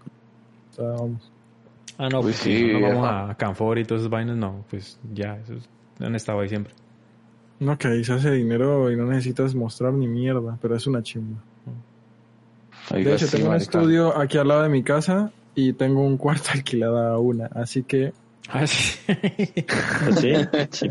O 0.71 0.75
sea, 0.75 0.85
vamos. 0.91 1.31
Ah, 1.97 2.07
no, 2.09 2.21
pues 2.21 2.37
sí, 2.37 2.71
no 2.73 2.81
vamos 2.81 3.05
ajá. 3.07 3.29
a 3.31 3.35
Canfor 3.35 3.77
y 3.79 3.83
todas 3.83 4.01
esas 4.01 4.09
vainas, 4.09 4.37
no, 4.37 4.63
pues 4.69 4.97
ya, 5.13 5.37
esos 5.37 5.67
han 5.99 6.15
estado 6.15 6.39
ahí 6.39 6.49
siempre. 6.49 6.73
No, 7.59 7.77
que 7.77 7.87
ahí 7.89 8.03
se 8.03 8.13
hace 8.13 8.31
dinero 8.31 8.91
y 8.91 8.95
no 8.97 9.05
necesitas 9.05 9.53
mostrar 9.55 9.93
ni 9.93 10.07
mierda, 10.07 10.57
pero 10.61 10.75
es 10.75 10.87
una 10.87 11.01
chimba. 11.03 11.39
Oiga, 12.93 13.09
De 13.09 13.15
hecho, 13.15 13.27
sí, 13.27 13.37
tengo 13.37 13.49
un 13.49 13.55
estudio 13.55 14.17
aquí 14.17 14.37
al 14.37 14.47
lado 14.47 14.63
de 14.63 14.69
mi 14.69 14.83
casa 14.83 15.31
y 15.55 15.73
tengo 15.73 16.01
un 16.01 16.17
cuarto 16.17 16.49
alquilado 16.53 16.97
a 16.99 17.19
una, 17.19 17.47
así 17.47 17.83
que... 17.83 18.13
Ah, 18.49 18.67
sí. 18.67 18.99
¿Sí? 20.19 20.33
Sí. 20.71 20.85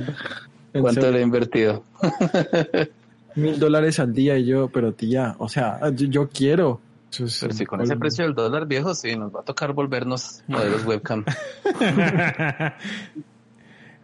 en 0.72 0.80
¿Cuánto 0.82 1.00
serio, 1.02 1.10
le 1.12 1.18
he 1.20 1.22
invertido? 1.22 1.84
Mil 3.36 3.58
dólares 3.58 3.98
al 4.00 4.12
día 4.12 4.36
y 4.38 4.46
yo, 4.46 4.68
pero 4.68 4.92
tía, 4.92 5.34
o 5.38 5.48
sea, 5.48 5.80
yo, 5.90 6.06
yo 6.06 6.28
quiero. 6.28 6.80
Es 7.10 7.38
Pero 7.40 7.52
si 7.54 7.64
con 7.64 7.80
ese 7.80 7.96
precio 7.96 8.24
del 8.24 8.34
dólar 8.34 8.66
viejo, 8.66 8.92
sí, 8.94 9.14
nos 9.16 9.32
va 9.34 9.40
a 9.40 9.44
tocar 9.44 9.72
volvernos 9.72 10.42
modelos 10.48 10.84
webcam. 10.86 11.24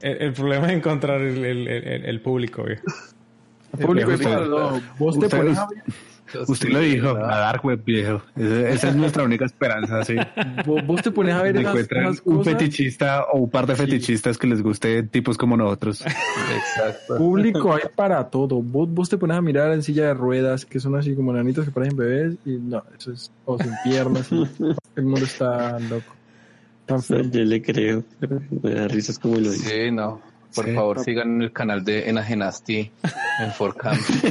el, 0.01 0.17
el 0.23 0.33
problema 0.33 0.67
es 0.69 0.73
encontrar 0.75 1.21
el, 1.21 1.45
el, 1.45 1.69
el, 1.69 2.05
el 2.05 2.21
público. 2.21 2.65
Público, 3.81 4.11
Usted- 4.13 4.25
pero 4.25 4.47
no, 4.47 4.81
vos 4.99 5.19
te 5.19 5.29
pones 5.29 5.59
Usted 6.47 6.69
lo 6.69 6.81
dijo, 6.81 7.15
la 7.15 7.39
dark 7.39 7.65
web, 7.65 7.83
viejo. 7.85 8.23
Esa, 8.37 8.69
esa 8.71 8.89
es 8.91 8.97
nuestra 8.97 9.25
única 9.25 9.45
esperanza, 9.45 10.05
sí. 10.05 10.15
vos, 10.67 11.03
te 11.03 11.11
pones 11.11 11.35
a 11.35 11.43
ver 11.43 11.57
esas, 11.57 11.69
encuentran 11.71 12.17
un 12.25 12.45
fetichista 12.45 13.25
o 13.33 13.39
un 13.39 13.51
par 13.51 13.67
de 13.67 13.77
fetichistas 13.77 14.39
que 14.39 14.47
les 14.47 14.63
guste 14.63 15.03
tipos 15.05 15.37
como 15.37 15.57
nosotros. 15.57 16.01
Exacto. 16.07 17.17
Público 17.17 17.75
hay 17.75 17.83
para 17.95 18.29
todo. 18.31 18.63
Vos, 18.63 18.89
vos 18.93 19.09
te 19.09 19.19
pones 19.19 19.37
a 19.37 19.41
mirar 19.41 19.73
en 19.73 19.83
silla 19.83 20.07
de 20.07 20.15
ruedas, 20.15 20.65
que 20.65 20.81
son 20.81 20.97
así 20.97 21.15
como 21.15 21.33
nanitos 21.33 21.65
que 21.65 21.71
parecen 21.71 21.97
bebés, 21.97 22.35
y 22.45 22.51
no, 22.53 22.83
eso 22.99 23.13
es, 23.13 23.33
o 23.45 23.59
sin 23.59 23.73
piernas. 23.85 24.31
y- 24.33 24.47
el 24.97 25.05
mundo 25.05 25.25
está 25.25 25.79
loco. 25.79 26.15
Tan 26.87 27.03
feo. 27.03 27.23
Yo 27.23 27.45
le 27.45 27.63
creo, 27.63 28.03
me 28.63 28.75
da 28.75 28.89
risas 28.89 29.19
como 29.19 29.37
lo 29.37 29.51
dice. 29.51 29.87
Sí, 29.87 29.91
no. 29.93 30.21
Por 30.55 30.65
Sí. 30.65 30.75
favor, 30.75 30.99
sigan 31.05 31.43
el 31.43 31.53
canal 31.53 31.85
de 31.85 32.09
Enagenasti 32.11 32.91
en 33.41 33.53
Forcam. 33.53 33.97
Por 33.97 34.31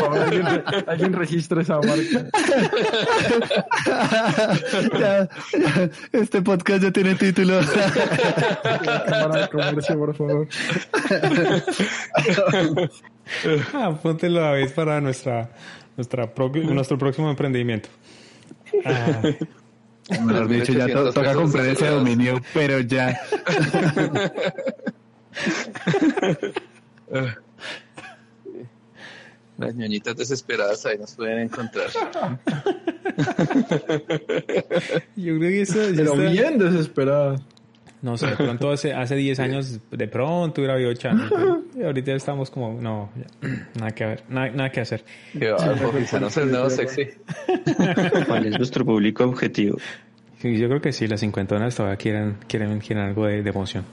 favor, 0.00 0.18
alguien, 0.18 0.46
re- 0.46 0.64
alguien 0.86 1.12
registre 1.12 1.60
esa 1.62 1.78
marca. 1.80 2.24
Ya, 4.98 5.28
ya, 5.52 5.90
este 6.12 6.42
podcast 6.42 6.82
ya 6.82 6.90
tiene 6.90 7.14
título. 7.14 7.60
Cámara 9.06 9.42
de 9.42 9.48
comercio, 9.48 9.98
por 9.98 10.14
favor. 10.16 10.48
Ah, 13.74 13.86
Apúntelo 13.86 14.44
a 14.44 14.52
vez 14.52 14.72
para 14.72 15.00
nuestra, 15.00 15.50
nuestra 15.96 16.32
pro- 16.32 16.48
nuestro 16.50 16.98
próximo 16.98 17.30
emprendimiento. 17.30 17.88
Ah, 18.84 19.20
Mejor 20.08 20.48
dicho, 20.48 20.72
ya 20.72 20.86
to- 20.86 21.08
800 21.08 21.14
toca 21.14 21.34
comprar 21.34 21.66
ese 21.66 21.86
dominio, 21.86 22.40
pero 22.54 22.80
ya. 22.80 23.20
Las 29.58 29.74
ñoñitas 29.74 30.16
desesperadas 30.16 30.86
ahí 30.86 30.98
nos 30.98 31.14
pueden 31.14 31.40
encontrar. 31.40 31.88
yo 35.16 35.36
creo 35.36 35.40
que 35.40 35.62
eso... 35.62 35.78
Pero 35.96 36.12
está- 36.14 36.30
bien 36.30 36.58
desesperada. 36.58 37.40
No 38.00 38.16
sé, 38.16 38.28
de 38.28 38.36
pronto 38.36 38.70
hace, 38.70 38.92
hace 38.92 39.16
10 39.16 39.40
años 39.40 39.80
de 39.90 40.08
pronto 40.08 40.60
hubiera 40.60 40.74
habido 40.74 40.92
chance. 40.94 41.34
y 41.76 41.82
ahorita 41.82 42.12
estamos 42.12 42.50
como, 42.50 42.80
no, 42.80 43.10
ya, 43.16 43.48
nada 43.74 43.90
que 43.90 44.06
ver, 44.06 44.24
nada, 44.28 44.50
nada 44.50 44.70
que 44.70 44.80
hacer. 44.80 45.04
Quizá 45.32 46.20
no 46.20 46.28
el 46.28 46.50
nuevo 46.50 46.70
sexy. 46.70 47.08
¿Cuál 48.26 48.46
es 48.46 48.58
nuestro 48.58 48.84
público 48.84 49.24
objetivo? 49.24 49.78
Yo 50.42 50.68
creo 50.68 50.80
que 50.80 50.92
sí, 50.92 51.08
las 51.08 51.20
cincuentonas 51.20 51.74
todavía 51.74 51.96
quieren, 51.96 52.36
quieren, 52.46 52.78
quieren 52.78 53.04
algo 53.04 53.26
de, 53.26 53.42
de 53.42 53.50
emoción. 53.50 53.84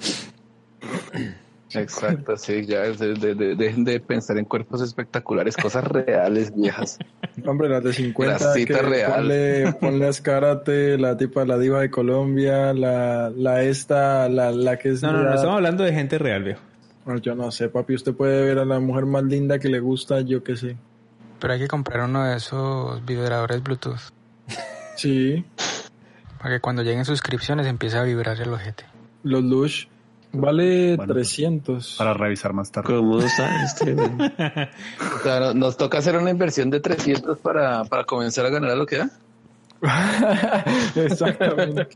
Exacto, 1.81 2.37
sí, 2.37 2.65
ya 2.65 2.81
de- 2.81 3.13
de- 3.13 3.35
de- 3.35 3.55
dejen 3.55 3.83
de 3.83 3.99
pensar 3.99 4.37
en 4.37 4.45
cuerpos 4.45 4.81
espectaculares, 4.81 5.55
cosas 5.57 5.83
reales, 5.85 6.53
viejas. 6.55 6.97
Hombre, 7.45 7.69
las 7.69 7.83
de 7.83 7.93
50, 7.93 8.37
Grasita 8.37 8.73
que 8.73 8.81
real. 8.81 9.13
ponle, 9.13 9.73
ponle 9.79 10.05
a 10.05 10.09
Escárate, 10.09 10.97
la 10.97 11.15
tipa, 11.17 11.45
la 11.45 11.57
diva 11.57 11.81
de 11.81 11.89
Colombia, 11.89 12.73
la, 12.73 13.29
la 13.29 13.63
esta, 13.63 14.27
la, 14.29 14.51
la 14.51 14.77
que 14.77 14.89
es... 14.89 15.01
No, 15.01 15.11
no, 15.11 15.19
no, 15.19 15.29
la- 15.29 15.35
estamos 15.35 15.55
hablando 15.55 15.83
de 15.83 15.93
gente 15.93 16.17
real, 16.17 16.43
viejo. 16.43 16.61
Bueno, 17.05 17.19
yo 17.21 17.35
no 17.35 17.51
sé, 17.51 17.69
papi, 17.69 17.93
usted 17.95 18.13
puede 18.13 18.43
ver 18.43 18.57
a 18.59 18.65
la 18.65 18.79
mujer 18.79 19.05
más 19.05 19.23
linda 19.23 19.59
que 19.59 19.69
le 19.69 19.79
gusta, 19.79 20.21
yo 20.21 20.43
qué 20.43 20.55
sé. 20.55 20.75
Pero 21.39 21.53
hay 21.53 21.59
que 21.59 21.67
comprar 21.67 22.01
uno 22.09 22.23
de 22.25 22.37
esos 22.37 23.05
vibradores 23.05 23.61
Bluetooth. 23.61 23.99
Sí, 24.95 25.43
Para 26.39 26.55
que 26.55 26.61
cuando 26.61 26.81
lleguen 26.83 27.05
suscripciones 27.05 27.67
empiece 27.67 27.97
a 27.97 28.03
vibrar 28.03 28.39
el 28.39 28.49
ojete. 28.53 28.85
los 29.23 29.43
Lush. 29.43 29.85
Vale 30.35 30.95
Bueno, 30.97 31.13
300. 31.13 31.95
Para 31.97 32.13
revisar 32.13 32.53
más 32.53 32.71
tarde. 32.71 32.93
¿Cómo 32.95 33.21
sabes? 33.21 33.75
O 33.81 35.23
sea, 35.23 35.53
nos 35.53 35.77
toca 35.77 35.97
hacer 35.99 36.15
una 36.17 36.29
inversión 36.31 36.69
de 36.69 36.79
300 36.79 37.37
para, 37.39 37.83
para 37.85 38.03
comenzar 38.03 38.45
a 38.45 38.49
ganar 38.49 38.71
a 38.71 38.75
lo 38.75 38.85
que 38.85 38.97
da. 38.97 39.09
Exactamente. 40.95 41.87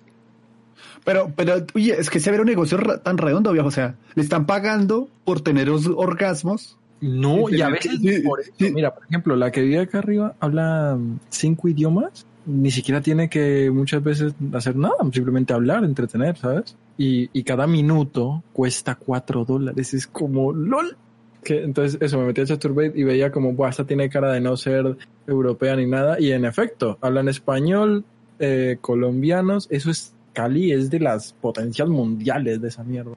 Pero, 1.03 1.31
pero, 1.35 1.65
oye, 1.75 1.95
es 1.99 2.09
que 2.09 2.19
se 2.19 2.31
ve 2.31 2.39
un 2.39 2.45
negocio 2.45 2.77
tan 3.03 3.17
redondo, 3.17 3.51
viejo. 3.51 3.67
O 3.67 3.71
sea, 3.71 3.95
le 4.15 4.23
están 4.23 4.45
pagando 4.45 5.07
por 5.25 5.41
tener 5.41 5.69
os- 5.69 5.87
orgasmos 5.87 6.77
No, 7.01 7.49
y 7.49 7.61
a 7.61 7.69
veces 7.69 7.99
sí, 8.01 8.19
por 8.21 8.41
eso, 8.41 8.51
sí. 8.59 8.71
mira, 8.71 8.93
por 8.93 9.05
ejemplo, 9.05 9.35
la 9.35 9.51
que 9.51 9.61
vive 9.61 9.79
acá 9.79 9.99
arriba 9.99 10.35
habla 10.39 10.97
cinco 11.29 11.69
idiomas, 11.69 12.25
ni 12.45 12.71
siquiera 12.71 13.01
tiene 13.01 13.29
que 13.29 13.69
muchas 13.71 14.03
veces 14.03 14.33
hacer 14.53 14.75
nada, 14.75 14.95
simplemente 15.11 15.53
hablar, 15.53 15.83
entretener, 15.83 16.37
¿sabes? 16.37 16.75
Y, 16.97 17.29
y 17.33 17.43
cada 17.43 17.67
minuto 17.67 18.43
cuesta 18.53 18.95
cuatro 18.95 19.45
dólares, 19.45 19.93
es 19.93 20.07
como 20.07 20.53
LOL. 20.53 20.97
Que, 21.43 21.63
entonces, 21.63 21.97
eso, 22.01 22.19
me 22.19 22.25
metí 22.25 22.41
a 22.41 22.45
Chaturbate 22.45 22.99
y 22.99 23.03
veía 23.03 23.31
como, 23.31 23.53
Buah, 23.53 23.69
esta 23.69 23.85
tiene 23.85 24.09
cara 24.09 24.33
de 24.33 24.41
no 24.41 24.57
ser 24.57 24.97
europea 25.25 25.75
ni 25.75 25.85
nada, 25.85 26.19
y 26.19 26.31
en 26.31 26.43
efecto, 26.43 26.97
hablan 27.01 27.29
español, 27.29 28.03
eh, 28.39 28.77
colombianos, 28.81 29.67
eso 29.69 29.89
es 29.89 30.13
Cali, 30.33 30.71
es 30.71 30.89
de 30.89 30.99
las 30.99 31.33
potencias 31.33 31.87
mundiales 31.87 32.61
de 32.61 32.67
esa 32.67 32.83
mierda. 32.83 33.15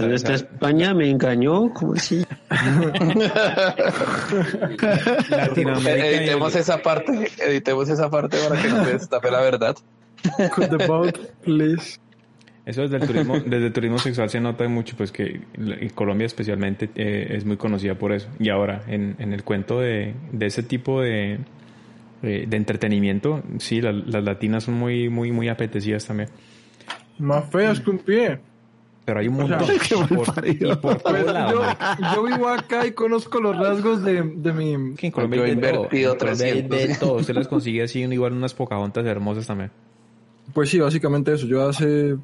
Esta 0.00 0.34
España 0.34 0.94
me 0.94 1.10
engañó, 1.10 1.72
¿cómo 1.74 1.94
así? 1.94 2.24
Latinoamérica 5.30 6.06
y 6.06 6.14
el- 6.14 6.14
Editemos 6.20 6.54
esa 6.56 6.82
parte, 6.82 7.28
editemos 7.38 7.88
esa 7.88 8.10
parte 8.10 8.36
para 8.48 8.60
que 8.60 8.68
no 8.68 8.84
se 8.84 8.92
destape 8.92 9.30
la 9.30 9.40
verdad. 9.40 9.76
Cut 10.54 10.68
the 10.76 10.86
boat, 10.86 11.16
please. 11.42 11.98
Eso 12.66 12.82
desde 12.82 12.96
el 12.96 13.06
turismo, 13.06 13.38
desde 13.40 13.66
el 13.66 13.72
turismo 13.72 13.98
sexual 13.98 14.28
se 14.28 14.40
nota 14.40 14.68
mucho, 14.68 14.94
pues 14.96 15.10
que 15.10 15.40
en 15.56 15.88
Colombia 15.90 16.26
especialmente 16.26 16.90
eh, 16.96 17.28
es 17.36 17.44
muy 17.46 17.56
conocida 17.56 17.94
por 17.94 18.12
eso. 18.12 18.28
Y 18.38 18.50
ahora, 18.50 18.82
en, 18.88 19.16
en 19.18 19.32
el 19.32 19.42
cuento 19.42 19.80
de, 19.80 20.14
de 20.32 20.46
ese 20.46 20.62
tipo 20.62 21.00
de, 21.00 21.38
eh, 22.22 22.44
de 22.46 22.56
entretenimiento, 22.56 23.42
sí, 23.58 23.80
la- 23.80 23.92
las 23.92 24.22
latinas 24.22 24.64
son 24.64 24.74
muy, 24.74 25.08
muy, 25.08 25.32
muy 25.32 25.48
apetecidas 25.48 26.06
también. 26.06 26.28
Más 27.18 27.48
feas 27.50 27.80
que 27.80 27.90
un 27.90 27.98
pie. 28.00 28.38
Pero 29.08 29.20
hay 29.20 29.28
un 29.28 29.40
O 29.40 29.46
sea, 29.48 29.56
montón. 29.56 29.76
mal 30.36 30.48
y 30.50 30.54
por, 30.54 30.66
y 30.66 30.76
por 30.76 30.98
Pues 30.98 31.02
todo 31.02 31.32
lado, 31.32 31.62
yo, 32.14 32.22
vivo 32.24 32.46
acá 32.46 32.86
y 32.86 32.92
conozco 32.92 33.40
los 33.40 33.56
rasgos 33.56 34.04
de, 34.04 34.20
de 34.22 34.52
mi... 34.52 34.94
Que 34.96 35.06
en 35.06 35.12
Colombia 35.12 35.38
Yo 35.38 35.44
he 35.46 35.56
todo. 35.56 35.70
invertido 35.72 36.12
hay 36.12 36.18
300, 36.18 36.78
de 36.78 36.94
todo. 36.96 37.14
Usted 37.14 37.34
las 37.34 37.48
consigue 37.48 37.82
así, 37.82 38.00
igual 38.00 38.34
unas 38.34 38.52
pocahontas 38.52 39.06
hermosas 39.06 39.46
también. 39.46 39.70
Pues 40.52 40.68
sí, 40.68 40.78
básicamente 40.78 41.32
eso. 41.32 41.46
Yo 41.46 41.66
hace 41.66 42.18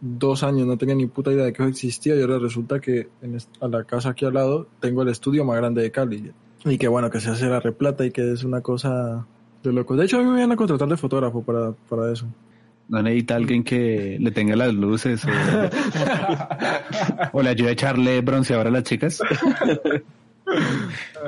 dos 0.00 0.44
años 0.44 0.64
no 0.64 0.78
tenía 0.78 0.94
ni 0.94 1.06
puta 1.06 1.32
idea 1.32 1.44
de 1.44 1.52
que 1.52 1.60
eso 1.64 1.70
existía 1.70 2.14
y 2.14 2.20
ahora 2.20 2.38
resulta 2.38 2.78
que 2.78 3.08
en 3.20 3.36
a 3.60 3.66
la 3.66 3.82
casa 3.82 4.10
aquí 4.10 4.24
al 4.24 4.34
lado 4.34 4.68
tengo 4.78 5.02
el 5.02 5.08
estudio 5.08 5.44
más 5.44 5.56
grande 5.56 5.82
de 5.82 5.90
Cali. 5.90 6.30
Y 6.64 6.78
que 6.78 6.86
bueno, 6.86 7.10
que 7.10 7.18
se 7.18 7.30
hace 7.30 7.46
la 7.46 7.58
replata 7.58 8.06
y 8.06 8.12
que 8.12 8.32
es 8.32 8.44
una 8.44 8.60
cosa 8.60 9.26
de 9.64 9.72
locos. 9.72 9.98
De 9.98 10.04
hecho, 10.04 10.18
a 10.20 10.22
mí 10.22 10.30
me 10.30 10.38
iban 10.38 10.52
a 10.52 10.56
contratar 10.56 10.86
de 10.88 10.96
fotógrafo 10.96 11.42
para, 11.42 11.72
para 11.72 12.12
eso. 12.12 12.28
No 12.88 13.02
necesita 13.02 13.36
alguien 13.36 13.64
que 13.64 14.18
le 14.20 14.30
tenga 14.32 14.56
las 14.56 14.74
luces 14.74 15.24
o, 15.24 15.28
o 17.32 17.42
le 17.42 17.50
ayude 17.50 17.70
a 17.70 17.72
echarle 17.72 18.20
bronceador 18.20 18.66
a 18.66 18.70
las 18.70 18.82
chicas. 18.82 19.20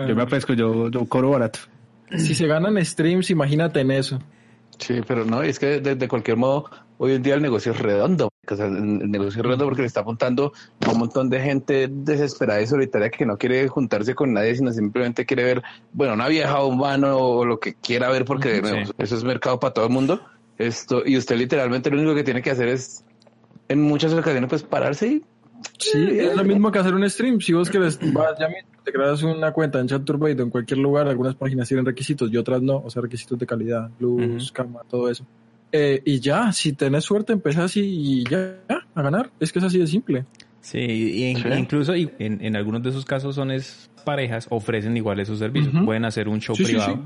Yo 0.07 0.14
me 0.14 0.22
apesco, 0.22 0.52
yo, 0.52 0.90
yo 0.90 1.07
cobro 1.07 1.30
barato. 1.30 1.61
Si 2.11 2.34
se 2.34 2.46
ganan 2.46 2.84
streams, 2.84 3.30
imagínate 3.30 3.80
en 3.80 3.90
eso. 3.90 4.18
Sí, 4.78 5.00
pero 5.07 5.24
no, 5.24 5.42
es 5.42 5.59
que 5.59 5.80
de, 5.80 5.94
de 5.94 6.09
cualquier 6.09 6.36
modo, 6.36 6.68
hoy 6.98 7.12
en 7.12 7.22
día 7.22 7.34
el 7.34 7.42
negocio 7.42 7.72
es 7.72 7.78
redondo. 7.78 8.28
O 8.50 8.57
sea, 8.57 8.66
el, 8.66 9.11
negocio 9.11 9.40
es 9.40 9.44
redondo 9.44 9.64
porque 9.64 9.82
le 9.82 9.86
está 9.86 10.00
apuntando 10.00 10.52
a 10.86 10.90
un 10.90 10.98
montón 10.98 11.30
de 11.30 11.40
gente 11.40 11.88
desesperada 11.90 12.61
y 12.61 12.66
solitaria 12.66 13.11
que 13.11 13.24
no 13.24 13.38
quiere 13.38 13.68
juntarse 13.68 14.14
con 14.14 14.32
nadie, 14.32 14.57
sino 14.57 14.72
simplemente 14.72 15.24
quiere 15.24 15.44
ver, 15.44 15.62
bueno, 15.92 16.14
una 16.14 16.28
vieja 16.28 16.61
o 16.61 16.68
un 16.68 16.78
vano 16.78 17.16
o 17.16 17.44
lo 17.44 17.59
que 17.59 17.74
quiera 17.74 18.11
ver 18.11 18.24
porque 18.24 18.62
eso 18.98 19.16
es 19.16 19.24
mercado 19.24 19.61
para 19.61 19.74
todo 19.74 19.86
el 19.86 19.92
mundo. 19.92 20.20
Esto, 20.59 21.02
y 21.05 21.16
usted 21.16 21.36
literalmente 21.36 21.90
lo 21.90 21.96
único 21.98 22.14
que 22.14 22.22
tiene 22.24 22.42
que 22.42 22.50
hacer 22.50 22.68
es, 22.68 23.05
en 23.68 23.80
muchas 23.82 24.12
ocasiones, 24.12 24.48
pues 24.48 24.62
pararse 24.62 25.07
y 25.09 25.22
Sí, 25.78 25.98
es 26.18 26.36
lo 26.36 26.44
mismo 26.44 26.70
que 26.70 26.78
hacer 26.78 26.94
un 26.94 27.09
stream. 27.09 27.40
Si 27.40 27.52
vos 27.55 27.70
querés, 27.70 27.98
vas 28.12 28.38
ya 28.38 28.48
mismo, 28.48 28.68
te 28.84 28.92
creas 28.92 29.22
una 29.22 29.50
cuenta 29.52 29.80
en 29.80 29.88
Chaturbate 29.88 30.42
en 30.42 30.50
cualquier 30.50 30.78
lugar, 30.78 31.09
algunas 31.09 31.34
páginas 31.36 31.68
tienen 31.68 31.86
requisitos 31.86 32.30
y 32.30 32.36
otras 32.36 32.61
no, 32.61 32.76
o 32.76 32.90
sea, 32.90 33.00
requisitos 33.02 33.38
de 33.38 33.46
calidad, 33.46 33.90
luz, 33.98 34.44
Ujú. 34.44 34.52
cámara, 34.52 34.84
todo 34.88 35.09
eso. 35.09 35.26
Eh, 35.72 36.02
y 36.05 36.20
ya, 36.20 36.52
si 36.52 36.74
tenés 36.74 37.05
suerte, 37.05 37.32
empezás 37.32 37.76
y, 37.76 37.80
y 38.20 38.24
ya, 38.24 38.59
ya, 38.68 38.86
a 38.94 39.02
ganar. 39.02 39.30
Es 39.40 39.52
que 39.52 39.59
es 39.59 39.64
así 39.64 39.78
de 39.78 39.86
simple. 39.86 40.24
Sí, 40.61 40.78
y 40.78 41.24
en- 41.24 41.38
Sí. 41.38 41.48
incluso 41.57 41.96
y 41.96 42.11
en, 42.18 42.44
en 42.44 42.57
algunos 42.57 42.82
de 42.82 42.90
esos 42.90 43.05
casos 43.05 43.34
son 43.34 43.50
es 43.50 43.90
parejas 44.05 44.46
ofrecen 44.50 44.96
igual 44.96 45.18
esos 45.20 45.38
servicios. 45.38 45.74
Ujú. 45.74 45.84
Pueden 45.86 46.05
hacer 46.05 46.28
un 46.28 46.40
show 46.40 46.55
Sí, 46.55 46.64
sí, 46.64 46.72
privado. 46.72 46.94
sí. 46.96 47.02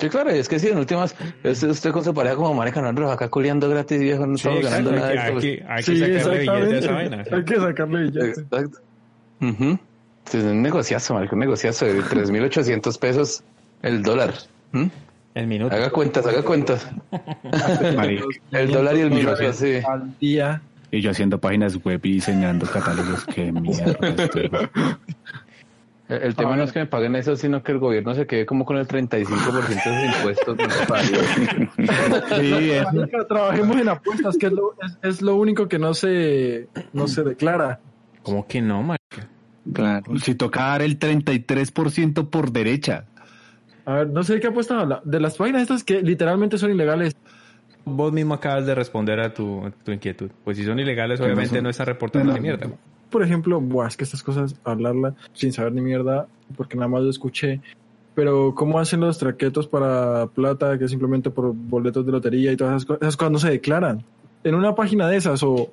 Sí, 0.00 0.08
claro, 0.08 0.30
es 0.30 0.48
que 0.48 0.58
sí, 0.58 0.68
en 0.68 0.78
últimas, 0.78 1.14
es 1.44 1.62
usted 1.62 1.90
con 1.90 2.02
su 2.02 2.14
pareja 2.14 2.36
como 2.36 2.54
marica, 2.54 2.80
no, 2.80 3.10
acá 3.10 3.28
culeando 3.28 3.68
gratis, 3.68 4.00
viejo, 4.00 4.26
no 4.26 4.36
Sí, 4.38 4.48
estamos 4.48 4.62
ganando 4.64 4.92
nada. 4.92 5.08
hay, 5.08 5.16
de 5.16 5.22
esto, 5.22 5.36
hay 5.36 5.40
que- 5.42 5.64
hay 5.68 5.82
que 5.84 6.20
sacarle 6.20 6.38
billete 6.40 6.74
a 6.74 6.78
esa 6.78 6.92
vaina. 6.92 7.24
Hay 7.30 7.44
que 7.44 7.56
sacarle 7.56 8.02
billete. 8.04 8.40
Exacto. 8.40 8.78
Sí, 10.30 10.38
Es 10.38 10.44
un 10.44 10.62
negociazo, 10.62 11.14
marica, 11.14 11.34
un 11.34 11.40
negociazo 11.40 11.84
de 11.86 12.02
3.800 12.02 12.98
pesos 12.98 13.42
el 13.82 14.02
dólar. 14.02 14.32
¿Mm? 14.72 14.84
El 15.34 15.46
minuto. 15.46 15.74
Haga 15.74 15.90
cuentas, 15.90 16.26
haga 16.26 16.42
cuentas. 16.42 16.88
El 18.52 18.70
dólar 18.72 18.96
y 18.96 19.00
el 19.00 19.10
minuto, 19.10 19.52
sí. 19.52 19.74
Al 19.86 20.18
día. 20.18 20.60
Y 20.90 21.00
yo 21.00 21.10
haciendo 21.12 21.38
páginas 21.38 21.76
web 21.84 22.00
y 22.04 22.14
diseñando 22.14 22.66
catálogos. 22.66 23.24
Qué 23.26 23.52
mierda. 23.52 23.96
El, 26.10 26.22
el 26.22 26.34
tema 26.34 26.56
no 26.56 26.64
es 26.64 26.72
que 26.72 26.80
me 26.80 26.86
paguen 26.86 27.14
eso, 27.16 27.36
sino 27.36 27.62
que 27.62 27.72
el 27.72 27.78
gobierno 27.78 28.14
se 28.14 28.26
quede 28.26 28.44
como 28.44 28.64
con 28.64 28.76
el 28.76 28.86
35% 28.86 29.68
de 29.68 29.76
sus 29.76 30.16
impuestos. 30.16 30.56
¿no? 30.58 30.64
Sí, 32.40 32.70
es- 32.72 32.86
Trabajemos 33.28 33.76
en 33.76 33.88
apuestas, 33.88 34.36
que 34.36 34.46
es 34.46 34.52
lo, 34.52 34.74
es, 34.82 34.98
es 35.02 35.22
lo 35.22 35.36
único 35.36 35.68
que 35.68 35.78
no 35.78 35.94
se, 35.94 36.68
no 36.92 37.08
se 37.08 37.22
declara. 37.22 37.80
¿Cómo 38.22 38.46
que 38.46 38.60
no, 38.60 38.82
marica? 38.82 39.28
Claro. 39.72 40.16
si 40.18 40.34
toca 40.34 40.62
dar 40.64 40.82
el 40.82 40.98
33% 40.98 42.28
por 42.30 42.50
derecha. 42.50 43.04
A 43.84 43.94
ver, 43.94 44.08
no 44.08 44.22
sé 44.24 44.34
de 44.34 44.40
qué 44.40 44.48
apuestas 44.48 44.82
habla. 44.82 45.00
De 45.04 45.20
las 45.20 45.36
páginas 45.36 45.62
estas 45.62 45.84
que 45.84 46.02
literalmente 46.02 46.58
son 46.58 46.70
ilegales. 46.70 47.14
Vos 47.84 48.12
mismo 48.12 48.34
acabas 48.34 48.66
de 48.66 48.74
responder 48.74 49.20
a 49.20 49.32
tu, 49.32 49.64
a 49.66 49.70
tu 49.70 49.92
inquietud. 49.92 50.30
Pues 50.44 50.56
si 50.56 50.64
son 50.64 50.78
ilegales, 50.78 51.20
obviamente 51.20 51.56
son- 51.56 51.64
no 51.64 51.70
están 51.70 51.86
reportando 51.86 52.28
No, 52.28 52.34
ni 52.34 52.40
mierda. 52.40 52.68
Por 53.10 53.22
ejemplo, 53.22 53.60
buah, 53.60 53.88
es 53.88 53.96
que 53.96 54.04
estas 54.04 54.22
cosas, 54.22 54.54
hablarla 54.64 55.14
sin 55.32 55.52
saber 55.52 55.72
ni 55.72 55.80
mierda, 55.80 56.26
porque 56.56 56.76
nada 56.76 56.88
más 56.88 57.02
lo 57.02 57.10
escuché. 57.10 57.60
Pero, 58.14 58.54
¿cómo 58.54 58.78
hacen 58.78 59.00
los 59.00 59.18
traquetos 59.18 59.66
para 59.66 60.26
plata, 60.28 60.78
que 60.78 60.84
es 60.84 60.90
simplemente 60.90 61.30
por 61.30 61.52
boletos 61.54 62.04
de 62.06 62.12
lotería 62.12 62.52
y 62.52 62.56
todas 62.56 62.72
esas 62.76 62.84
cosas? 62.86 63.02
Esas 63.02 63.16
cosas 63.16 63.32
no 63.32 63.38
se 63.38 63.50
declaran. 63.50 64.04
En 64.44 64.54
una 64.54 64.74
página 64.74 65.08
de 65.08 65.16
esas 65.16 65.42
o, 65.42 65.70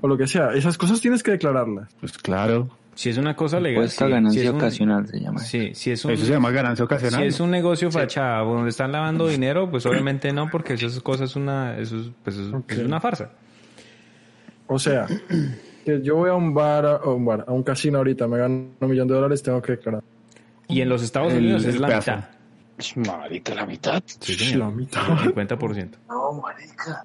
o 0.00 0.08
lo 0.08 0.16
que 0.16 0.26
sea, 0.26 0.52
esas 0.54 0.76
cosas 0.78 1.00
tienes 1.00 1.22
que 1.22 1.30
declararlas. 1.32 1.88
Pues 2.00 2.16
claro. 2.18 2.68
Si 2.94 3.10
es 3.10 3.16
una 3.16 3.36
cosa 3.36 3.60
legal. 3.60 3.84
Impuesto 3.84 4.04
a 4.04 4.08
sí. 4.08 4.12
ganancia 4.12 4.40
si 4.40 4.46
es 4.48 4.52
un- 4.52 4.58
ocasional 4.58 5.06
se 5.06 5.20
llama. 5.20 5.38
Sí, 5.38 5.70
si 5.74 5.90
es 5.92 6.04
un, 6.04 6.10
Eso 6.10 6.26
se 6.26 6.32
llama 6.32 6.50
ganancia 6.50 6.84
ocasional. 6.84 7.20
si 7.20 7.26
es 7.28 7.38
un 7.38 7.50
negocio 7.52 7.90
fachada 7.92 8.40
donde 8.40 8.70
están 8.70 8.90
lavando 8.90 9.28
dinero, 9.28 9.70
pues 9.70 9.86
obviamente 9.86 10.32
no, 10.32 10.48
porque 10.50 10.74
eso 10.74 10.86
es 10.88 11.00
cosa 11.00 11.24
es 11.24 11.36
una, 11.36 11.78
eso 11.78 11.96
es, 11.96 12.10
pues 12.24 12.36
es 12.36 12.78
una 12.84 13.00
farsa. 13.00 13.30
O 14.66 14.78
sea, 14.80 15.06
que 15.88 16.02
yo 16.02 16.16
voy 16.16 16.30
a 16.30 16.34
un 16.34 16.52
bar, 16.54 16.84
a 16.86 17.08
un 17.08 17.24
bar, 17.24 17.44
a 17.48 17.52
un 17.52 17.62
casino 17.62 17.98
ahorita, 17.98 18.26
me 18.28 18.38
gano 18.38 18.66
un 18.80 18.88
millón 18.90 19.08
de 19.08 19.14
dólares, 19.14 19.42
tengo 19.42 19.60
que 19.62 19.72
declarar. 19.72 20.02
Y 20.68 20.80
en 20.82 20.88
los 20.88 21.02
Estados 21.02 21.32
El- 21.32 21.38
Unidos 21.44 21.64
es 21.64 21.74
el 21.76 21.80
la 21.82 21.88
pedazo. 21.88 22.10
mitad. 22.12 22.24
Marica, 23.18 23.54
la 23.54 23.66
mitad. 23.66 24.02
Sí, 24.06 24.34
señor. 24.34 24.58
La 24.58 24.70
mitad. 24.70 25.02
El 25.24 25.34
50%. 25.34 25.90
No, 26.08 26.32
marica. 26.40 27.04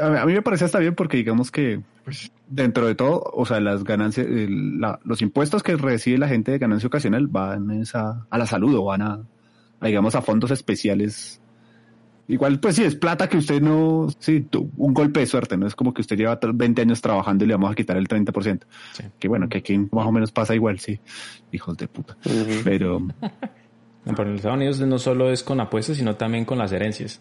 a, 0.00 0.08
mí- 0.10 0.18
a 0.18 0.24
mí 0.26 0.32
me 0.32 0.42
parece 0.42 0.64
hasta 0.64 0.78
bien 0.78 0.94
porque 0.94 1.16
digamos 1.18 1.50
que 1.50 1.80
pues, 2.04 2.30
dentro 2.48 2.86
de 2.86 2.94
todo, 2.94 3.22
o 3.34 3.44
sea, 3.44 3.60
las 3.60 3.84
ganancias, 3.84 4.26
el- 4.26 4.80
la- 4.80 4.98
los 5.04 5.20
impuestos 5.22 5.62
que 5.62 5.76
recibe 5.76 6.18
la 6.18 6.28
gente 6.28 6.52
de 6.52 6.58
ganancia 6.58 6.86
ocasional 6.86 7.26
van 7.26 7.70
a, 7.94 8.26
a 8.30 8.38
la 8.38 8.46
salud 8.46 8.74
o 8.76 8.84
van 8.84 9.02
a, 9.02 9.20
a, 9.80 9.86
digamos, 9.86 10.14
a 10.14 10.22
fondos 10.22 10.50
especiales. 10.52 11.40
Igual, 12.32 12.60
pues 12.60 12.76
sí, 12.76 12.84
es 12.84 12.94
plata 12.94 13.28
que 13.28 13.36
usted 13.38 13.60
no, 13.60 14.06
sí, 14.20 14.46
un 14.76 14.94
golpe 14.94 15.20
de 15.20 15.26
suerte, 15.26 15.56
no 15.56 15.66
es 15.66 15.74
como 15.74 15.92
que 15.92 16.00
usted 16.00 16.16
lleva 16.16 16.38
tra- 16.38 16.52
20 16.54 16.82
años 16.82 17.00
trabajando 17.02 17.44
y 17.44 17.48
le 17.48 17.54
vamos 17.54 17.72
a 17.72 17.74
quitar 17.74 17.96
el 17.96 18.06
30%. 18.08 18.60
Sí. 18.92 19.04
Que 19.18 19.26
bueno, 19.28 19.48
que 19.48 19.58
aquí 19.58 19.76
más 19.78 20.06
o 20.06 20.12
menos 20.12 20.30
pasa 20.30 20.54
igual, 20.54 20.78
sí, 20.78 21.00
hijos 21.52 21.76
de 21.76 21.88
puta. 21.88 22.16
Pero 22.64 23.00
Pero 24.04 24.22
en 24.22 24.28
los 24.30 24.36
Estados 24.36 24.56
Unidos 24.56 24.80
no 24.80 24.98
solo 24.98 25.30
es 25.30 25.42
con 25.42 25.60
apuestas, 25.60 25.96
sino 25.96 26.16
también 26.16 26.44
con 26.44 26.56
las 26.58 26.72
herencias. 26.72 27.20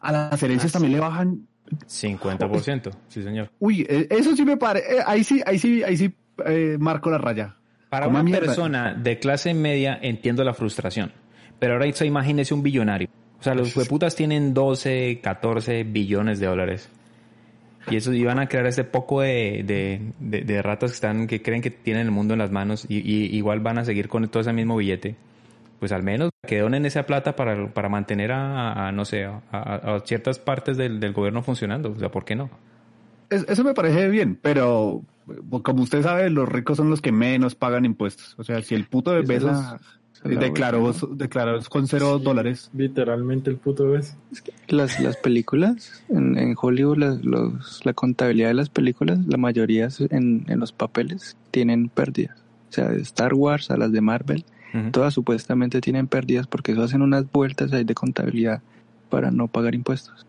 a 0.00 0.12
las 0.12 0.42
herencias 0.42 0.72
también 0.72 0.92
le 0.94 1.00
bajan 1.00 1.46
50%, 1.88 2.90
sí 3.08 3.22
señor. 3.22 3.50
Uy, 3.58 3.86
eh, 3.88 4.06
eso 4.10 4.34
sí 4.36 4.44
me 4.44 4.56
parece, 4.56 4.86
ahí 5.06 5.24
sí, 5.24 5.40
ahí 5.46 5.58
sí, 5.58 5.82
ahí 5.82 5.96
sí 5.96 6.12
eh, 6.44 6.76
marco 6.78 7.10
la 7.10 7.18
raya. 7.18 7.56
Para 7.88 8.06
¿Cómo 8.06 8.16
una 8.16 8.24
mierda? 8.24 8.46
persona 8.46 8.94
de 8.94 9.18
clase 9.18 9.54
media 9.54 9.98
entiendo 10.02 10.42
la 10.44 10.54
frustración. 10.54 11.12
Pero 11.58 11.74
ahora 11.74 11.86
eso, 11.86 12.04
imagínese 12.04 12.54
un 12.54 12.62
billonario. 12.62 13.08
O 13.42 13.44
sea, 13.44 13.54
los 13.56 13.76
hueputas 13.76 14.14
tienen 14.14 14.54
12, 14.54 15.18
14 15.20 15.82
billones 15.82 16.38
de 16.38 16.46
dólares. 16.46 16.88
Y 17.90 17.96
eso 17.96 18.12
iban 18.12 18.38
a 18.38 18.46
crear 18.48 18.66
este 18.66 18.84
poco 18.84 19.22
de, 19.22 19.64
de, 19.66 20.00
de- 20.20 20.42
de 20.42 20.62
ratas 20.62 20.92
que 20.92 20.94
están, 20.94 21.26
que 21.26 21.42
creen 21.42 21.60
que 21.60 21.72
tienen 21.72 22.02
el 22.06 22.12
mundo 22.12 22.34
en 22.34 22.38
las 22.38 22.52
manos 22.52 22.86
y, 22.88 22.98
y 22.98 23.36
igual 23.36 23.58
van 23.58 23.78
a 23.78 23.84
seguir 23.84 24.08
con 24.08 24.28
todo 24.28 24.40
ese 24.40 24.52
mismo 24.52 24.76
billete. 24.76 25.16
Pues 25.80 25.90
al 25.90 26.04
menos 26.04 26.30
que 26.46 26.60
donen 26.60 26.86
esa 26.86 27.02
plata 27.06 27.34
para, 27.34 27.66
para 27.74 27.88
mantener 27.88 28.30
a, 28.30 28.86
a- 28.86 28.92
no 28.92 29.04
sé, 29.04 29.24
a, 29.24 30.00
ciertas 30.04 30.38
partes 30.38 30.76
del, 30.76 31.00
del 31.00 31.12
gobierno 31.12 31.42
funcionando. 31.42 31.90
O 31.90 31.98
sea, 31.98 32.08
¿por 32.12 32.24
qué 32.24 32.36
no? 32.36 32.48
es- 33.30 33.44
eso 33.48 33.64
me 33.64 33.74
parece 33.74 34.08
bien, 34.08 34.38
pero 34.40 35.02
como 35.64 35.82
usted 35.82 36.02
sabe, 36.02 36.30
los 36.30 36.48
ricos 36.48 36.76
son 36.76 36.88
los 36.88 37.00
que 37.00 37.10
menos 37.10 37.56
pagan 37.56 37.84
impuestos. 37.84 38.36
O 38.38 38.44
sea, 38.44 38.62
si 38.62 38.76
el 38.76 38.86
puto 38.86 39.10
de 39.10 39.22
Bezos 39.22 39.56
es 40.24 40.38
declaró, 41.18 41.60
con 41.68 41.86
cero 41.88 42.18
dólares. 42.18 42.70
Literalmente 42.74 43.50
el 43.50 43.56
puto 43.56 43.88
ves. 43.90 44.16
Las, 44.68 44.98
las 45.00 45.16
películas, 45.16 46.02
en, 46.08 46.38
en 46.38 46.54
Hollywood, 46.60 46.96
las- 46.98 47.24
los- 47.24 47.84
la 47.84 47.92
contabilidad 47.92 48.48
de 48.48 48.54
las 48.54 48.68
películas, 48.70 49.18
la 49.26 49.36
mayoría 49.36 49.86
es 49.86 50.00
en, 50.00 50.44
en 50.48 50.60
los 50.60 50.72
papeles 50.72 51.36
tienen 51.50 51.88
pérdidas. 51.88 52.38
O 52.70 52.72
sea, 52.72 52.88
de 52.88 53.00
Star 53.02 53.34
Wars 53.34 53.70
a 53.70 53.76
las 53.76 53.92
de 53.92 54.00
Marvel, 54.00 54.44
todas 54.90 55.12
supuestamente 55.12 55.80
tienen 55.82 56.06
pérdidas 56.06 56.46
porque 56.46 56.72
eso 56.72 56.82
hacen 56.82 57.02
unas 57.02 57.30
vueltas 57.30 57.72
ahí 57.74 57.84
de 57.84 57.94
contabilidad 57.94 58.62
para 59.10 59.30
no 59.30 59.46
pagar 59.48 59.74
impuestos. 59.74 60.24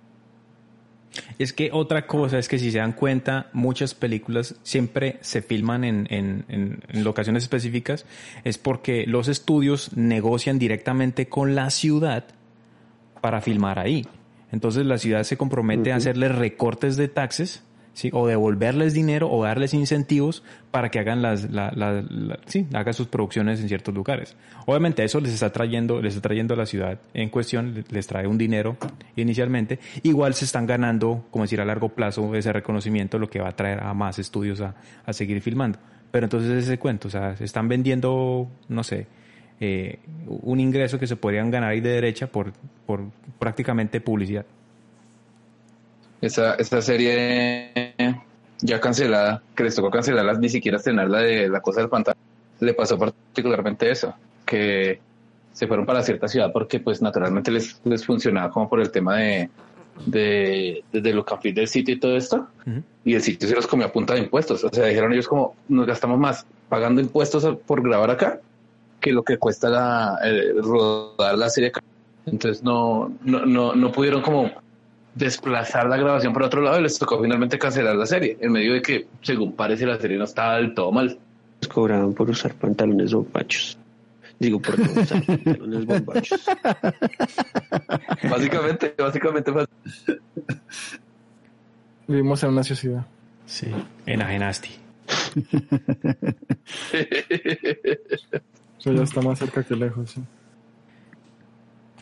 Es 1.37 1.53
que 1.53 1.69
otra 1.71 2.07
cosa 2.07 2.39
es 2.39 2.47
que 2.47 2.57
si 2.57 2.71
se 2.71 2.79
dan 2.79 2.93
cuenta, 2.93 3.47
muchas 3.53 3.93
películas 3.93 4.55
siempre 4.63 5.17
se 5.21 5.41
filman 5.41 5.83
en, 5.83 6.07
en- 6.09 6.45
en- 6.47 6.79
en 6.89 7.03
locaciones 7.03 7.43
específicas, 7.43 8.05
es 8.43 8.57
porque 8.57 9.05
los 9.07 9.27
estudios 9.27 9.95
negocian 9.95 10.57
directamente 10.59 11.27
con 11.27 11.53
la 11.55 11.69
ciudad 11.69 12.25
para 13.21 13.41
filmar 13.41 13.79
ahí. 13.79 14.05
Entonces 14.51 14.85
la 14.85 14.97
ciudad 14.97 15.23
se 15.23 15.37
compromete 15.37 15.91
a 15.91 15.95
hacerles 15.97 16.33
recortes 16.35 16.95
de 16.97 17.07
taxes, 17.07 17.63
o 18.11 18.27
devolverles 18.27 18.93
dinero 18.93 19.29
o 19.31 19.43
darles 19.43 19.73
incentivos 19.73 20.43
para 20.71 20.89
que 20.89 20.99
hagan 20.99 21.21
las, 21.21 21.51
la- 21.51 21.71
la- 21.75 22.01
la- 22.09 22.39
sí, 22.47 22.65
hagan 22.73 22.93
sus 22.93 23.07
producciones 23.07 23.61
en 23.61 23.67
ciertos 23.67 23.93
lugares. 23.93 24.35
Obviamente 24.65 25.03
eso 25.03 25.19
les 25.19 25.33
está 25.33 25.51
trayendo, 25.51 26.01
les 26.01 26.15
está 26.15 26.27
trayendo 26.27 26.55
a 26.55 26.57
la 26.57 26.65
ciudad 26.65 26.99
en 27.13 27.29
cuestión, 27.29 27.83
les 27.89 28.07
trae 28.07 28.25
un 28.27 28.37
dinero 28.37 28.77
inicialmente. 29.15 29.79
Igual 30.01 30.33
se 30.33 30.45
están 30.45 30.65
ganando, 30.65 31.25
como 31.31 31.43
decir, 31.43 31.61
a 31.61 31.65
largo 31.65 31.89
plazo 31.89 32.33
ese 32.35 32.51
reconocimiento, 32.51 33.19
lo 33.19 33.29
que 33.29 33.39
va 33.39 33.49
a 33.49 33.55
traer 33.55 33.81
a 33.83 33.93
más 33.93 34.17
estudios 34.19 34.59
a, 34.61 34.75
a 35.05 35.13
seguir 35.13 35.39
filmando. 35.41 35.77
Pero 36.11 36.25
entonces 36.25 36.63
ese 36.63 36.77
cuento, 36.79 37.07
o 37.07 37.11
sea, 37.11 37.35
se 37.35 37.43
están 37.43 37.67
vendiendo, 37.67 38.47
no 38.69 38.83
sé, 38.83 39.07
eh, 39.59 39.99
un 40.27 40.59
ingreso 40.59 40.99
que 40.99 41.07
se 41.07 41.15
podrían 41.15 41.49
ganar 41.51 41.69
ahí 41.71 41.79
de 41.81 41.89
derecha 41.91 42.27
por, 42.27 42.53
por 42.85 43.01
prácticamente 43.39 44.01
publicidad. 44.01 44.45
Esa, 46.23 46.53
esa 46.53 46.81
serie 46.81 47.93
ya 48.61 48.79
cancelada, 48.79 49.43
que 49.55 49.63
les 49.65 49.75
tocó 49.75 49.89
cancelarla, 49.91 50.35
ni 50.35 50.47
siquiera 50.47 50.77
estrenar 50.77 51.09
la 51.09 51.19
de 51.19 51.49
la 51.49 51.59
cosa 51.59 51.81
del 51.81 51.89
pantano, 51.89 52.17
le 52.61 52.73
pasó 52.73 52.97
particularmente 52.97 53.91
eso, 53.91 54.15
que 54.45 55.01
se 55.51 55.67
fueron 55.67 55.85
para 55.85 56.01
cierta 56.01 56.29
ciudad 56.29 56.53
porque 56.53 56.79
pues 56.79 57.01
naturalmente 57.01 57.51
les, 57.51 57.81
les 57.83 58.05
funcionaba 58.05 58.49
como 58.51 58.69
por 58.69 58.79
el 58.79 58.89
tema 58.89 59.17
de, 59.17 59.49
de, 60.05 60.83
de, 60.93 61.01
de 61.01 61.13
lo 61.13 61.25
que 61.25 61.51
del 61.51 61.67
sitio 61.67 61.95
y 61.95 61.99
todo 61.99 62.15
esto, 62.15 62.47
y 63.03 63.15
el 63.15 63.21
sitio 63.21 63.49
se 63.49 63.55
los 63.55 63.67
comió 63.67 63.87
a 63.87 63.91
punta 63.91 64.13
de 64.13 64.21
impuestos. 64.21 64.63
O 64.63 64.69
sea, 64.69 64.85
dijeron 64.85 65.11
ellos 65.11 65.27
como, 65.27 65.57
nos 65.67 65.85
gastamos 65.85 66.17
más 66.17 66.45
pagando 66.69 67.01
impuestos 67.01 67.45
por 67.65 67.83
grabar 67.83 68.11
acá 68.11 68.39
que 69.01 69.11
lo 69.11 69.23
que 69.23 69.37
cuesta 69.37 69.67
la, 69.67 70.19
eh, 70.23 70.53
rodar 70.55 71.37
la 71.37 71.49
serie 71.49 71.67
acá. 71.67 71.81
Entonces 72.25 72.63
no, 72.63 73.11
no, 73.23 73.45
no, 73.45 73.75
no 73.75 73.91
pudieron 73.91 74.21
como 74.21 74.49
desplazar 75.15 75.87
la 75.87 75.97
grabación 75.97 76.33
por 76.33 76.43
otro 76.43 76.61
lado 76.61 76.79
y 76.79 76.83
les 76.83 76.97
tocó 76.97 77.21
finalmente 77.21 77.59
cancelar 77.59 77.95
la 77.95 78.05
serie, 78.05 78.37
en 78.39 78.51
medio 78.51 78.73
de 78.73 78.81
que, 78.81 79.07
según 79.21 79.53
parece, 79.53 79.85
la 79.85 79.99
serie 79.99 80.17
no 80.17 80.25
estaba 80.25 80.57
del 80.57 80.73
todo 80.73 80.91
mal. 80.91 81.17
Nos 81.61 81.67
cobraban 81.69 82.13
por 82.13 82.29
usar 82.29 82.53
pantalones 82.55 83.13
bombachos. 83.13 83.77
Digo, 84.39 84.59
por 84.59 84.77
no 84.79 85.01
usar 85.01 85.25
pantalones 85.25 85.85
bombachos. 85.85 86.45
Básicamente, 88.29 88.93
básicamente 88.97 89.51
Vivimos 92.07 92.43
en 92.43 92.49
una 92.49 92.63
sociedad. 92.63 93.05
Sí. 93.45 93.67
Enajenaste. 94.05 94.69
Eso 98.79 98.91
ya 98.91 99.03
está 99.03 99.21
más 99.21 99.39
cerca 99.39 99.63
que 99.63 99.75
lejos. 99.75 100.11
sí. 100.11 100.21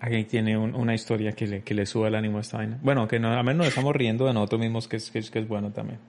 Alguien 0.01 0.25
tiene 0.27 0.57
un- 0.57 0.73
una 0.75 0.93
historia 0.95 1.31
que 1.33 1.45
le, 1.47 1.61
que 1.61 1.73
le 1.75 1.85
suba 1.85 2.07
el 2.07 2.15
ánimo 2.15 2.39
a 2.39 2.41
esta 2.41 2.57
vaina. 2.57 2.77
Bueno, 2.81 3.07
que 3.07 3.19
no, 3.19 3.31
a 3.31 3.43
menos 3.43 3.57
nos 3.59 3.67
estamos 3.67 3.95
riendo 3.95 4.25
de 4.25 4.33
nosotros 4.33 4.59
mismos, 4.59 4.87
que 4.87 4.97
es, 4.97 5.11
que 5.11 5.19
es, 5.19 5.29
que 5.31 5.39
es 5.39 5.47
bueno 5.47 5.69
también. 5.71 5.99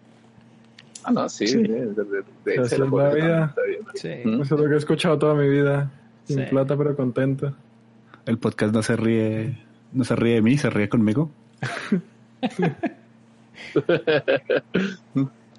Ah, 1.04 1.10
no, 1.12 1.28
sí. 1.28 1.46
Sí. 1.46 1.62
de- 1.62 1.86
de- 1.92 2.04
de- 2.44 2.54
es 2.54 2.78
lo 2.78 2.86
la 2.96 3.12
vida. 3.14 3.54
también, 3.54 3.80
está 3.84 4.08
bien. 4.08 4.22
Sí. 4.24 4.28
¿Mm? 4.28 4.42
Eso 4.42 4.54
es 4.54 4.60
lo 4.62 4.68
que 4.68 4.74
he 4.74 4.78
escuchado 4.78 5.18
toda 5.18 5.34
mi 5.34 5.48
vida. 5.48 5.90
Sin 6.24 6.38
Sí. 6.38 6.44
plata, 6.50 6.76
pero 6.76 6.96
contento. 6.96 7.54
El 8.24 8.38
podcast 8.38 8.72
no 8.74 8.82
se 8.82 8.96
ríe, 8.96 9.58
no 9.92 10.04
se 10.04 10.16
ríe 10.16 10.34
de 10.36 10.42
mí, 10.42 10.56
se 10.56 10.70
ríe 10.70 10.88
conmigo. 10.88 11.30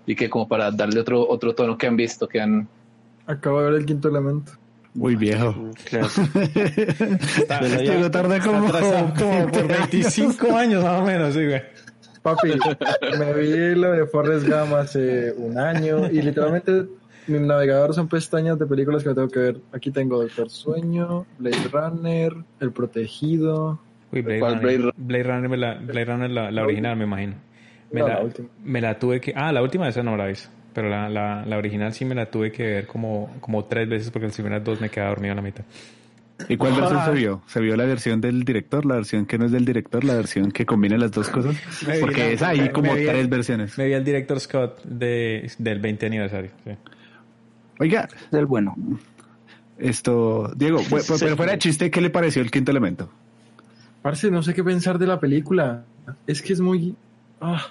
Y 0.06 0.16
que 0.16 0.30
como 0.30 0.48
para 0.48 0.70
darle 0.72 1.00
otro, 1.00 1.26
otro 1.30 1.56
tono 1.56 1.78
que 1.78 1.88
han 1.88 1.96
visto, 1.96 2.28
que 2.28 2.42
han... 2.42 2.68
Acabo 3.26 3.62
de 3.62 3.72
ver 3.72 3.80
el 3.80 3.86
quinto 3.86 4.10
elemento. 4.10 4.52
Muy 4.96 5.16
viejo. 5.16 5.72
Claro. 5.86 6.08
Llegó 7.82 8.12
tarde 8.12 8.40
como, 8.40 8.72
como 9.18 9.48
por 9.52 9.68
25 9.92 10.56
años 10.56 10.84
más 10.84 11.02
o 11.02 11.06
menos, 11.06 11.34
sí, 11.34 11.46
güey. 11.46 11.62
Papi, 12.22 12.54
me 13.20 13.34
vi 13.34 13.76
lo 13.76 13.92
de 13.92 14.06
Forrest 14.06 14.48
Gump 14.48 14.74
hace 14.76 15.34
un 15.34 15.58
año 15.60 16.10
y 16.10 16.22
literalmente 16.22 16.86
mi 17.28 17.40
navegador 17.40 17.94
son 17.94 18.08
pestañas 18.08 18.58
de 18.58 18.66
películas 18.66 19.04
que 19.04 19.10
me 19.10 19.16
tengo 19.16 19.28
que 19.28 19.40
ver. 19.40 19.58
Aquí 19.74 19.92
tengo 19.92 20.22
Doctor 20.22 20.50
Sueño, 20.50 21.26
Blade 21.38 21.68
Runner, 21.72 22.34
El 22.62 22.72
Protegido. 22.72 23.80
Uy, 24.12 24.22
Blade 24.22 24.40
¿Cuál 24.40 24.62
Runner, 24.62 24.78
Blade 24.78 24.94
Blade 24.96 25.24
Runner, 25.24 25.50
me 25.50 25.58
la, 25.58 25.74
Blade 25.76 26.06
Runner 26.06 26.30
la, 26.30 26.52
la 26.52 26.64
original, 26.64 26.96
me 26.96 27.04
imagino. 27.04 27.36
Me, 27.92 28.00
No, 28.00 28.08
la, 28.08 28.14
la 28.16 28.22
última. 28.22 28.50
me 28.64 28.82
la 28.82 29.00
tuve 29.00 29.20
que... 29.20 29.34
Ah, 29.36 29.52
la 29.52 29.62
última 29.62 29.86
de 29.86 29.92
esa 29.92 30.04
no 30.04 30.16
la 30.16 30.32
hice. 30.32 30.48
Pero 30.74 30.90
la, 30.90 31.08
la, 31.10 31.46
la 31.46 31.58
original 31.58 31.94
sí 31.94 32.04
me 32.06 32.16
la 32.16 32.26
tuve 32.32 32.52
que 32.52 32.64
ver 32.64 32.88
como, 32.88 33.36
como 33.40 33.66
tres 33.66 33.88
veces 33.88 34.10
porque 34.12 34.28
las 34.28 34.36
primeras 34.36 34.64
dos 34.64 34.82
me 34.82 34.90
quedaba 34.90 35.12
dormido 35.12 35.34
a 35.34 35.36
la 35.36 35.42
mitad. 35.42 35.64
¿Y 36.50 36.58
cuál 36.58 36.74
versión 36.74 37.06
se 37.06 37.12
vio? 37.12 37.42
¿Se 37.46 37.60
vio 37.62 37.76
la 37.78 37.86
versión 37.86 38.20
del 38.20 38.44
director, 38.44 38.86
la 38.86 38.96
versión 38.96 39.26
que 39.28 39.38
no 39.38 39.46
es 39.46 39.52
del 39.52 39.66
director, 39.66 40.04
la 40.04 40.16
versión 40.16 40.52
que 40.52 40.66
combina 40.66 40.98
las 40.98 41.12
dos 41.12 41.30
cosas? 41.30 41.56
Porque 42.02 42.34
es 42.34 42.42
ahí 42.42 42.70
como 42.70 42.94
vi- 42.96 43.06
tres 43.06 43.30
versiones. 43.30 43.78
Me 43.78 43.86
vi 43.86 43.94
al 43.94 44.04
director 44.04 44.40
Scott 44.40 44.84
de, 44.84 45.50
del 45.60 45.80
20 45.80 46.06
aniversario. 46.08 46.50
sí. 46.66 46.72
Oiga, 47.80 48.08
Es 48.32 48.34
el 48.34 48.46
bueno. 48.46 48.76
esto, 49.78 50.52
Diego, 50.56 50.80
bu- 50.80 51.18
pero 51.20 51.36
fuera 51.38 51.54
de 51.54 51.58
chiste, 51.60 51.90
¿qué 51.92 52.02
le 52.02 52.10
pareció 52.10 52.42
el 52.42 52.52
quinto 52.52 52.72
elemento? 52.72 53.10
Parce, 54.02 54.30
no 54.30 54.44
sé 54.44 54.54
qué 54.54 54.64
pensar 54.64 54.98
de 55.00 55.08
la 55.08 55.20
película. 55.20 55.84
Es 56.28 56.42
que 56.42 56.54
es 56.54 56.60
muy... 56.60 56.96
ah. 57.42 57.68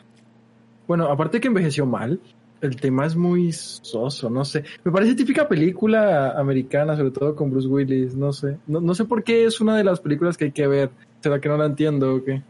Bueno, 0.88 1.06
aparte 1.06 1.40
que 1.40 1.48
envejeció 1.48 1.86
mal, 1.86 2.20
el 2.62 2.76
tema 2.76 3.04
es 3.04 3.16
muy 3.16 3.52
soso, 3.52 4.30
no 4.30 4.44
sé. 4.44 4.64
Me 4.84 4.92
parece 4.92 5.16
típica 5.16 5.48
película 5.48 6.30
americana, 6.38 6.96
sobre 6.96 7.10
todo 7.10 7.34
con 7.34 7.50
Bruce 7.50 7.66
Willis, 7.68 8.14
no 8.14 8.32
sé. 8.32 8.56
No, 8.68 8.80
no 8.80 8.94
sé 8.94 9.04
por 9.04 9.24
qué 9.24 9.44
es 9.44 9.60
una 9.60 9.76
de 9.76 9.82
las 9.84 10.00
películas 10.00 10.36
que 10.36 10.46
hay 10.46 10.52
que 10.52 10.66
ver. 10.68 10.90
¿Será 11.20 11.40
que 11.40 11.48
no 11.48 11.56
la 11.56 11.66
entiendo 11.66 12.14
o 12.14 12.24
qué? 12.24 12.40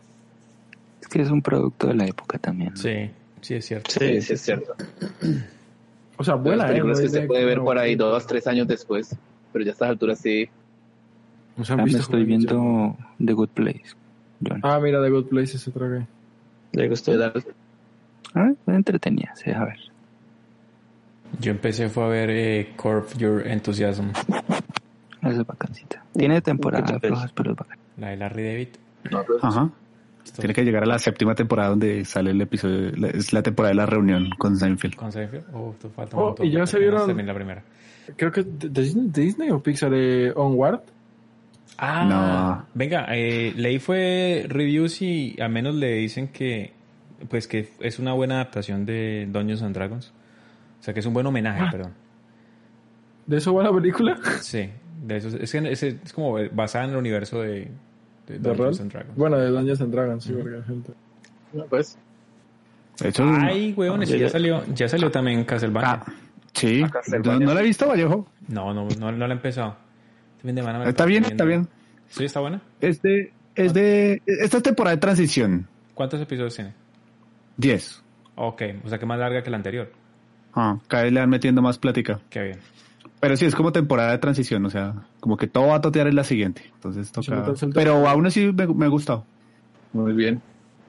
Es 1.00 1.08
que 1.08 1.22
es 1.22 1.30
un 1.30 1.40
producto 1.40 1.86
de 1.88 1.94
la 1.94 2.06
época 2.06 2.38
también. 2.38 2.70
¿no? 2.70 2.76
Sí, 2.76 3.10
sí 3.40 3.54
es 3.54 3.64
cierto. 3.64 3.90
Sí, 3.90 4.20
sí, 4.20 4.34
es 4.34 4.40
cierto. 4.40 4.74
O 6.18 6.24
sea, 6.24 6.34
Las 6.34 6.44
buena, 6.44 6.64
¿eh? 6.64 6.68
películas 6.68 6.98
No 6.98 7.02
que 7.04 7.08
se 7.08 7.22
puede 7.22 7.44
ver 7.44 7.58
por 7.58 7.78
ahí 7.78 7.96
dos, 7.96 8.26
tres 8.26 8.46
años 8.46 8.68
después, 8.68 9.16
pero 9.52 9.64
ya 9.64 9.70
a 9.70 9.72
estas 9.72 9.88
alturas 9.88 10.18
sí. 10.20 10.48
¿No 11.56 11.64
se 11.64 11.72
han 11.72 11.80
Ah, 11.80 11.84
me 11.84 11.90
estoy 11.90 12.24
viendo 12.24 12.96
The 13.24 13.32
Good 13.32 13.48
Place. 13.48 13.96
John. 14.46 14.60
Ah, 14.62 14.78
mira, 14.78 15.02
The 15.02 15.10
Good 15.10 15.24
Place 15.26 15.56
es 15.56 15.66
otra 15.66 15.88
que... 15.88 16.78
¿Le 16.78 16.88
gustó? 16.88 17.12
Ah, 18.34 18.52
entretenida, 18.68 19.34
se 19.34 19.50
deja 19.50 19.64
ver. 19.64 19.91
Yo 21.43 21.51
empecé 21.51 21.88
fue 21.88 22.05
a 22.05 22.09
ver 22.09 22.30
eh, 22.30 22.72
Curve 22.76 23.09
Your 23.18 23.47
Enthusiasm, 23.47 24.11
Esa 25.20 25.28
es 25.40 25.47
bacancita. 25.47 26.03
Tiene 26.16 26.40
temporadas 26.40 26.84
¿Qué 26.90 26.93
te 26.95 26.99
parece? 27.01 27.09
flojas, 27.09 27.32
pero 27.32 27.51
es 27.53 27.57
bacán. 27.57 27.78
la 27.99 28.09
de 28.11 28.16
Larry 28.16 28.43
David. 28.45 28.68
Ajá. 29.43 29.70
Tiene 30.36 30.55
que 30.55 30.64
llegar 30.64 30.84
a 30.84 30.86
la 30.86 30.99
séptima 31.01 31.34
temporada 31.34 31.70
donde 31.70 32.05
sale 32.05 32.30
el 32.30 32.40
episodio, 32.40 32.93
la- 32.97 33.09
es 33.09 33.32
la 33.32 33.43
temporada 33.43 33.70
de 33.70 33.76
la 33.76 33.86
reunión 33.86 34.30
con 34.38 34.57
Seinfeld. 34.57 34.95
¿Con 34.95 35.11
Seinfeld? 35.11 35.45
Oh, 35.53 35.74
falta 35.95 36.16
Oh, 36.16 36.26
montón 36.26 36.47
y 36.47 36.51
ya 36.53 36.64
se 36.64 36.76
no 36.76 36.80
vieron- 36.80 37.26
la 37.26 37.34
primera. 37.34 37.62
Creo 38.16 38.30
que 38.30 38.43
de 38.45 38.68
de 38.68 39.20
Disney, 39.20 39.51
o 39.51 39.61
Pixar 39.62 39.90
de 39.90 40.32
Onward. 40.36 40.80
Ah, 41.78 42.64
venga, 42.74 43.07
eh, 43.11 43.53
leí 43.57 43.78
fue 43.78 44.45
reviews 44.49 45.03
y 45.03 45.36
al 45.40 45.51
menos 45.51 45.74
le 45.74 45.95
dicen 45.95 46.28
que 46.28 46.72
pues 47.28 47.47
que 47.49 47.70
es 47.80 47.99
una 47.99 48.12
buena 48.12 48.34
adaptación 48.36 48.84
de 48.84 49.26
Dungeons 49.30 49.62
and 49.62 49.74
Dragons. 49.74 50.12
O 50.83 50.85
sea 50.85 50.93
que 50.93 51.01
es 51.01 51.07
un 51.07 51.14
buen 51.14 51.24
homenaje, 51.26 51.62
Ah. 51.62 51.68
perdón. 51.70 51.93
¿De 53.26 53.37
eso 53.37 53.55
va 53.55 53.62
la 53.62 53.72
película? 53.72 54.18
Sí, 54.41 54.68
de 55.07 55.16
eso 55.16 55.28
es, 55.28 55.51
que 55.53 55.59
es, 55.72 55.83
es 55.85 56.12
como 56.12 56.37
basada 56.53 56.85
en 56.87 56.91
el 56.91 56.97
universo 56.97 57.41
de, 57.41 57.70
de 58.26 58.39
¿De 58.39 58.39
Dungeons 58.41 58.80
and 58.80 58.93
Dragons. 58.93 59.16
Bueno, 59.16 59.39
de 59.39 59.49
Dungeons 59.51 59.80
and 59.80 59.93
Dragons, 59.95 60.24
sí, 60.24 60.33
porque 60.33 60.57
hay 60.57 60.62
gente... 60.64 60.93
No, 61.53 61.64
pues, 61.66 61.97
De 63.01 63.09
hecho, 63.11 63.24
Ay, 63.24 63.72
weón, 63.76 64.03
ya 64.03 64.28
salió, 64.28 64.64
ya 64.74 64.89
salió 64.89 65.11
también 65.11 65.45
Castlevania. 65.45 66.03
ah, 66.05 66.12
sí, 66.53 66.83
el 67.12 67.22
no, 67.22 67.39
no 67.39 67.55
la 67.55 67.61
he 67.61 67.64
visto, 67.64 67.87
Vallejo. 67.87 68.26
No, 68.49 68.74
no, 68.74 68.89
no, 68.99 69.12
no 69.12 69.26
la 69.26 69.35
he 69.35 69.37
empezado. 69.37 69.76
Este 70.45 70.53
la 70.62 70.89
Está 70.89 71.05
bien, 71.05 71.22
viendo. 71.22 71.28
está 71.30 71.45
bien. 71.45 71.68
Sí, 72.09 72.24
está 72.24 72.41
buena. 72.41 72.61
Es 72.80 73.01
de, 73.03 73.33
es 73.55 73.72
de, 73.72 74.20
esta 74.26 74.57
es 74.57 74.62
temporada 74.62 74.97
de 74.97 75.01
transición, 75.01 75.68
¿Cuántos 75.95 76.20
episodios 76.20 76.57
tiene? 76.57 76.72
10. 77.59 78.03
Ok, 78.35 78.62
o 78.85 78.89
sea 78.89 78.99
que 78.99 79.07
más 79.07 79.18
larga 79.18 79.43
que 79.43 79.51
la 79.51 79.59
anterior. 79.59 79.93
Ah, 80.55 80.78
cada 80.88 81.05
vez 81.05 81.12
le 81.12 81.20
van 81.20 81.30
metiendo 81.30 81.62
más 81.62 81.78
plática. 81.78 82.20
Qué 82.30 82.42
bien. 82.42 82.59
Pero 83.20 83.36
sí, 83.36 83.46
es 83.46 83.55
como 83.55 83.72
temporada 83.72 84.11
de 84.11 84.18
transición, 84.18 84.66
o 84.66 84.70
sea, 84.70 84.94
como 85.20 85.36
que 85.36 85.46
todo 85.46 85.68
va 85.68 85.76
a 85.76 85.80
totear 85.80 86.09
en 86.09 86.16
la 86.16 86.24
siguiente. 86.24 86.62
Entonces 86.74 87.12
toca... 87.12 87.55
Pero 87.72 88.09
aún 88.09 88.26
así 88.26 88.53
me, 88.53 88.66
me 88.66 88.86
ha 88.86 88.88
gustado. 88.88 89.24
Muy 89.92 90.12
bien, 90.12 90.42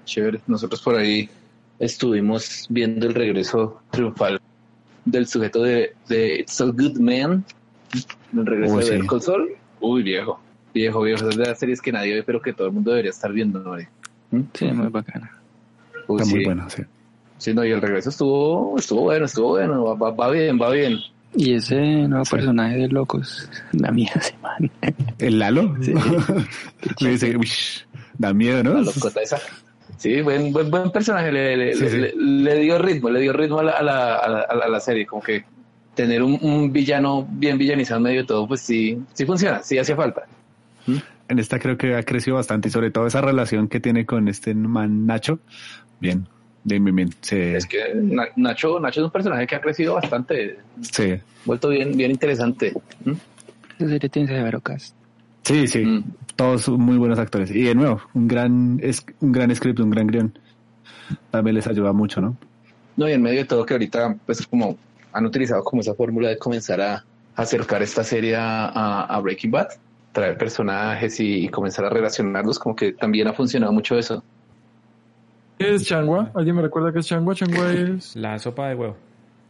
chévere. 0.05 0.41
Nosotros 0.47 0.81
por 0.81 0.95
ahí 0.95 1.29
estuvimos 1.77 2.65
viendo 2.69 3.05
el 3.07 3.13
regreso 3.13 3.81
triunfal 3.91 4.41
del 5.05 5.27
sujeto 5.27 5.61
de, 5.63 5.93
de 6.07 6.39
It's 6.39 6.59
a 6.61 6.65
Good 6.65 6.97
Man, 6.97 7.45
el 8.35 8.45
regreso 8.45 8.75
Uy, 8.75 8.85
de 8.85 9.01
sí. 9.01 9.07
Call 9.07 9.21
Saul. 9.21 9.49
Uy, 9.79 10.01
viejo, 10.01 10.39
viejo, 10.73 11.01
viejo. 11.01 11.29
Es 11.29 11.37
de 11.37 11.45
las 11.45 11.59
series 11.59 11.81
que 11.81 11.91
nadie 11.91 12.15
ve, 12.15 12.23
pero 12.23 12.41
que 12.41 12.53
todo 12.53 12.67
el 12.67 12.73
mundo 12.73 12.91
debería 12.91 13.11
estar 13.11 13.31
viendo. 13.31 13.59
¿no? 13.59 13.77
Sí, 14.53 14.65
muy 14.71 14.87
bacana. 14.87 15.37
Uy, 16.07 16.15
Está 16.21 16.25
sí. 16.25 16.35
muy 16.35 16.45
bueno, 16.45 16.69
sí. 16.69 16.83
Sí, 17.37 17.53
no, 17.53 17.65
y 17.65 17.71
el 17.71 17.81
regreso 17.81 18.09
estuvo, 18.09 18.77
estuvo 18.77 19.01
bueno, 19.01 19.25
estuvo 19.25 19.49
bueno, 19.49 19.83
va, 19.83 19.95
va- 19.95 20.11
va 20.11 20.29
bien, 20.31 20.59
va 20.61 20.69
bien. 20.69 20.97
Y 21.35 21.53
ese 21.55 21.75
nuevo 22.07 22.23
personaje 22.29 22.77
de 22.77 22.87
locos, 22.89 23.49
la 23.71 23.91
mía 23.91 24.11
semana. 24.21 24.69
¿El 25.17 25.39
Lalo? 25.39 25.75
Sí. 25.81 25.93
Me 27.01 27.09
dice, 27.09 27.35
"Uish, 27.35 27.85
da 28.17 28.33
miedo, 28.33 28.63
¿no? 28.63 28.75
La 28.75 28.81
locota 28.81 29.21
esa. 29.21 29.37
Sí, 29.97 30.21
buen, 30.21 30.51
buen, 30.53 30.69
buen 30.69 30.91
personaje, 30.91 31.31
le, 31.31 31.57
le- 31.57 31.73
Sí, 31.73 31.83
le- 31.83 31.89
sí. 31.89 31.97
le- 31.97 32.13
le 32.15 32.59
dio 32.59 32.77
ritmo, 32.77 33.09
le 33.09 33.19
dio 33.19 33.33
ritmo 33.33 33.59
a 33.59 33.63
la, 33.63 33.71
a 33.73 33.83
la, 33.83 34.15
a 34.15 34.29
la, 34.29 34.39
a 34.41 34.55
la- 34.55 34.65
a 34.65 34.69
la 34.69 34.79
serie, 34.79 35.05
como 35.05 35.21
que 35.23 35.43
tener 35.95 36.21
un, 36.23 36.37
un 36.41 36.71
villano 36.71 37.27
bien 37.29 37.57
villanizado 37.57 37.97
en 37.97 38.03
medio 38.03 38.21
de 38.21 38.27
todo, 38.27 38.47
pues 38.47 38.61
sí, 38.61 38.97
sí 39.13 39.25
funciona, 39.25 39.61
sí 39.63 39.77
hacía 39.77 39.95
falta. 39.95 40.23
En 41.29 41.39
esta 41.39 41.57
creo 41.59 41.77
que 41.77 41.95
ha 41.95 42.03
crecido 42.03 42.35
bastante 42.35 42.67
y 42.67 42.71
sobre 42.71 42.91
todo 42.91 43.07
esa 43.07 43.21
relación 43.21 43.67
que 43.67 43.79
tiene 43.79 44.05
con 44.05 44.27
este 44.27 44.53
man 44.53 45.05
Nacho. 45.05 45.39
Bien, 45.99 46.27
bien, 46.63 46.95
bien. 46.95 47.09
Se, 47.21 47.55
Es 47.57 47.65
que 47.65 47.93
Na- 47.95 48.27
Nacho, 48.35 48.79
Nacho 48.79 49.01
es 49.01 49.05
un 49.05 49.11
personaje 49.11 49.45
que 49.47 49.55
ha 49.55 49.61
crecido 49.61 49.95
bastante, 49.95 50.57
sí, 50.81 51.15
vuelto 51.45 51.69
bien, 51.69 51.95
bien 51.97 52.11
interesante. 52.11 52.73
¿Mm? 53.05 53.11
Serie 53.79 54.09
tiene 54.09 54.27
severo 54.27 54.61
cast. 54.61 54.95
sí, 55.43 55.67
sí. 55.67 55.83
Mm. 55.85 56.03
Todos 56.35 56.61
son 56.63 56.79
muy 56.81 56.97
buenos 56.97 57.19
actores. 57.19 57.51
Y 57.51 57.63
de 57.63 57.75
nuevo, 57.75 58.01
un 58.13 58.27
gran, 58.27 58.79
es, 58.81 59.05
un 59.19 59.31
gran 59.31 59.53
script, 59.55 59.79
un 59.79 59.89
gran 59.91 60.07
guion. 60.07 60.37
También 61.31 61.55
les 61.55 61.67
ayuda 61.67 61.93
mucho, 61.93 62.21
¿no? 62.21 62.35
No, 62.95 63.07
y 63.09 63.11
en 63.13 63.21
medio 63.21 63.39
de 63.39 63.45
todo 63.45 63.65
que 63.65 63.73
ahorita, 63.73 64.15
pues 64.25 64.45
como 64.47 64.77
han 65.11 65.25
utilizado 65.25 65.63
como 65.63 65.81
esa 65.81 65.93
fórmula 65.93 66.29
de 66.29 66.37
comenzar 66.37 66.81
a 66.81 67.03
acercar 67.35 67.81
esta 67.83 68.03
serie 68.03 68.35
a, 68.35 68.65
a- 68.67 69.03
a 69.05 69.19
Breaking 69.19 69.51
Bad, 69.51 69.67
traer 70.11 70.37
personajes 70.37 71.19
y, 71.19 71.45
y 71.45 71.49
comenzar 71.49 71.85
a 71.85 71.89
relacionarlos, 71.89 72.57
como 72.59 72.75
que 72.75 72.93
también 72.93 73.27
ha 73.27 73.33
funcionado 73.33 73.71
mucho 73.73 73.97
eso. 73.97 74.23
¿Qué 75.63 75.75
es 75.75 75.85
changua? 75.85 76.31
¿Alguien 76.35 76.55
me 76.55 76.61
recuerda 76.61 76.91
qué 76.91 76.99
es 76.99 77.05
changua? 77.07 77.35
Changua 77.35 77.71
es... 77.73 78.15
La 78.15 78.37
sopa 78.39 78.69
de 78.69 78.75
huevo. 78.75 78.97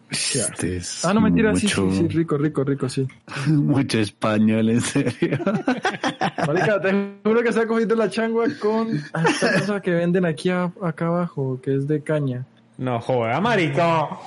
Este 0.09 0.78
es 0.78 1.03
Ah, 1.05 1.14
no, 1.14 1.22
mentira, 1.22 1.55
sí, 1.55 1.66
mucho, 1.66 1.89
sí, 1.89 1.97
sí, 1.97 2.07
rico, 2.09 2.38
rico, 2.38 2.64
rico, 2.64 2.88
sí. 2.88 3.07
mucho 3.47 3.97
español, 3.99 4.70
en 4.70 4.82
serio. 4.82 5.39
Marica, 6.47 6.80
te 6.82 7.14
juro 7.24 7.41
que 7.41 7.49
está 7.49 7.66
cogiendo 7.66 7.95
la 7.95 8.09
changua 8.09 8.45
con 8.59 8.89
esta 8.95 9.59
cosa 9.59 9.82
que 9.82 9.91
venden 9.91 10.26
aquí 10.26 10.49
a- 10.49 10.72
acá 10.84 11.07
abajo, 11.07 11.59
que 11.64 11.76
es 11.76 11.88
de 11.88 12.01
caña. 12.03 12.45
No 12.78 12.99
joda, 12.99 13.39
marico. 13.41 14.20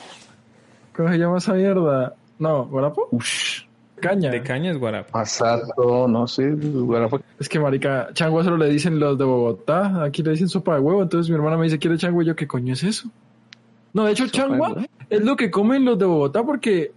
¿Cómo 0.96 1.08
se 1.10 1.18
llama 1.18 1.38
esa 1.38 1.52
mierda? 1.52 2.14
No, 2.38 2.64
¿guarapo? 2.66 3.08
Ush. 3.12 3.62
Caña. 4.00 4.30
De 4.30 4.42
caña 4.42 4.70
es 4.72 4.78
guarapo. 4.78 5.10
Pasado, 5.12 6.06
no 6.08 6.26
sé, 6.26 6.54
fue- 7.08 7.20
Es 7.40 7.48
que, 7.48 7.58
marica, 7.58 8.08
changua 8.12 8.44
solo 8.44 8.58
le 8.58 8.68
dicen 8.68 8.98
los 9.00 9.16
de 9.16 9.24
Bogotá, 9.24 10.04
aquí 10.04 10.22
le 10.22 10.32
dicen 10.32 10.48
sopa 10.48 10.74
de 10.74 10.80
huevo, 10.80 11.02
entonces 11.02 11.30
mi 11.30 11.36
hermana 11.36 11.56
me 11.56 11.64
dice, 11.64 11.78
¿quiere 11.78 11.96
changua? 11.96 12.22
Y 12.22 12.26
yo, 12.26 12.36
¿qué 12.36 12.46
coño 12.46 12.74
es 12.74 12.82
eso? 12.84 13.08
No, 13.94 14.04
de 14.04 14.12
hecho, 14.12 14.26
¿Sopa 14.28 14.42
de 14.42 14.48
changua 14.50 14.86
es 15.08 15.20
lo 15.24 15.36
que 15.36 15.50
comen 15.50 15.84
los 15.84 15.98
de 15.98 16.04
Bogotá 16.04 16.42
porque... 16.44 16.92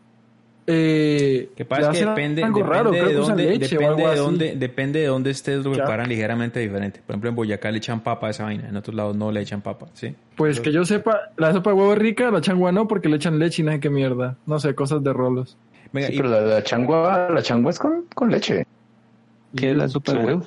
Eh, 0.72 1.50
Que 1.56 1.66
pasa 1.66 1.92
es 1.92 1.98
que 2.00 2.06
depende, 2.06 2.44
algo 2.44 2.60
depende 2.60 2.78
raro, 2.78 2.92
de 2.92 3.14
dónde, 3.16 3.58
depende 3.58 3.86
algo 3.88 4.10
de 4.10 4.16
dónde, 4.18 4.56
depende 4.56 5.00
de 5.00 5.08
dónde 5.08 5.32
estés, 5.32 5.66
lo 5.66 5.72
Ya. 5.72 5.78
preparan 5.84 6.08
ligeramente 6.08 6.60
diferente. 6.60 7.02
Por 7.04 7.14
ejemplo, 7.16 7.30
en 7.32 7.36
Boyacá 7.36 7.72
le 7.72 7.78
echan 7.80 8.02
papa 8.02 8.28
a 8.28 8.30
esa 8.30 8.44
vaina, 8.44 8.70
en 8.70 8.76
otros 8.78 8.96
lados 8.96 9.16
no 9.16 9.32
le 9.32 9.42
echan 9.42 9.62
papa, 9.62 9.88
¿sí? 9.94 10.14
Pues 10.36 10.60
que 10.60 10.72
yo 10.72 10.86
sepa, 10.86 11.32
la 11.38 11.54
sopa 11.54 11.72
de 11.72 11.76
huevo 11.76 11.94
es 11.94 11.98
rica, 12.00 12.30
la 12.30 12.42
changua 12.42 12.72
no, 12.72 12.88
porque 12.88 13.10
le 13.10 13.16
echan 13.16 13.40
leche 13.40 13.64
y 13.64 13.66
no 13.66 13.72
sé 13.72 13.80
qué 13.80 13.90
mierda. 13.90 14.36
No 14.46 14.60
sé, 14.60 14.76
cosas 14.76 15.04
de 15.04 15.12
rolos. 15.12 15.58
Venga, 15.92 16.08
sí, 16.08 16.14
y- 16.14 16.18
pero 16.18 16.30
la, 16.30 16.42
la 16.42 16.64
changua, 16.64 17.30
la 17.30 17.42
changua 17.42 17.72
es 17.72 17.80
con, 17.80 18.06
con 18.14 18.30
leche. 18.32 18.66
¿Qué 19.56 19.72
es 19.72 19.78
la 19.78 19.88
sopa 19.90 20.14
de 20.14 20.26
huevo? 20.26 20.46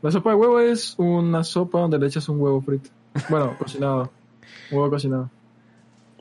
La 0.00 0.10
sopa 0.10 0.30
de 0.30 0.36
huevo 0.36 0.60
es 0.60 0.94
una 0.98 1.44
sopa 1.44 1.80
donde 1.80 1.98
le 1.98 2.06
echas 2.06 2.28
un 2.28 2.40
huevo 2.40 2.60
frito. 2.62 2.90
Bueno, 3.28 3.56
cocinado. 3.58 4.10
Huevo 4.70 4.90
cocinado. 4.90 5.30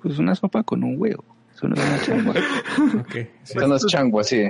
Pues 0.02 0.20
una 0.20 0.36
sopa 0.36 0.64
con 0.64 0.84
un 0.84 0.96
huevo. 1.00 1.24
Eso 1.56 1.68
no 1.68 1.76
es 1.76 1.82
una 1.86 2.02
changua. 2.02 2.34
sí. 3.14 3.20
Esta 3.46 3.68
no 3.68 3.76
es 3.76 3.86
changua, 3.86 4.24
sí. 4.24 4.44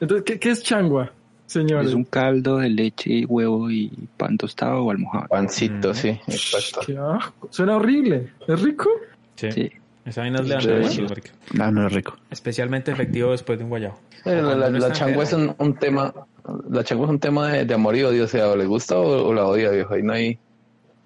Entonces, 0.00 0.24
¿qué, 0.24 0.38
qué 0.40 0.50
es 0.50 0.62
changua, 0.62 1.12
señores? 1.46 1.90
Es 1.90 1.94
un 1.94 2.04
caldo 2.04 2.56
de 2.58 2.68
leche, 2.70 3.24
huevo 3.26 3.70
y 3.70 3.90
pan 4.16 4.36
tostado 4.36 4.84
o 4.84 4.90
almohado. 4.90 5.28
Pancito, 5.28 5.90
Mm. 5.90 5.94
sí, 5.94 6.08
exacto. 6.26 6.80
Qué 6.86 6.98
asco. 6.98 7.48
Suena 7.50 7.76
horrible. 7.76 8.32
¿Es 8.48 8.60
rico? 8.62 8.88
Sí. 9.36 9.52
Sí. 9.52 9.72
Esa 10.04 10.22
vaina 10.22 10.40
es 10.40 10.48
marica. 11.08 11.30
No, 11.54 11.70
no 11.70 11.86
es 11.86 11.92
rico. 11.92 12.16
Especialmente 12.30 12.90
efectivo 12.90 13.30
después 13.30 13.58
de 13.58 13.64
un 13.64 13.70
guayabo. 13.70 13.98
Eh, 14.24 14.34
La, 14.42 14.54
la- 14.56 14.70
no 14.70 14.78
la 14.78 14.86
está 14.88 14.92
changua 14.92 15.24
es 15.24 15.32
un, 15.32 15.54
un 15.58 15.74
tema, 15.74 16.12
la 16.70 16.82
changua 16.84 17.06
es 17.06 17.10
un 17.10 17.18
tema 17.20 17.52
de, 17.52 17.64
de 17.64 17.74
amor 17.74 17.94
y 17.96 18.02
odio, 18.02 18.24
o 18.24 18.28
sea, 18.28 18.48
o 18.48 18.56
le 18.56 18.66
gusta 18.66 18.98
o, 18.98 19.28
o 19.28 19.32
la 19.34 19.46
odia, 19.46 19.70
viejo, 19.70 19.94
ahí 19.94 20.02
no 20.02 20.12
hay, 20.12 20.38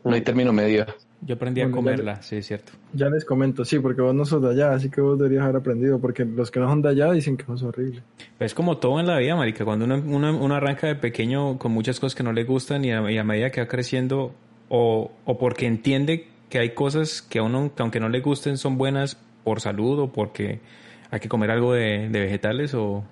no 0.05 0.13
hay 0.15 0.21
término 0.23 0.53
medio. 0.53 0.87
Yo 1.23 1.35
aprendí 1.35 1.63
a 1.63 1.67
ya 1.67 1.71
comerla, 1.71 2.23
sí, 2.23 2.37
es 2.37 2.47
cierto. 2.47 2.73
Ya 2.93 3.09
les 3.09 3.25
comento, 3.25 3.65
sí, 3.65 3.79
porque 3.79 4.01
vos 4.03 4.15
no 4.15 4.25
sos 4.27 4.43
de 4.43 4.51
allá, 4.51 4.73
así 4.73 4.91
que 4.91 5.01
vos 5.01 5.19
deberías 5.19 5.45
haber 5.45 5.57
aprendido, 5.57 5.99
porque 5.99 6.25
los 6.25 6.51
que 6.51 6.61
no 6.61 6.69
son 6.69 6.83
de 6.83 6.91
allá 6.91 7.11
dicen 7.11 7.37
que 7.39 7.45
no 7.49 7.55
es 7.55 7.63
horrible. 7.63 8.03
Pero 8.39 8.47
es 8.47 8.55
como 8.55 8.77
todo 8.77 9.01
en 9.01 9.07
la 9.07 9.19
vida, 9.19 9.35
marica. 9.35 9.65
Cuando 9.65 9.87
uno, 9.87 9.97
uno, 10.07 10.39
uno 10.39 10.55
arranca 10.55 10.87
de 10.87 10.95
pequeño 10.95 11.59
con 11.59 11.73
muchas 11.73 11.99
cosas 12.01 12.15
que 12.15 12.23
no 12.23 12.33
le 12.33 12.45
gustan 12.45 12.85
y 12.85 12.93
a, 12.93 13.11
y 13.11 13.17
a 13.19 13.25
medida 13.25 13.51
que 13.51 13.61
va 13.63 13.67
creciendo 13.67 14.35
o, 14.69 15.11
o 15.25 15.39
porque 15.39 15.67
entiende 15.67 16.29
que 16.49 16.59
hay 16.59 16.71
cosas 16.71 17.23
que 17.23 17.39
a 17.39 17.43
uno, 17.43 17.73
que 17.75 17.83
aunque 17.83 18.01
no 18.01 18.09
le 18.09 18.21
gusten, 18.21 18.57
son 18.59 18.79
buenas 18.79 19.17
por 19.45 19.61
salud 19.61 19.99
o 20.01 20.13
porque 20.13 20.61
hay 21.11 21.21
que 21.21 21.29
comer 21.29 21.51
algo 21.51 21.73
de, 21.73 22.09
de 22.09 22.21
vegetales 22.21 22.75
o, 22.75 23.05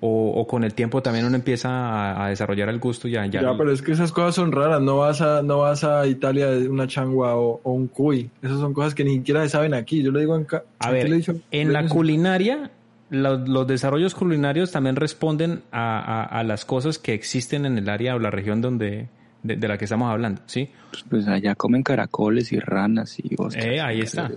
o, 0.00 0.32
o 0.34 0.46
con 0.46 0.64
el 0.64 0.74
tiempo 0.74 1.02
también 1.02 1.24
uno 1.26 1.36
empieza 1.36 1.68
a, 1.70 2.24
a 2.26 2.28
desarrollar 2.28 2.68
el 2.68 2.78
gusto 2.78 3.08
ya. 3.08 3.24
Ya, 3.26 3.42
Ya, 3.42 3.56
pero 3.56 3.72
es 3.72 3.80
que 3.82 3.92
esas 3.92 4.12
cosas 4.12 4.34
son 4.34 4.52
raras, 4.52 4.80
no 4.82 4.98
vas 4.98 5.20
a, 5.20 5.42
no 5.42 5.58
vas 5.58 5.84
a 5.84 6.06
Italia 6.06 6.50
de 6.50 6.68
una 6.68 6.86
changua 6.86 7.36
o, 7.36 7.60
o 7.62 7.72
un 7.72 7.88
cuy. 7.88 8.30
Esas 8.42 8.58
son 8.60 8.72
cosas 8.74 8.94
que 8.94 9.04
ni 9.04 9.16
siquiera 9.16 9.42
se 9.42 9.50
saben 9.50 9.74
aquí. 9.74 10.02
Yo 10.02 10.10
le 10.12 10.20
digo 10.20 10.36
en 10.36 10.46
A 10.78 10.90
ver, 10.90 11.08
le 11.08 11.24
en 11.50 11.72
la 11.72 11.86
culinaria, 11.88 12.70
los, 13.10 13.48
los 13.48 13.66
desarrollos 13.66 14.14
culinarios 14.14 14.72
también 14.72 14.96
responden 14.96 15.62
a, 15.70 15.98
a- 16.00 16.24
a 16.24 16.44
las 16.44 16.64
cosas 16.64 16.98
que 16.98 17.14
existen 17.14 17.64
en 17.66 17.78
el 17.78 17.88
área 17.88 18.14
o 18.14 18.18
la 18.18 18.30
región 18.30 18.60
donde 18.60 19.08
de, 19.44 19.54
de 19.56 19.68
la 19.68 19.78
que 19.78 19.84
estamos 19.84 20.10
hablando, 20.10 20.42
¿sí? 20.46 20.72
Pues 21.08 21.28
allá 21.28 21.54
comen 21.54 21.84
caracoles 21.84 22.50
y 22.52 22.58
ranas 22.58 23.16
y 23.18 23.34
ostras. 23.38 23.64
Eh, 23.64 23.80
ahí 23.80 24.00
está. 24.00 24.28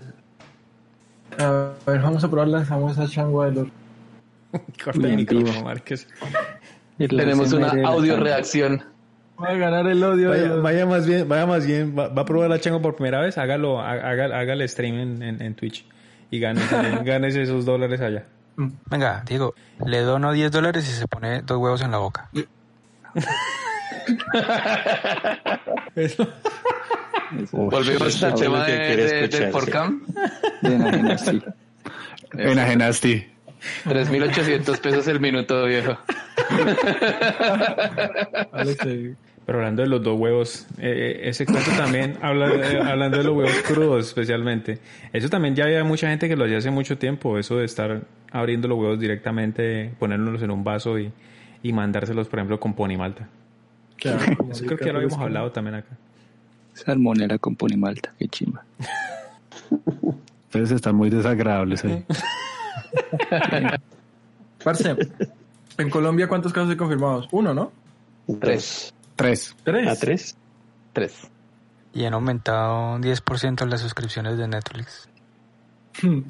A 1.39 1.72
ver, 1.86 2.01
vamos 2.01 2.24
a 2.24 2.30
probar 2.30 2.47
la 2.47 2.64
famosa 2.66 3.08
changua 3.08 3.47
de 3.47 3.51
los... 3.53 3.68
Corta 4.84 5.08
el 5.08 5.16
micrófono. 5.16 5.64
Márquez. 5.64 6.08
Tenemos 6.97 7.51
una 7.53 7.68
audio 7.88 8.14
changua. 8.14 8.30
reacción. 8.30 8.84
Va 9.41 9.49
a 9.49 9.53
ganar 9.53 9.86
el 9.88 10.03
odio 10.03 10.30
Vaya, 10.30 10.47
los- 10.47 10.62
vaya 10.64 10.86
más 10.88 11.05
bien, 11.05 11.30
vaya 11.30 11.45
más 11.45 11.66
bien, 11.68 11.95
va, 11.97 12.08
va 12.08 12.24
a 12.24 12.26
probar 12.26 12.49
la 12.49 12.60
chango 12.60 12.82
por 12.82 12.95
primera 12.95 13.22
vez, 13.22 13.38
hágalo, 13.38 13.80
haga, 13.80 14.26
haga 14.26 14.53
el 14.53 14.68
stream 14.68 14.95
en, 14.95 15.22
en, 15.22 15.41
en 15.43 15.53
Twitch 15.53 15.86
y 16.32 16.39
gánese, 16.39 16.76
gánese 17.05 17.43
esos 17.43 17.64
dólares 17.64 18.01
allá. 18.01 18.26
Venga, 18.89 19.24
Diego, 19.28 19.53
le 19.86 19.99
dono 20.01 20.32
10 20.34 20.51
dólares 20.51 20.89
y 20.89 20.91
se 20.91 21.08
pone 21.08 21.43
dos 21.43 21.58
huevos 21.60 21.84
en 21.84 21.91
la 21.91 21.99
boca. 21.99 22.32
Volvemos 27.51 28.24
al 28.24 28.36
tema 28.36 28.66
que 28.66 28.72
de, 28.72 29.28
de- 29.28 29.51
Forcam. 29.51 30.01
De 30.62 30.76
enajenar, 30.76 31.20
sí. 31.20 31.41
Enajenaste. 32.34 33.30
3.800 33.86 34.80
pesos 34.80 35.08
el 35.08 35.20
minuto, 35.20 35.66
viejo. 35.66 35.97
Eh, 38.86 39.16
Pero 39.45 39.60
hablando 39.60 39.82
de 39.82 39.88
los 39.89 40.03
dos 40.03 40.20
huevos, 40.20 40.68
eh, 40.78 41.22
ese 41.24 41.45
cuento 41.45 41.72
también, 41.78 42.18
habla, 42.22 42.47
eh, 42.53 42.80
hablando 42.84 43.18
de 43.18 43.24
los 43.24 43.36
huevos 43.36 43.55
crudos 43.66 44.08
especialmente, 44.08 44.80
eso 45.14 45.30
también 45.30 45.55
ya 45.55 45.64
había 45.66 45.84
mucha 45.84 46.10
gente 46.10 46.28
que 46.28 46.36
lo 46.36 46.43
hacía 46.45 46.58
hace 46.58 46.70
mucho 46.70 46.97
tiempo, 46.97 47.38
eso 47.39 47.58
de 47.58 47.66
estar 47.66 48.01
abriendo 48.32 48.68
los 48.68 48.78
huevos 48.78 48.99
directamente, 48.99 49.91
ponerlos 49.99 50.41
en 50.43 50.51
un 50.51 50.64
vaso 50.64 50.99
y, 50.99 51.12
y 51.64 51.72
mandárselos, 51.74 52.28
por 52.28 52.39
ejemplo, 52.39 52.60
con 52.60 52.74
ponimalta. 52.74 53.24
qué 53.24 53.28
Eso 54.52 54.66
creo 54.66 54.78
que 54.78 54.86
ya 54.86 54.93
lo 54.93 55.00
habíamos 55.00 55.20
hablado 55.20 55.52
también 55.52 55.76
acá. 55.76 55.98
Salmonera 56.74 57.38
con 57.38 57.56
ponimalta, 57.56 58.14
qué 58.20 58.28
chimba. 58.28 58.64
Ustedes 60.45 60.72
están 60.72 60.95
muy 60.95 61.10
desagradables 61.10 61.84
ahí. 61.84 62.06
Parce, 64.64 64.95
en 65.78 65.89
Colombia, 65.89 66.28
¿cuántos 66.28 66.54
casos 66.54 66.70
hay 66.70 66.78
confirmados? 66.78 67.28
Uno, 67.32 67.54
¿no? 67.54 67.72
Tres. 68.39 68.93
Tres. 69.16 69.56
Tres. 69.64 69.88
¿A 69.88 69.95
tres? 69.95 70.38
Tres. 70.93 71.30
Y 71.93 72.06
han 72.06 72.14
aumentado 72.14 72.95
un 72.95 73.04
10% 73.04 73.66
las 73.66 73.82
suscripciones 73.82 74.38
de 74.38 74.48
Netflix. 74.48 75.10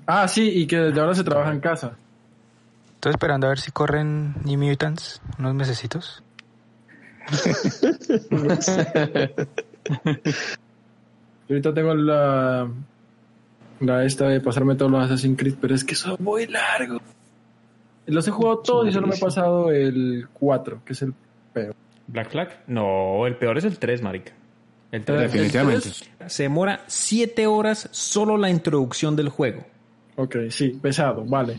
Ah, 0.05 0.27
sí, 0.27 0.49
y 0.49 0.67
que 0.67 0.77
desde 0.77 0.99
ahora 0.99 1.13
se 1.13 1.23
trabaja 1.23 1.51
en 1.51 1.59
casa. 1.59 1.97
Estoy 2.95 3.11
esperando 3.11 3.47
a 3.47 3.49
ver 3.49 3.59
si 3.59 3.71
corren 3.71 4.35
New 4.43 4.57
Mutants 4.59 5.21
unos 5.37 5.53
mesecitos. 5.53 6.23
Yo 11.47 11.55
ahorita 11.55 11.73
tengo 11.73 11.95
la, 11.95 12.69
la 13.79 14.03
esta 14.03 14.27
de 14.27 14.41
pasarme 14.41 14.75
todos 14.75 14.91
los 14.91 15.03
Assassin's 15.03 15.37
Creed, 15.37 15.55
pero 15.59 15.75
es 15.75 15.83
que 15.83 15.95
son 15.95 16.17
muy 16.19 16.47
largos. 16.47 17.01
Los 18.05 18.27
he 18.27 18.31
jugado 18.31 18.59
todos 18.59 18.87
y 18.87 18.91
solo 18.91 19.07
me 19.07 19.15
he 19.15 19.19
pasado 19.19 19.71
el 19.71 20.27
4, 20.33 20.81
que 20.85 20.93
es 20.93 21.01
el 21.01 21.13
peor. 21.53 21.75
Black 22.07 22.29
Flag. 22.29 22.63
No, 22.67 23.27
el 23.27 23.35
peor 23.35 23.57
es 23.57 23.65
el 23.65 23.77
3, 23.77 24.01
marica. 24.01 24.33
El 24.91 25.03
3 25.03 25.19
Definitivamente. 25.19 25.89
Se 26.27 26.43
demora 26.43 26.81
7 26.87 27.47
horas 27.47 27.89
solo 27.91 28.37
la 28.37 28.49
introducción 28.49 29.15
del 29.15 29.29
juego. 29.29 29.65
Ok, 30.17 30.35
sí, 30.49 30.69
pesado, 30.81 31.23
vale. 31.25 31.57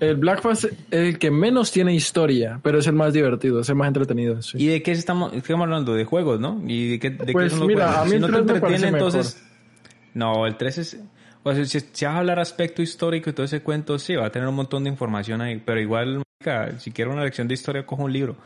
El 0.00 0.16
Black 0.16 0.42
Flag 0.42 0.54
es 0.56 0.68
el 0.90 1.18
que 1.18 1.30
menos 1.30 1.70
tiene 1.70 1.94
historia, 1.94 2.58
pero 2.62 2.78
es 2.78 2.86
el 2.88 2.94
más 2.94 3.12
divertido, 3.12 3.60
es 3.60 3.68
el 3.68 3.76
más 3.76 3.86
entretenido. 3.88 4.42
sí. 4.42 4.58
¿Y 4.58 4.66
de 4.66 4.82
qué 4.82 4.92
estamos, 4.92 5.32
estamos 5.32 5.64
hablando? 5.64 5.94
De 5.94 6.04
juegos, 6.04 6.40
¿no? 6.40 6.60
¿Y 6.66 6.92
de 6.92 6.98
qué, 6.98 7.10
de 7.10 7.26
qué 7.26 7.32
Pues 7.32 7.52
son 7.52 7.60
los 7.60 7.68
mira, 7.68 7.86
juegos? 7.86 8.02
a 8.02 8.04
mí 8.04 8.10
si 8.10 8.16
el 8.16 8.20
no 8.22 8.26
te 8.26 8.32
3 8.32 8.44
me 8.46 8.52
entretiene, 8.54 8.88
entonces... 8.88 9.42
No, 10.14 10.46
el 10.46 10.56
3 10.56 10.78
es... 10.78 11.00
O 11.44 11.54
sea, 11.54 11.64
si, 11.64 11.80
si 11.80 12.04
vas 12.04 12.14
a 12.14 12.18
hablar 12.18 12.40
aspecto 12.40 12.82
histórico 12.82 13.30
y 13.30 13.32
todo 13.32 13.44
ese 13.44 13.62
cuento, 13.62 13.98
sí, 13.98 14.16
va 14.16 14.26
a 14.26 14.30
tener 14.32 14.48
un 14.48 14.56
montón 14.56 14.84
de 14.84 14.90
información 14.90 15.40
ahí. 15.40 15.62
Pero 15.64 15.80
igual, 15.80 16.22
si 16.78 16.90
quiero 16.90 17.12
una 17.12 17.22
lección 17.22 17.46
de 17.46 17.54
historia, 17.54 17.86
cojo 17.86 18.02
un 18.02 18.12
libro. 18.12 18.36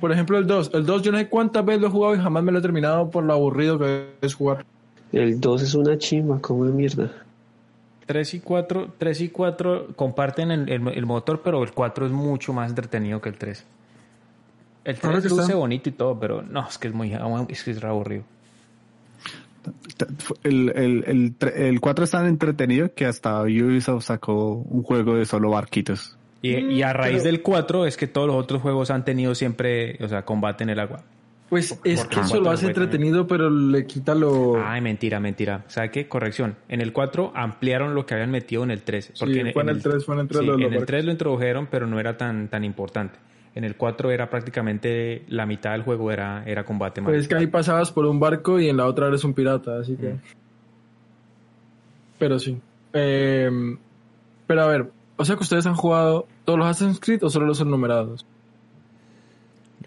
Por 0.00 0.12
ejemplo, 0.12 0.36
el 0.38 0.46
2. 0.46 0.72
El 0.74 0.84
2 0.84 1.02
yo 1.02 1.12
no 1.12 1.18
sé 1.18 1.28
cuántas 1.28 1.64
veces 1.64 1.80
lo 1.80 1.88
he 1.88 1.90
jugado 1.90 2.14
y 2.14 2.18
jamás 2.18 2.42
me 2.44 2.52
lo 2.52 2.58
he 2.58 2.62
terminado 2.62 3.10
por 3.10 3.24
lo 3.24 3.32
aburrido 3.32 3.78
que 3.78 4.10
es 4.20 4.34
jugar. 4.34 4.66
El 5.12 5.40
2 5.40 5.62
es 5.62 5.74
una 5.74 5.96
chimba, 5.96 6.40
como 6.40 6.66
de 6.66 6.72
mierda. 6.72 7.10
3 8.06 8.34
y 8.34 8.40
4, 8.40 8.94
3 8.98 9.20
y 9.20 9.28
4 9.30 9.88
comparten 9.96 10.50
el, 10.52 10.68
el- 10.70 10.88
el 10.88 11.06
motor, 11.06 11.42
pero 11.42 11.62
el 11.62 11.72
4 11.72 12.06
es 12.06 12.12
mucho 12.12 12.52
más 12.52 12.70
entretenido 12.70 13.20
que 13.20 13.28
el 13.28 13.36
3. 13.36 13.64
El 14.84 14.96
Ahora 15.02 15.10
3 15.18 15.22
que 15.24 15.28
luce 15.30 15.42
está- 15.42 15.54
bonito 15.56 15.88
y 15.88 15.92
todo, 15.92 16.18
pero 16.20 16.42
no, 16.42 16.68
es 16.68 16.78
que 16.78 16.88
es 16.88 16.94
muy 16.94 17.12
es 17.48 17.64
que 17.64 17.70
es 17.72 17.80
re 17.80 17.88
aburrido. 17.88 18.22
El, 20.44 20.70
el, 20.76 21.04
el, 21.08 21.38
tre- 21.38 21.54
el 21.56 21.80
4 21.80 22.04
es 22.04 22.10
tan 22.12 22.26
entretenido 22.26 22.94
que 22.94 23.04
hasta 23.06 23.42
Ubisoft 23.42 24.04
sacó 24.04 24.52
un 24.54 24.84
juego 24.84 25.16
de 25.16 25.26
solo 25.26 25.50
barquitos. 25.50 26.16
Y, 26.42 26.54
y 26.58 26.82
a 26.82 26.92
raíz 26.92 27.24
del 27.24 27.42
4 27.42 27.86
es 27.86 27.96
que 27.96 28.06
todos 28.06 28.28
los 28.28 28.36
otros 28.36 28.62
juegos 28.62 28.92
han 28.92 29.04
tenido 29.04 29.34
siempre, 29.34 29.98
o 30.04 30.06
sea, 30.06 30.24
combate 30.24 30.62
en 30.62 30.70
el 30.70 30.78
agua. 30.78 31.02
Pues 31.48 31.78
es 31.84 32.04
que 32.06 32.20
eso 32.20 32.40
lo 32.40 32.50
hace 32.50 32.66
entretenido, 32.66 33.26
pero 33.28 33.48
le 33.48 33.86
quita 33.86 34.14
lo... 34.16 34.56
Ay, 34.60 34.80
mentira, 34.80 35.20
mentira. 35.20 35.64
¿Sabe 35.68 35.90
qué? 35.92 36.08
Corrección. 36.08 36.56
En 36.68 36.80
el 36.80 36.92
4 36.92 37.32
ampliaron 37.36 37.94
lo 37.94 38.04
que 38.04 38.14
habían 38.14 38.32
metido 38.32 38.64
en 38.64 38.72
el 38.72 38.82
3. 38.82 39.12
Porque 39.18 39.40
en, 39.40 39.52
fue 39.52 39.62
en 39.62 39.68
el 39.68 39.80
3, 39.80 40.04
fue 40.04 40.16
en 40.16 40.20
el 40.22 40.28
3 40.28 40.40
sí, 40.40 40.46
lo 40.46 40.52
de 40.52 40.58
los 40.58 40.66
en 40.66 40.72
el 40.72 40.78
barcos. 40.80 40.86
3 40.86 41.04
lo 41.04 41.12
introdujeron, 41.12 41.68
pero 41.70 41.86
no 41.86 42.00
era 42.00 42.16
tan, 42.16 42.48
tan 42.48 42.64
importante. 42.64 43.18
En 43.54 43.62
el 43.62 43.76
4 43.76 44.10
era 44.10 44.28
prácticamente 44.28 45.24
la 45.28 45.46
mitad 45.46 45.70
del 45.72 45.82
juego 45.82 46.10
era, 46.10 46.42
era 46.46 46.64
combate 46.64 47.00
Pues 47.00 47.22
es 47.22 47.28
que 47.28 47.36
ahí 47.36 47.46
pasabas 47.46 47.92
por 47.92 48.06
un 48.06 48.18
barco 48.18 48.58
y 48.58 48.68
en 48.68 48.76
la 48.76 48.86
otra 48.86 49.06
eres 49.06 49.22
un 49.22 49.32
pirata, 49.32 49.78
así 49.78 49.96
que... 49.96 50.14
Mm. 50.14 50.20
Pero 52.18 52.38
sí. 52.40 52.58
Eh, 52.92 53.48
pero 54.46 54.62
a 54.62 54.66
ver, 54.66 54.90
o 55.16 55.24
sea 55.24 55.36
que 55.36 55.42
ustedes 55.42 55.66
han 55.66 55.74
jugado 55.74 56.26
todos 56.44 56.58
los 56.58 56.68
Assassin's 56.68 56.98
Creed 56.98 57.22
o 57.22 57.30
solo 57.30 57.46
los 57.46 57.64
numerados. 57.64 58.26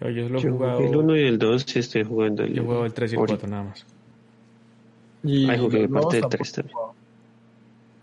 Yo, 0.00 0.08
yo 0.08 0.28
lo 0.28 0.38
he 0.38 0.42
Yo 0.42 0.52
jugado. 0.52 0.78
el 0.80 0.96
1 0.96 1.16
y 1.16 1.22
el 1.22 1.38
2 1.38 1.62
sí 1.66 1.78
estoy 1.78 2.04
jugando 2.04 2.42
el 2.44 2.54
Yo 2.54 2.64
juego 2.64 2.84
el 2.86 2.92
3 2.92 3.12
y 3.12 3.14
el 3.14 3.20
Ori. 3.20 3.28
4 3.32 3.48
nada 3.48 3.64
más. 3.64 3.86
Y 5.22 5.48
Ay, 5.50 5.58
jugué 5.58 5.88
parte 5.88 6.16
del 6.16 6.20
tampoco 6.22 6.28
3 6.28 6.52
también. 6.52 6.76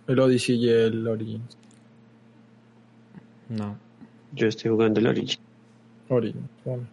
El 0.08 0.20
Odyssey 0.20 0.56
y 0.58 0.70
el 0.70 1.08
Origins. 1.08 1.58
No. 3.50 3.76
Yo 4.34 4.48
estoy 4.48 4.72
jugando 4.72 5.00
el 5.00 5.08
Origin. 5.08 5.40
Origins, 6.10 6.46
vale. 6.66 6.84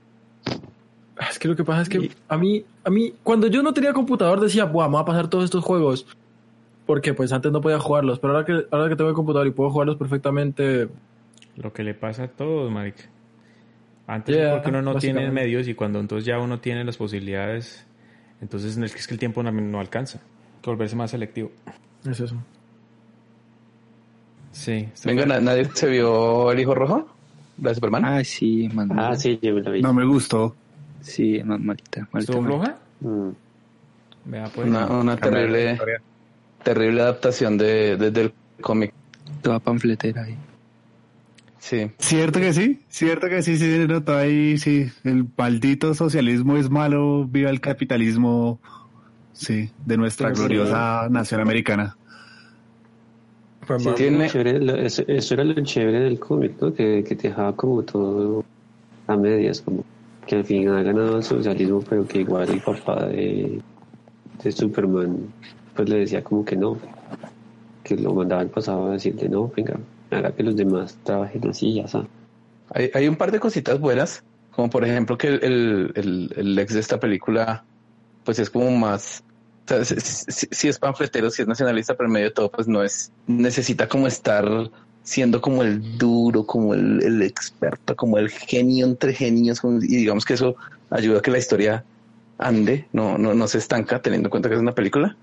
Ah, 1.16 1.28
Es 1.30 1.38
que 1.38 1.46
lo 1.48 1.54
que 1.56 1.64
pasa 1.64 1.82
es 1.82 1.88
que 1.88 2.10
a 2.28 2.36
mí, 2.38 2.64
a 2.82 2.90
mí, 2.90 3.14
cuando 3.22 3.46
yo 3.46 3.62
no 3.62 3.72
tenía 3.74 3.92
computador 3.92 4.40
decía, 4.40 4.64
Buah, 4.64 4.88
me 4.88 4.94
voy 4.94 5.02
a 5.02 5.04
pasar 5.04 5.28
todos 5.28 5.44
estos 5.44 5.62
juegos. 5.64 6.06
Porque 6.86 7.14
pues 7.14 7.32
antes 7.32 7.50
no 7.50 7.60
podía 7.62 7.78
jugarlos, 7.78 8.18
pero 8.18 8.34
ahora 8.34 8.44
que, 8.44 8.66
ahora 8.70 8.88
que 8.90 8.96
tengo 8.96 9.08
el 9.10 9.16
computador 9.16 9.46
y 9.46 9.52
puedo 9.52 9.70
jugarlos 9.70 9.96
perfectamente, 9.96 10.88
Lo 11.56 11.72
que 11.72 11.82
le 11.82 11.94
pasa 11.94 12.24
a 12.24 12.28
todos, 12.28 12.70
marica. 12.70 13.04
Antes 14.06 14.36
Yeah, 14.36 14.52
porque 14.52 14.68
uno 14.68 14.82
no 14.82 14.96
tiene 14.98 15.30
medios 15.30 15.66
y 15.68 15.74
cuando 15.74 15.98
entonces 16.00 16.26
ya 16.26 16.38
uno 16.38 16.60
tiene 16.60 16.84
las 16.84 16.96
posibilidades, 16.96 17.86
entonces 18.42 18.76
es 18.76 18.92
que, 18.92 18.98
es 18.98 19.06
que 19.06 19.14
el 19.14 19.20
tiempo 19.20 19.42
no, 19.42 19.50
no 19.50 19.80
alcanza. 19.80 20.18
Hay 20.18 20.60
que 20.62 20.70
volverse 20.70 20.94
más 20.96 21.10
selectivo. 21.10 21.50
es 22.08 22.20
eso. 22.20 22.36
Sí. 24.52 24.88
Venga, 25.04 25.26
na- 25.26 25.40
¿nadie 25.40 25.64
se 25.72 25.88
vio 25.88 26.52
El 26.52 26.60
Hijo 26.60 26.74
Rojo? 26.74 27.08
¿La 27.62 27.70
de 27.70 27.74
Superman? 27.76 28.04
Ay, 28.04 28.24
sí, 28.24 28.68
man. 28.72 28.88
Ah, 28.98 29.14
sí, 29.16 29.38
yo 29.42 29.52
lo 29.52 29.70
vi. 29.72 29.82
No 29.82 29.92
me 29.92 30.04
gustó. 30.04 30.54
Sí, 31.00 31.40
no, 31.44 31.58
malita, 31.58 32.06
malita. 32.12 32.32
¿Estuvo 32.32 32.44
floja? 32.44 32.76
Mm. 33.00 33.28
Vea, 34.26 34.44
pues. 34.54 34.68
Una, 34.68 34.86
una 34.86 35.16
terrible, 35.16 35.78
terrible 36.62 37.02
adaptación 37.02 37.58
de, 37.58 37.96
de- 37.96 38.10
del 38.10 38.32
cómic. 38.60 38.92
Toda 39.42 39.58
panfletera 39.60 40.22
ahí. 40.24 40.36
Sí. 41.64 41.90
Cierto 41.96 42.40
que 42.40 42.52
sí, 42.52 42.82
cierto 42.90 43.26
que 43.26 43.40
sí, 43.40 43.56
sí, 43.56 43.64
se 43.64 43.88
notó 43.88 44.14
ahí, 44.18 44.58
sí. 44.58 44.90
El 45.02 45.26
maldito 45.34 45.94
socialismo 45.94 46.58
es 46.58 46.68
malo, 46.68 47.24
viva 47.26 47.48
el 47.48 47.62
capitalismo, 47.62 48.60
sí, 49.32 49.70
de 49.86 49.96
nuestra 49.96 50.28
Sí, 50.34 50.40
gloriosa 50.42 51.08
nación 51.08 51.40
americana. 51.40 51.96
Sí. 53.78 53.88
Tiene- 53.96 54.28
chévere, 54.28 54.84
eso, 54.84 55.04
eso 55.08 55.32
era 55.34 55.44
lo 55.44 55.54
chévere 55.64 56.00
del 56.00 56.20
cómic, 56.20 56.52
¿no? 56.60 56.74
Que, 56.74 57.02
que 57.02 57.16
te 57.16 57.28
dejaba 57.28 57.56
como 57.56 57.82
todo 57.82 58.44
a 59.06 59.16
medias, 59.16 59.62
como 59.62 59.84
que 60.26 60.36
al 60.36 60.44
fin 60.44 60.68
ha 60.68 60.82
ganado 60.82 61.16
el 61.16 61.22
socialismo, 61.22 61.80
pero 61.88 62.06
que 62.06 62.20
igual 62.20 62.46
el 62.50 62.60
papá 62.60 63.06
de, 63.06 63.62
de 64.42 64.52
Superman 64.52 65.16
pues 65.74 65.88
le 65.88 66.00
decía 66.00 66.22
como 66.22 66.44
que 66.44 66.56
no, 66.56 66.76
que 67.82 67.96
lo 67.96 68.12
mandaba 68.12 68.42
al 68.42 68.50
pasado 68.50 68.88
a 68.88 68.92
decirle 68.92 69.30
no, 69.30 69.50
venga, 69.56 69.78
haga 70.14 70.32
que 70.34 70.42
los 70.42 70.56
demás 70.56 70.96
trabajen 71.02 71.48
así, 71.48 71.74
ya 71.74 71.88
sabes. 71.88 72.08
Hay, 72.70 72.90
hay 72.94 73.08
un 73.08 73.16
par 73.16 73.30
de 73.30 73.40
cositas 73.40 73.78
buenas, 73.78 74.22
como 74.50 74.70
por 74.70 74.84
ejemplo 74.84 75.18
que 75.18 75.28
el, 75.28 75.92
el, 75.94 76.32
el- 76.36 76.58
ex 76.58 76.74
de 76.74 76.80
esta 76.80 76.98
película, 76.98 77.64
pues 78.24 78.38
es 78.38 78.48
como 78.50 78.70
más, 78.70 79.22
o 79.66 79.68
sea, 79.68 79.84
si, 79.84 79.96
si- 80.00 80.48
si 80.50 80.68
es 80.68 80.78
panfletero, 80.78 81.30
si 81.30 81.42
es 81.42 81.48
nacionalista, 81.48 81.94
pero 81.94 82.06
en 82.08 82.12
medio 82.12 82.26
de 82.28 82.34
todo, 82.34 82.50
pues 82.50 82.66
no 82.68 82.82
es, 82.82 83.12
necesita 83.26 83.88
como 83.88 84.06
estar 84.06 84.46
siendo 85.02 85.40
como 85.40 85.62
el 85.62 85.98
duro, 85.98 86.46
como 86.46 86.72
el, 86.74 87.02
el 87.02 87.22
experto, 87.22 87.94
como 87.94 88.16
el 88.18 88.30
genio 88.30 88.86
entre 88.86 89.12
genios, 89.12 89.60
y 89.82 89.96
digamos 89.96 90.24
que 90.24 90.34
eso 90.34 90.56
ayuda 90.90 91.18
a 91.18 91.22
que 91.22 91.30
la 91.30 91.38
historia 91.38 91.84
ande, 92.38 92.88
no, 92.92 93.18
no, 93.18 93.34
no 93.34 93.46
se 93.46 93.58
estanca, 93.58 94.00
teniendo 94.00 94.28
en 94.28 94.30
cuenta 94.30 94.48
que 94.48 94.54
es 94.54 94.60
una 94.60 94.74
película. 94.74 95.16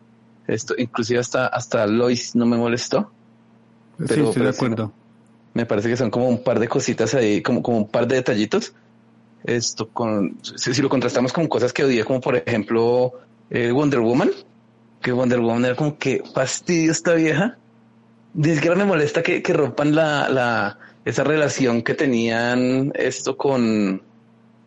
Esto, 0.48 0.76
inclusive 0.78 1.20
hasta, 1.20 1.48
hasta 1.48 1.88
Lois 1.88 2.36
no 2.36 2.46
me 2.46 2.58
molestó. 2.58 3.12
Sí, 4.08 4.22
estoy 4.22 4.44
de 4.44 4.50
acuerdo. 4.50 4.94
Me 5.54 5.66
parece 5.66 5.90
que 5.90 5.98
son 5.98 6.10
como 6.10 6.28
un 6.28 6.44
par 6.44 6.60
de 6.60 6.68
cositas 6.68 7.14
ahí, 7.14 7.42
como, 7.42 7.62
como 7.62 7.78
un 7.78 7.88
par 7.88 8.08
de 8.08 8.16
detallitos. 8.16 8.74
Esto 9.44 9.90
con, 9.90 10.38
si, 10.42 10.74
si 10.74 10.82
lo 10.82 10.90
contrastamos 10.90 11.34
con 11.34 11.48
cosas 11.48 11.74
que 11.74 11.84
odié, 11.84 12.04
como 12.06 12.22
por 12.22 12.36
ejemplo 12.36 13.14
eh, 13.50 13.72
Wonder 13.72 14.00
Woman, 14.00 14.32
que 15.02 15.12
Wonder 15.12 15.40
Woman 15.40 15.66
era 15.66 15.76
como 15.76 15.98
que 15.98 16.24
fastidio 16.34 16.92
esta 16.92 17.16
vieja. 17.16 17.58
Ni 18.34 18.54
siquiera 18.56 18.76
me 18.76 18.86
molesta 18.86 19.24
que, 19.24 19.42
que 19.42 19.52
rompan 19.52 19.94
la, 19.94 20.30
la, 20.30 20.80
esa 21.04 21.24
relación 21.24 21.82
que 21.82 21.96
tenían 21.96 22.92
esto 22.96 23.36
con, 23.36 24.02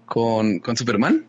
con, 0.07 0.59
con 0.59 0.77
Superman. 0.77 1.25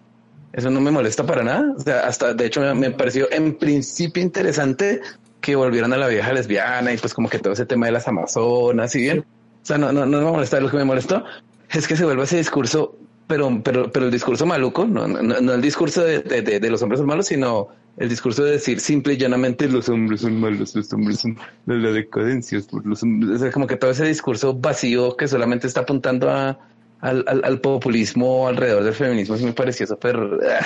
Eso 0.51 0.69
no 0.69 0.81
me 0.81 0.91
molesta 0.91 1.25
para 1.25 1.43
nada. 1.43 1.73
O 1.77 1.79
sea, 1.79 2.07
hasta 2.07 2.33
de 2.33 2.45
hecho 2.45 2.61
me, 2.61 2.73
me 2.73 2.91
pareció 2.91 3.31
en 3.31 3.55
principio 3.55 4.21
interesante 4.23 5.01
que 5.45 5.55
volvieran 5.55 5.93
a 5.93 5.97
la 5.97 6.07
vieja 6.07 6.33
lesbiana 6.33 6.91
y 6.91 6.97
pues 6.97 7.13
como 7.13 7.29
que 7.29 7.37
todo 7.37 7.53
ese 7.53 7.67
tema 7.67 7.85
de 7.85 7.91
las 7.91 8.07
amazonas 8.07 8.95
y 8.95 9.01
bien. 9.01 9.19
O 9.19 9.65
sea, 9.65 9.77
no, 9.77 9.91
no, 9.91 10.03
no 10.07 10.17
me 10.17 10.31
molesta. 10.31 10.59
Lo 10.59 10.71
que 10.71 10.77
me 10.77 10.85
molestó 10.85 11.23
es 11.69 11.87
que 11.87 11.95
se 11.95 12.03
vuelva 12.03 12.23
ese 12.23 12.37
discurso, 12.37 12.97
pero, 13.27 13.61
pero, 13.63 13.91
pero 13.91 14.07
el 14.07 14.11
discurso 14.11 14.47
maluco, 14.47 14.87
no, 14.87 15.07
no, 15.07 15.21
no 15.21 15.53
el 15.53 15.61
discurso 15.61 16.03
de, 16.03 16.21
de, 16.21 16.41
de, 16.41 16.59
de 16.59 16.69
los 16.71 16.81
hombres 16.81 16.97
son 16.97 17.07
malos, 17.07 17.27
sino 17.27 17.67
el 17.97 18.09
discurso 18.09 18.43
de 18.43 18.53
decir 18.53 18.79
simple 18.79 19.13
y 19.13 19.17
llanamente 19.17 19.69
los 19.69 19.87
hombres 19.87 20.21
son 20.21 20.39
malos, 20.39 20.75
los 20.75 20.91
hombres 20.91 21.19
son 21.19 21.37
la, 21.67 21.91
decadencia, 21.91 22.59
los 22.83 23.03
hombres. 23.03 23.53
Como 23.53 23.67
que 23.67 23.77
todo 23.77 23.91
ese 23.91 24.05
discurso 24.05 24.55
vacío 24.55 25.15
que 25.15 25.27
solamente 25.27 25.67
está 25.67 25.81
apuntando 25.81 26.31
a, 26.31 26.57
al, 27.01 27.23
al, 27.27 27.61
populismo 27.61 28.47
alrededor 28.47 28.83
del 28.83 28.95
feminismo, 28.95 29.37
sí 29.37 29.45
me 29.45 29.53
pareció 29.53 29.85
súper, 29.85 30.17
ah, 30.17 30.65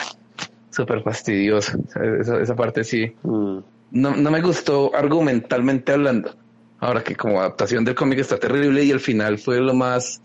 súper 0.71 1.03
fastidioso. 1.03 1.77
Esa, 2.21 2.39
esa 2.39 2.55
parte 2.55 2.86
sí 2.86 3.13
Mm. 3.23 3.59
No, 3.92 4.16
no 4.16 4.32
me 4.32 4.42
gustó 4.42 4.96
argumentalmente 4.96 5.92
hablando. 5.92 6.36
Ahora 6.80 7.04
que 7.04 7.16
como 7.16 7.40
adaptación 7.40 7.84
del 7.84 7.96
cómic 7.96 8.20
está 8.20 8.38
terrible 8.38 8.84
y 8.84 8.92
el 8.92 9.00
final 9.00 9.38
fue 9.38 9.60
lo 9.60 9.74
más 9.74 10.22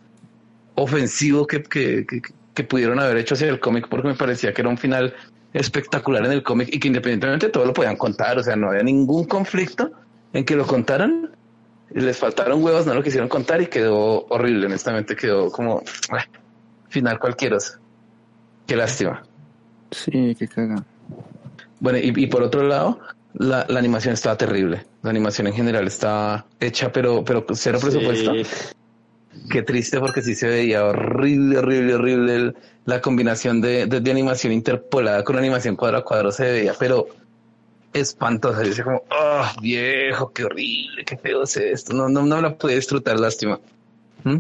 ofensivo 0.77 1.47
que, 1.47 1.63
que, 1.63 2.07
que, 2.07 2.23
que 2.55 2.65
pudieron 2.65 3.01
haber 3.01 3.17
hecho 3.17 3.35
hacia 3.35 3.49
el 3.49 3.61
cómic 3.61 3.89
porque 3.89 4.09
me 4.09 4.15
parecía 4.15 4.53
que 4.53 4.63
era 4.63 4.71
un 4.71 4.79
final 4.79 5.15
espectacular 5.53 6.25
en 6.27 6.33
el 6.33 6.43
cómic 6.43 6.69
y 6.73 6.79
que 6.79 6.89
independientemente 6.89 7.47
de 7.47 7.53
todo 7.53 7.65
lo 7.65 7.73
podían 7.73 7.97
contar, 7.97 8.39
o 8.39 8.43
sea, 8.43 8.57
no 8.57 8.69
había 8.69 8.83
ningún 8.83 9.25
conflicto 9.25 9.91
en 10.33 10.45
que 10.45 10.57
lo 10.57 10.67
contaran. 10.67 11.31
Les 11.91 12.19
faltaron 12.19 12.63
huevos, 12.63 12.87
no 12.87 12.95
lo 12.95 13.03
quisieron 13.03 13.29
contar 13.29 13.63
y 13.63 13.67
quedó 13.67 14.27
horrible, 14.27 14.67
honestamente 14.67 15.15
quedó 15.15 15.51
como 15.51 15.83
ah, 16.11 16.25
final 16.89 17.19
cualquiera. 17.21 17.59
Qué 18.67 18.75
lástima. 18.75 19.23
Sí, 19.93 20.35
qué 20.37 20.49
caga. 20.49 20.85
Bueno, 21.79 21.99
y, 21.99 22.13
y 22.17 22.27
por 22.27 22.43
otro 22.43 22.65
lado, 22.67 22.99
la, 23.35 23.67
la 23.69 23.79
animación 23.79 24.15
estaba 24.15 24.37
terrible. 24.37 24.85
La 25.03 25.11
animación 25.11 25.47
en 25.47 25.55
general 25.55 25.87
estaba 25.87 26.47
hecha, 26.61 26.91
pero, 26.93 27.25
pero 27.25 27.45
cero 27.55 27.79
presupuesto. 27.81 28.33
Sí. 28.35 28.45
Qué 29.51 29.63
triste 29.63 29.99
porque 29.99 30.23
sí 30.23 30.35
se 30.35 30.47
veía 30.49 30.85
horrible, 30.85 31.59
horrible, 31.59 31.95
horrible. 31.95 32.35
el- 32.37 32.57
la 32.87 33.01
combinación 33.01 33.61
de, 33.63 33.87
de, 33.87 34.01
de 34.03 34.11
animación 34.11 34.53
interpolada 34.53 35.25
con 35.25 35.39
animación 35.39 35.75
cuadro 35.75 35.97
a 35.99 36.05
cuadro 36.05 36.31
se 36.31 36.45
veía, 36.45 36.75
pero 36.79 37.07
espantosa. 37.93 38.63
Yo 38.63 38.69
decía 38.69 38.85
como, 38.85 39.03
oh, 39.11 39.47
viejo, 39.63 40.33
qué 40.33 40.45
horrible, 40.45 41.05
qué 41.05 41.17
feo 41.17 41.45
es 41.45 41.57
esto. 41.57 41.95
No, 41.95 42.09
no, 42.09 42.23
no 42.27 42.41
la 42.41 42.55
pude 42.57 42.75
disfrutar, 42.77 43.19
lástima. 43.19 43.59
¿Mm? 44.25 44.37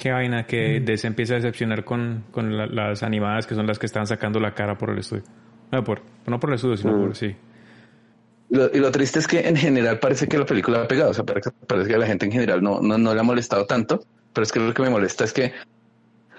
Qué 0.00 0.10
vaina 0.12 0.46
que 0.46 0.80
de- 0.80 0.96
se 0.96 1.06
empieza 1.08 1.34
a 1.34 1.36
decepcionar 1.36 1.84
con, 1.84 2.24
con 2.30 2.56
la- 2.56 2.66
las 2.66 3.02
animadas 3.02 3.46
que 3.46 3.54
son 3.54 3.66
las 3.66 3.78
que 3.78 3.86
están 3.86 4.06
sacando 4.06 4.38
la 4.40 4.54
cara 4.54 4.78
por 4.78 4.90
el 4.90 4.98
estudio. 4.98 5.24
No 5.72 5.82
por, 5.82 6.00
no 6.26 6.38
por 6.38 6.50
el 6.50 6.56
estudio, 6.56 6.76
sino 6.76 6.96
por 6.98 7.16
sí. 7.16 7.34
Y 8.72 8.78
lo 8.78 8.90
triste 8.92 9.18
es 9.18 9.26
que 9.26 9.48
en 9.48 9.56
general 9.56 9.98
parece 9.98 10.28
que 10.28 10.38
la 10.38 10.46
película 10.46 10.82
ha 10.82 10.88
pegado, 10.88 11.10
o 11.10 11.14
sea, 11.14 11.24
parece, 11.24 11.50
parece 11.66 11.88
que 11.88 11.94
a 11.96 11.98
la 11.98 12.06
gente 12.06 12.26
en 12.26 12.32
general 12.32 12.62
no, 12.62 12.80
no, 12.80 12.96
no 12.98 13.12
le 13.14 13.20
ha 13.20 13.24
molestado 13.24 13.66
tanto, 13.66 14.04
pero 14.32 14.44
es 14.44 14.52
que 14.52 14.60
lo 14.60 14.72
que 14.72 14.82
me 14.82 14.90
molesta 14.90 15.24
es 15.24 15.32
que 15.32 15.52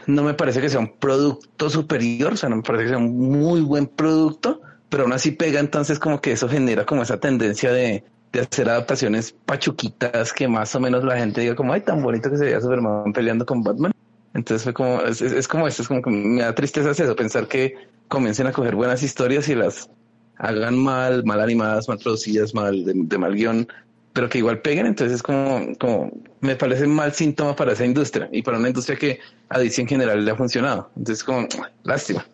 no 0.08 0.24
me 0.24 0.34
parece 0.34 0.62
que 0.62 0.70
sea 0.70 0.80
un 0.80 0.98
producto 0.98 1.70
superior, 1.70 2.34
o 2.34 2.38
sea, 2.38 2.50
no 2.50 2.58
me 2.58 2.62
parece 2.62 2.84
que 2.86 2.90
sea 2.90 2.98
un 3.00 3.18
muy 3.18 3.62
buen 3.62 3.88
producto, 3.88 4.62
pero 4.90 5.04
aún 5.04 5.14
así 5.14 5.32
pega, 5.32 5.60
entonces 5.60 6.00
como 6.00 6.22
que 6.22 6.32
eso 6.32 6.48
genera 6.48 6.86
como 6.86 7.02
esa 7.02 7.20
tendencia 7.20 7.72
de, 7.72 8.04
de 8.32 8.40
hacer 8.40 8.70
adaptaciones 8.70 9.34
pachuquitas 9.46 10.32
que 10.32 10.48
más 10.48 10.74
o 10.76 10.80
menos 10.80 11.04
la 11.04 11.18
gente 11.18 11.42
diga 11.42 11.56
como, 11.56 11.74
ay, 11.74 11.82
tan 11.82 12.02
bonito 12.04 12.30
que 12.30 12.38
se 12.38 12.46
veía 12.46 12.62
Superman 12.62 13.12
peleando 13.14 13.46
con 13.46 13.64
Batman. 13.64 13.92
Entonces 14.34 14.64
fue 14.64 14.74
como, 14.74 15.02
es, 15.02 15.22
es- 15.22 15.48
como 15.48 15.68
esto, 15.68 15.82
es 15.82 15.88
como 15.88 16.02
que 16.02 16.12
me 16.12 16.42
da 16.42 16.54
tristeza 16.54 16.92
es 16.92 17.00
eso, 17.00 17.16
pensar 17.16 17.48
que 17.48 17.74
comiencen 18.08 18.48
a 18.48 18.52
coger 18.52 18.76
buenas 18.76 19.02
historias 19.02 19.50
y 19.50 19.56
las 19.56 19.90
hagan 20.38 20.78
mal, 20.78 21.24
mal 21.24 21.40
animadas, 21.40 21.88
mal 21.88 21.98
producidas, 21.98 22.54
mal, 22.54 22.84
de, 22.86 22.94
de 22.96 23.18
mal 23.18 23.34
guion, 23.34 23.68
pero 24.14 24.30
que 24.30 24.38
igual 24.38 24.62
peguen, 24.62 24.86
entonces 24.86 25.18
es 25.18 25.24
como, 25.24 25.76
como, 25.78 26.12
me 26.40 26.56
parece 26.56 26.88
mal 26.88 27.14
síntoma 27.14 27.56
para 27.56 27.74
esa 27.74 27.86
industria 27.86 28.30
y 28.32 28.42
para 28.42 28.58
una 28.58 28.70
industria 28.70 28.98
que 28.98 29.20
a 29.50 29.60
DC 29.60 29.82
en 29.82 29.88
general 29.88 30.24
le 30.24 30.32
ha 30.32 30.36
funcionado. 30.36 30.90
Entonces 30.96 31.24
como, 31.24 31.48
lástima. 31.84 32.26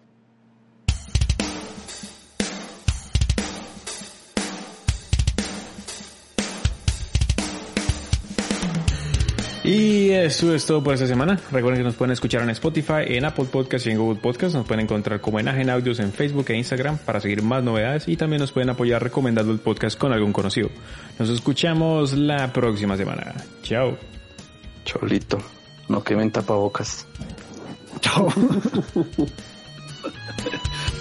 Y 9.71 10.09
eso 10.09 10.53
es 10.53 10.65
todo 10.65 10.83
por 10.83 10.95
esta 10.95 11.07
semana. 11.07 11.39
Recuerden 11.49 11.79
que 11.79 11.85
nos 11.85 11.95
pueden 11.95 12.11
escuchar 12.11 12.41
en 12.41 12.49
Spotify, 12.49 13.03
en 13.05 13.23
Apple 13.23 13.45
Podcast 13.45 13.87
y 13.87 13.91
en 13.91 13.99
Google 13.99 14.19
Podcast. 14.19 14.53
Nos 14.53 14.67
pueden 14.67 14.83
encontrar 14.83 15.21
como 15.21 15.39
Enajen 15.39 15.69
Audios 15.69 16.01
en 16.01 16.11
Facebook 16.11 16.47
e 16.49 16.57
Instagram 16.57 16.97
para 16.97 17.21
seguir 17.21 17.41
más 17.41 17.63
novedades 17.63 18.05
y 18.09 18.17
también 18.17 18.41
nos 18.41 18.51
pueden 18.51 18.69
apoyar 18.69 19.01
recomendando 19.01 19.53
el 19.53 19.59
podcast 19.59 19.97
con 19.97 20.11
algún 20.11 20.33
conocido. 20.33 20.69
Nos 21.17 21.29
escuchamos 21.29 22.11
la 22.11 22.51
próxima 22.51 22.97
semana. 22.97 23.33
Chao. 23.63 23.97
Cholito, 24.83 25.37
no 25.87 26.03
quemen 26.03 26.31
tapabocas. 26.31 27.07
Chao. 28.01 28.27